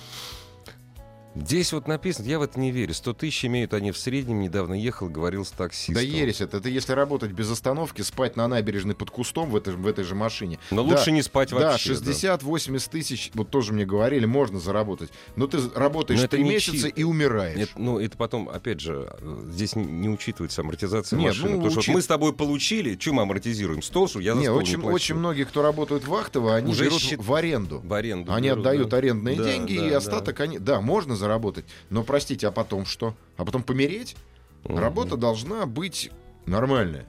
Здесь 1.41 1.71
вот 1.73 1.87
написано, 1.87 2.25
я 2.27 2.39
в 2.39 2.41
это 2.41 2.59
не 2.59 2.71
верю. 2.71 2.93
100 2.93 3.13
тысяч 3.13 3.45
имеют 3.45 3.73
они 3.73 3.91
в 3.91 3.97
среднем. 3.97 4.39
Недавно 4.39 4.73
ехал, 4.73 5.07
говорил 5.09 5.45
с 5.45 5.49
таксистом. 5.51 5.95
Да 5.95 6.01
ересь 6.01 6.41
это. 6.41 6.57
Это 6.57 6.69
если 6.69 6.93
работать 6.93 7.31
без 7.31 7.49
остановки, 7.51 8.01
спать 8.01 8.35
на 8.35 8.47
набережной 8.47 8.95
под 8.95 9.11
кустом 9.11 9.49
в 9.49 9.55
этой, 9.55 9.73
в 9.75 9.85
этой 9.87 10.03
же 10.03 10.15
машине. 10.15 10.59
Но 10.71 10.83
Да, 10.83 10.95
лучше 10.95 11.11
не 11.11 11.21
спать 11.21 11.49
Да, 11.51 11.71
вообще. 11.71 11.93
60-80 11.93 12.89
тысяч, 12.89 13.31
вот 13.33 13.49
тоже 13.49 13.73
мне 13.73 13.85
говорили, 13.85 14.25
можно 14.25 14.59
заработать. 14.59 15.09
Но 15.35 15.47
ты 15.47 15.59
работаешь 15.75 16.19
Но 16.19 16.25
это 16.25 16.37
3 16.37 16.43
не 16.43 16.49
месяца 16.49 16.87
чит. 16.89 16.97
и 16.99 17.03
умираешь. 17.03 17.57
Это, 17.59 17.71
ну, 17.77 17.99
это 17.99 18.17
потом, 18.17 18.49
опять 18.49 18.79
же, 18.79 19.07
э, 19.19 19.41
здесь 19.51 19.75
не, 19.75 20.09
учитывается 20.09 20.61
амортизация 20.61 21.17
Нет, 21.17 21.29
машины. 21.29 21.49
ну, 21.49 21.55
потому 21.57 21.71
что 21.71 21.79
учит- 21.79 21.87
вот 21.89 21.95
мы 21.95 22.01
с 22.01 22.07
тобой 22.07 22.33
получили, 22.33 22.97
что 22.99 23.13
мы 23.13 23.21
амортизируем? 23.23 23.81
Стол, 23.81 24.07
что 24.07 24.19
я 24.19 24.33
за 24.33 24.39
Не, 24.39 24.45
стол 24.47 24.57
очень, 24.57 24.75
не 24.77 24.81
плачу. 24.81 24.95
очень 24.95 25.15
многие, 25.15 25.43
кто 25.43 25.61
работают 25.61 26.07
вахтово, 26.07 26.55
они 26.55 26.71
Уже 26.71 26.85
берут 26.85 26.99
счит- 27.01 27.21
в 27.21 27.33
аренду. 27.33 27.81
В 27.83 27.93
аренду 27.93 28.33
Они 28.33 28.47
берут, 28.49 28.59
отдают 28.65 28.89
да. 28.89 28.97
арендные 28.97 29.35
Да, 29.37 29.43
деньги, 29.43 29.77
да, 29.77 29.87
и 29.87 29.89
да. 29.91 29.97
остаток 29.97 30.39
они... 30.39 30.57
Да, 30.59 30.81
можно 30.81 31.15
заработать, 31.15 31.26
но, 31.89 32.03
простите, 32.03 32.47
а 32.47 32.51
потом 32.51 32.85
что? 32.85 33.15
А 33.37 33.45
потом 33.45 33.63
помереть? 33.63 34.15
Мгм. 34.63 34.79
Работа 34.79 35.17
должна 35.17 35.65
быть 35.65 36.11
нормальная. 36.45 37.05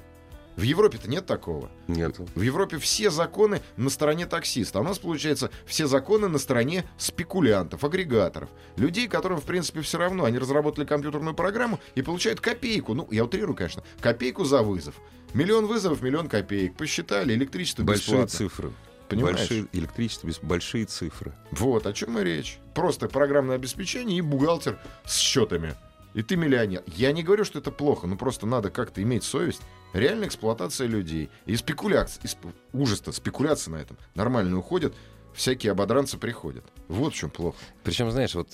В 0.57 0.63
Европе-то 0.63 1.09
нет 1.09 1.25
такого. 1.25 1.71
Нет. 1.87 2.17
В 2.19 2.43
Европе 2.43 2.79
все 2.79 3.11
законы 3.11 3.63
на 3.77 3.91
стороне 3.91 4.27
таксиста. 4.27 4.81
А 4.81 4.83
у 4.83 4.85
нас, 4.85 4.99
получается, 4.99 5.51
все 5.67 5.87
законы 5.87 6.27
на 6.27 6.39
стороне 6.39 6.85
спекулянтов, 6.97 7.85
агрегаторов. 7.85 8.49
Людей, 8.77 9.07
которым, 9.07 9.41
в 9.41 9.45
принципе, 9.45 9.83
все 9.83 9.99
равно. 9.99 10.25
Они 10.25 10.37
разработали 10.37 10.85
компьютерную 10.85 11.35
программу 11.35 11.79
и 11.95 12.03
получают 12.03 12.41
копейку. 12.41 12.95
Ну, 12.95 13.07
я 13.13 13.25
утрирую, 13.25 13.55
конечно. 13.55 13.85
Копейку 14.01 14.45
за 14.45 14.63
вызов. 14.63 14.97
Миллион 15.33 15.67
вызовов, 15.67 16.03
миллион 16.03 16.29
копеек. 16.29 16.75
Посчитали, 16.77 17.35
электричество 17.35 17.85
Большие 17.85 18.25
бесплатно. 18.25 18.29
цифры. 18.29 18.73
Понимаешь? 19.09 19.39
Большие, 19.39 19.67
электричество, 19.73 20.31
большие 20.43 20.85
цифры. 20.85 21.33
Вот 21.51 21.87
о 21.87 21.93
чем 21.93 22.19
и 22.19 22.25
речь. 22.25 22.59
Просто 22.75 23.09
программное 23.09 23.57
обеспечение 23.57 24.19
и 24.19 24.21
бухгалтер 24.21 24.79
с 25.07 25.17
счетами. 25.17 25.75
И 26.15 26.23
ты 26.23 26.37
миллионер. 26.37 26.83
Я 26.87 27.13
не 27.13 27.23
говорю, 27.23 27.45
что 27.45 27.59
это 27.59 27.71
плохо, 27.71 28.07
но 28.07 28.17
просто 28.17 28.47
надо 28.47 28.71
как-то 28.71 29.03
иметь 29.03 29.25
совесть. 29.25 29.63
Реальная 29.93 30.29
эксплуатация 30.29 30.87
людей. 30.87 31.31
И 31.47 31.57
спекуляция. 31.57 32.23
И 32.25 32.27
сп- 32.27 32.53
Ужас-то, 32.73 33.13
спекуляция 33.13 33.73
на 33.73 33.77
этом. 33.77 33.97
Нормально 34.15 34.59
уходят, 34.59 34.95
всякие 35.35 35.73
ободранцы 35.73 36.19
приходят. 36.19 36.65
Вот 36.89 37.15
в 37.15 37.17
чем 37.17 37.31
плохо. 37.31 37.57
Причем, 37.85 38.11
знаешь, 38.11 38.35
вот 38.35 38.51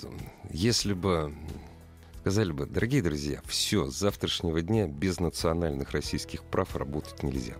если 0.51 0.93
бы 0.93 1.33
сказали 2.21 2.51
бы, 2.51 2.65
дорогие 2.65 3.01
друзья, 3.01 3.41
все, 3.45 3.89
с 3.89 3.95
завтрашнего 3.97 4.61
дня 4.61 4.87
без 4.87 5.19
национальных 5.19 5.91
российских 5.91 6.43
прав 6.43 6.75
работать 6.75 7.23
нельзя. 7.23 7.55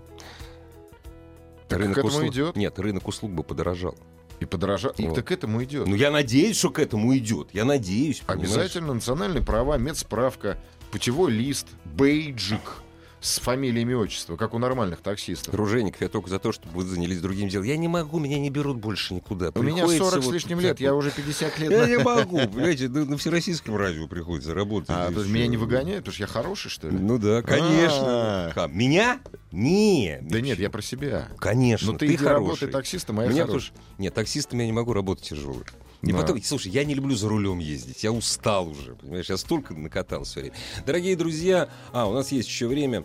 Так 1.67 1.79
к 1.79 1.83
этому 1.83 2.07
услуг... 2.07 2.33
идет. 2.33 2.55
Нет, 2.55 2.77
рынок 2.79 3.07
услуг 3.07 3.31
бы 3.31 3.43
подорожал. 3.43 3.95
И 4.39 4.45
подорожа... 4.45 4.93
И 4.97 5.07
Вот. 5.07 5.15
так 5.15 5.27
к 5.27 5.31
этому 5.31 5.63
идет. 5.63 5.87
Ну, 5.87 5.95
я 5.95 6.11
надеюсь, 6.11 6.57
что 6.57 6.69
к 6.69 6.79
этому 6.79 7.15
идет. 7.17 7.49
Я 7.53 7.65
надеюсь. 7.65 8.19
понимаешь? 8.19 8.51
Обязательно 8.51 8.93
национальные 8.93 9.43
права, 9.43 9.77
медсправка, 9.77 10.57
путевой 10.91 11.31
лист, 11.31 11.67
бейджик 11.85 12.81
с 13.25 13.39
фамилией, 13.39 13.81
имя, 13.81 13.97
отчество, 13.97 14.35
как 14.37 14.53
у 14.53 14.59
нормальных 14.59 15.01
таксистов. 15.01 15.53
Ружеников, 15.53 16.01
я 16.01 16.09
только 16.09 16.29
за 16.29 16.39
то, 16.39 16.51
чтобы 16.51 16.75
вы 16.75 16.85
занялись 16.85 17.19
другим 17.19 17.49
делом. 17.49 17.65
Я 17.65 17.75
не 17.77 17.87
могу, 17.87 18.19
меня 18.19 18.39
не 18.39 18.49
берут 18.49 18.77
больше 18.77 19.13
никуда. 19.15 19.51
У 19.55 19.63
меня 19.63 19.83
Приходится 19.83 20.09
40 20.11 20.23
с 20.23 20.25
вот 20.25 20.33
лишним 20.33 20.57
так 20.57 20.63
лет, 20.65 20.79
я 20.79 20.93
уже 20.93 21.11
50 21.11 21.59
лет. 21.59 21.71
Я 21.71 21.87
не 21.87 21.97
могу, 21.97 22.37
понимаете, 22.37 22.87
на, 22.87 23.17
всероссийском 23.17 23.75
радио 23.75 24.07
приходится 24.07 24.53
работать. 24.53 24.89
А, 24.91 25.11
то 25.11 25.19
есть 25.19 25.31
меня 25.31 25.47
не 25.47 25.57
выгоняют, 25.57 26.05
потому 26.05 26.13
что 26.13 26.23
я 26.23 26.27
хороший, 26.27 26.69
что 26.69 26.89
ли? 26.89 26.97
Ну 26.97 27.17
да, 27.17 27.41
конечно. 27.41 27.97
А. 27.99 28.51
Ха, 28.53 28.67
Меня? 28.67 29.19
Не. 29.51 30.19
Да 30.21 30.41
нет, 30.41 30.59
я 30.59 30.69
про 30.69 30.81
себя. 30.81 31.29
Конечно, 31.39 31.93
Ну 31.93 31.97
ты, 31.97 32.15
хороший. 32.17 32.33
работай 32.33 32.67
таксистом, 32.69 33.19
а 33.19 33.25
я 33.25 33.45
хороший. 33.45 33.73
Нет, 33.97 34.13
таксистом 34.13 34.59
я 34.59 34.65
не 34.65 34.73
могу 34.73 34.93
работать 34.93 35.25
тяжело. 35.25 35.61
И 36.01 36.11
Да. 36.11 36.17
потом, 36.19 36.41
слушай, 36.43 36.71
я 36.71 36.83
не 36.85 36.93
люблю 36.93 37.15
за 37.15 37.27
рулем 37.29 37.59
ездить. 37.59 38.03
Я 38.03 38.11
устал 38.11 38.67
уже, 38.69 38.95
понимаешь? 38.95 39.29
Я 39.29 39.37
столько 39.37 39.73
накатал 39.73 40.23
все 40.23 40.41
время. 40.41 40.55
Дорогие 40.85 41.15
друзья, 41.15 41.69
а, 41.91 42.07
у 42.07 42.13
нас 42.13 42.31
есть 42.31 42.47
еще 42.47 42.67
время. 42.67 43.03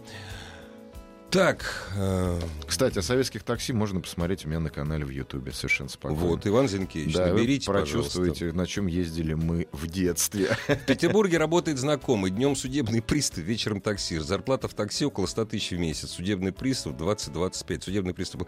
Так, 1.30 1.88
э, 1.96 2.40
Кстати, 2.66 2.98
о 2.98 3.02
советских 3.02 3.44
такси 3.44 3.72
можно 3.72 4.00
посмотреть 4.00 4.44
у 4.44 4.48
меня 4.48 4.58
на 4.58 4.68
канале 4.68 5.04
в 5.04 5.10
Ютубе 5.10 5.52
совершенно 5.52 5.88
спокойно. 5.88 6.24
вот, 6.26 6.44
Иван 6.44 6.66
Зинкевич, 6.66 7.14
да, 7.14 7.28
наберите, 7.28 7.70
вы 7.70 7.78
пожалуйста. 7.78 8.18
прочувствуете, 8.18 8.52
на 8.52 8.66
чем 8.66 8.88
ездили 8.88 9.34
мы 9.34 9.68
в 9.70 9.86
детстве. 9.86 10.56
В 10.66 10.86
Петербурге 10.86 11.38
работает 11.38 11.78
знакомый. 11.78 12.32
Днем 12.32 12.56
судебный 12.56 13.00
пристав, 13.00 13.44
вечером 13.44 13.80
таксир. 13.80 14.22
Зарплата 14.22 14.66
в 14.66 14.74
такси 14.74 15.04
около 15.04 15.26
100 15.26 15.44
тысяч 15.44 15.70
в 15.70 15.78
месяц. 15.78 16.10
Судебный 16.10 16.50
пристав 16.50 16.94
20-25. 16.94 17.82
Судебный 17.84 18.12
пристав... 18.12 18.42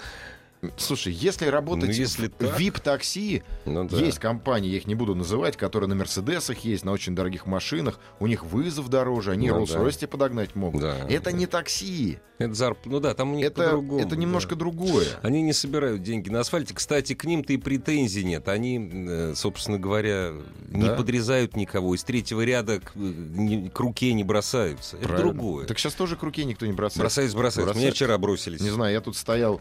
Слушай, 0.77 1.13
если 1.13 1.47
работать 1.47 1.89
Ну, 1.89 1.93
если 1.95 2.29
в 2.29 2.31
так. 2.31 2.57
VIP-такси, 2.61 3.43
Ну 3.65 3.83
да. 3.89 3.97
есть 3.97 4.21
компании, 4.21 4.71
я 4.71 4.77
их 4.77 4.87
не 4.87 4.95
буду 4.95 5.17
называть, 5.17 5.57
которые 5.57 5.89
на 5.89 5.97
Мерседесах 5.97 6.59
есть, 6.61 6.85
на 6.85 6.93
очень 6.93 7.17
дорогих 7.17 7.47
машинах, 7.47 7.99
у 8.21 8.29
них 8.29 8.45
вызов 8.45 8.89
дороже, 8.89 9.33
они 9.33 9.51
Ну 9.51 9.61
Rolls-Royce 9.65 9.99
тебе 9.99 10.07
подогнать 10.07 10.55
могут. 10.55 10.81
Да, 10.81 10.97
это 11.09 11.25
да. 11.27 11.33
не 11.33 11.47
такси, 11.47 12.19
Это 12.39 12.55
зарп... 12.55 12.79
Ну 12.85 13.01
да, 13.01 13.13
там 13.15 13.33
у 13.33 13.35
них 13.35 13.47
это, 13.47 13.65
по-другому. 13.65 14.07
это 14.07 14.15
немножко 14.15 14.51
да. 14.51 14.61
другое. 14.61 15.07
Они 15.23 15.43
не 15.43 15.53
собирают 15.53 16.01
деньги 16.05 16.29
на 16.31 16.39
асфальте. 16.41 16.75
Кстати, 16.75 17.15
к 17.15 17.25
ним-то 17.25 17.53
и 17.53 17.57
претензий 17.57 18.23
нет. 18.23 18.47
Они, 18.49 18.89
э, 18.93 19.33
собственно 19.35 19.81
говоря, 19.81 20.31
не 20.69 20.85
Да? 20.87 20.95
подрезают 20.95 21.57
никого. 21.57 21.97
Из 21.97 22.05
третьего 22.05 22.41
ряда 22.43 22.79
к, 22.79 22.93
э, 22.95 22.99
не- 23.01 23.69
к 23.69 23.81
руке 23.81 24.13
не 24.13 24.23
бросаются. 24.23 24.97
Это 24.97 25.09
Правильно. 25.09 25.33
другое. 25.33 25.67
Так 25.67 25.81
сейчас 25.81 25.95
тоже 25.95 26.15
к 26.15 26.23
руке 26.23 26.45
никто 26.45 26.67
не 26.67 26.73
бросает. 26.73 27.01
Бросаются, 27.01 27.37
бросаются. 27.37 27.77
Меня 27.77 27.91
вчера 27.91 28.17
бросились. 28.17 28.61
Не 28.61 28.71
знаю, 28.71 28.93
я 28.93 29.01
тут 29.01 29.17
стоял 29.17 29.61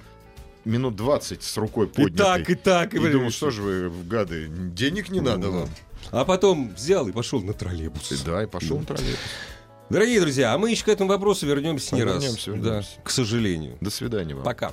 минут 0.66 0.95
20 0.95 1.43
с 1.43 1.57
рукой 1.57 1.88
И 1.88 1.89
поднятой. 1.89 2.18
так, 2.18 2.49
и 2.49 2.55
так. 2.55 2.93
И 2.93 2.97
и 2.97 3.12
думал, 3.12 3.32
что 3.32 3.49
же 3.51 3.62
вы, 3.62 3.89
гады, 4.05 4.47
денег 4.49 5.09
не 5.09 5.20
надо 5.22 5.47
Ну, 5.47 5.59
вам. 5.62 5.70
А 6.12 6.26
потом 6.26 6.74
взял 6.76 7.07
и 7.07 7.12
пошел 7.12 7.41
на 7.41 7.53
троллейбус. 7.53 8.12
И 8.12 8.24
Да, 8.26 8.43
и 8.43 8.47
пошел 8.47 8.80
на 8.80 8.86
троллейбус. 8.86 9.20
Дорогие 9.89 10.22
друзья, 10.22 10.53
а 10.53 10.57
мы 10.57 10.72
еще 10.72 10.86
к 10.86 10.88
этому 10.88 11.09
вопросу 11.09 11.45
вернемся 11.45 11.95
не 11.95 12.03
раз. 12.03 12.22
Вернемся, 12.24 12.51
Да, 12.51 12.57
вернемся. 12.57 12.89
к 13.03 13.09
сожалению. 13.09 13.78
До 13.82 13.89
свидания 13.89 14.34
вам. 14.36 14.43
Пока. 14.43 14.72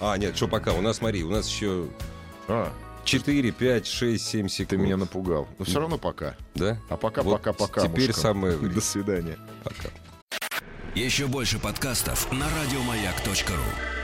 А, 0.00 0.16
нет, 0.16 0.36
что 0.36 0.46
пока? 0.48 0.72
У 0.72 0.80
нас, 0.80 0.98
смотри, 0.98 1.24
у 1.24 1.30
нас 1.30 1.48
еще 1.48 1.86
А, 2.48 2.72
4, 3.04 3.50
5, 3.52 3.86
6, 3.86 4.24
7 4.24 4.48
секунд. 4.48 4.68
ты 4.70 4.76
меня 4.76 4.96
напугал. 4.96 5.48
Но 5.58 5.64
все 5.64 5.80
равно 5.80 5.98
пока. 5.98 6.36
Да? 6.54 6.78
А 6.88 6.96
пока, 6.96 7.22
Вот 7.22 7.32
пока, 7.38 7.52
пока. 7.52 7.80
теперь 7.88 8.08
мушка. 8.08 8.20
самое 8.20 8.56
время. 8.56 8.74
До 8.76 8.80
свидания. 8.80 9.38
Пока. 9.64 9.88
Еще 10.94 11.26
больше 11.26 11.58
подкастов 11.58 12.30
на 12.32 12.46
радиомаяк.ру. 12.48 14.01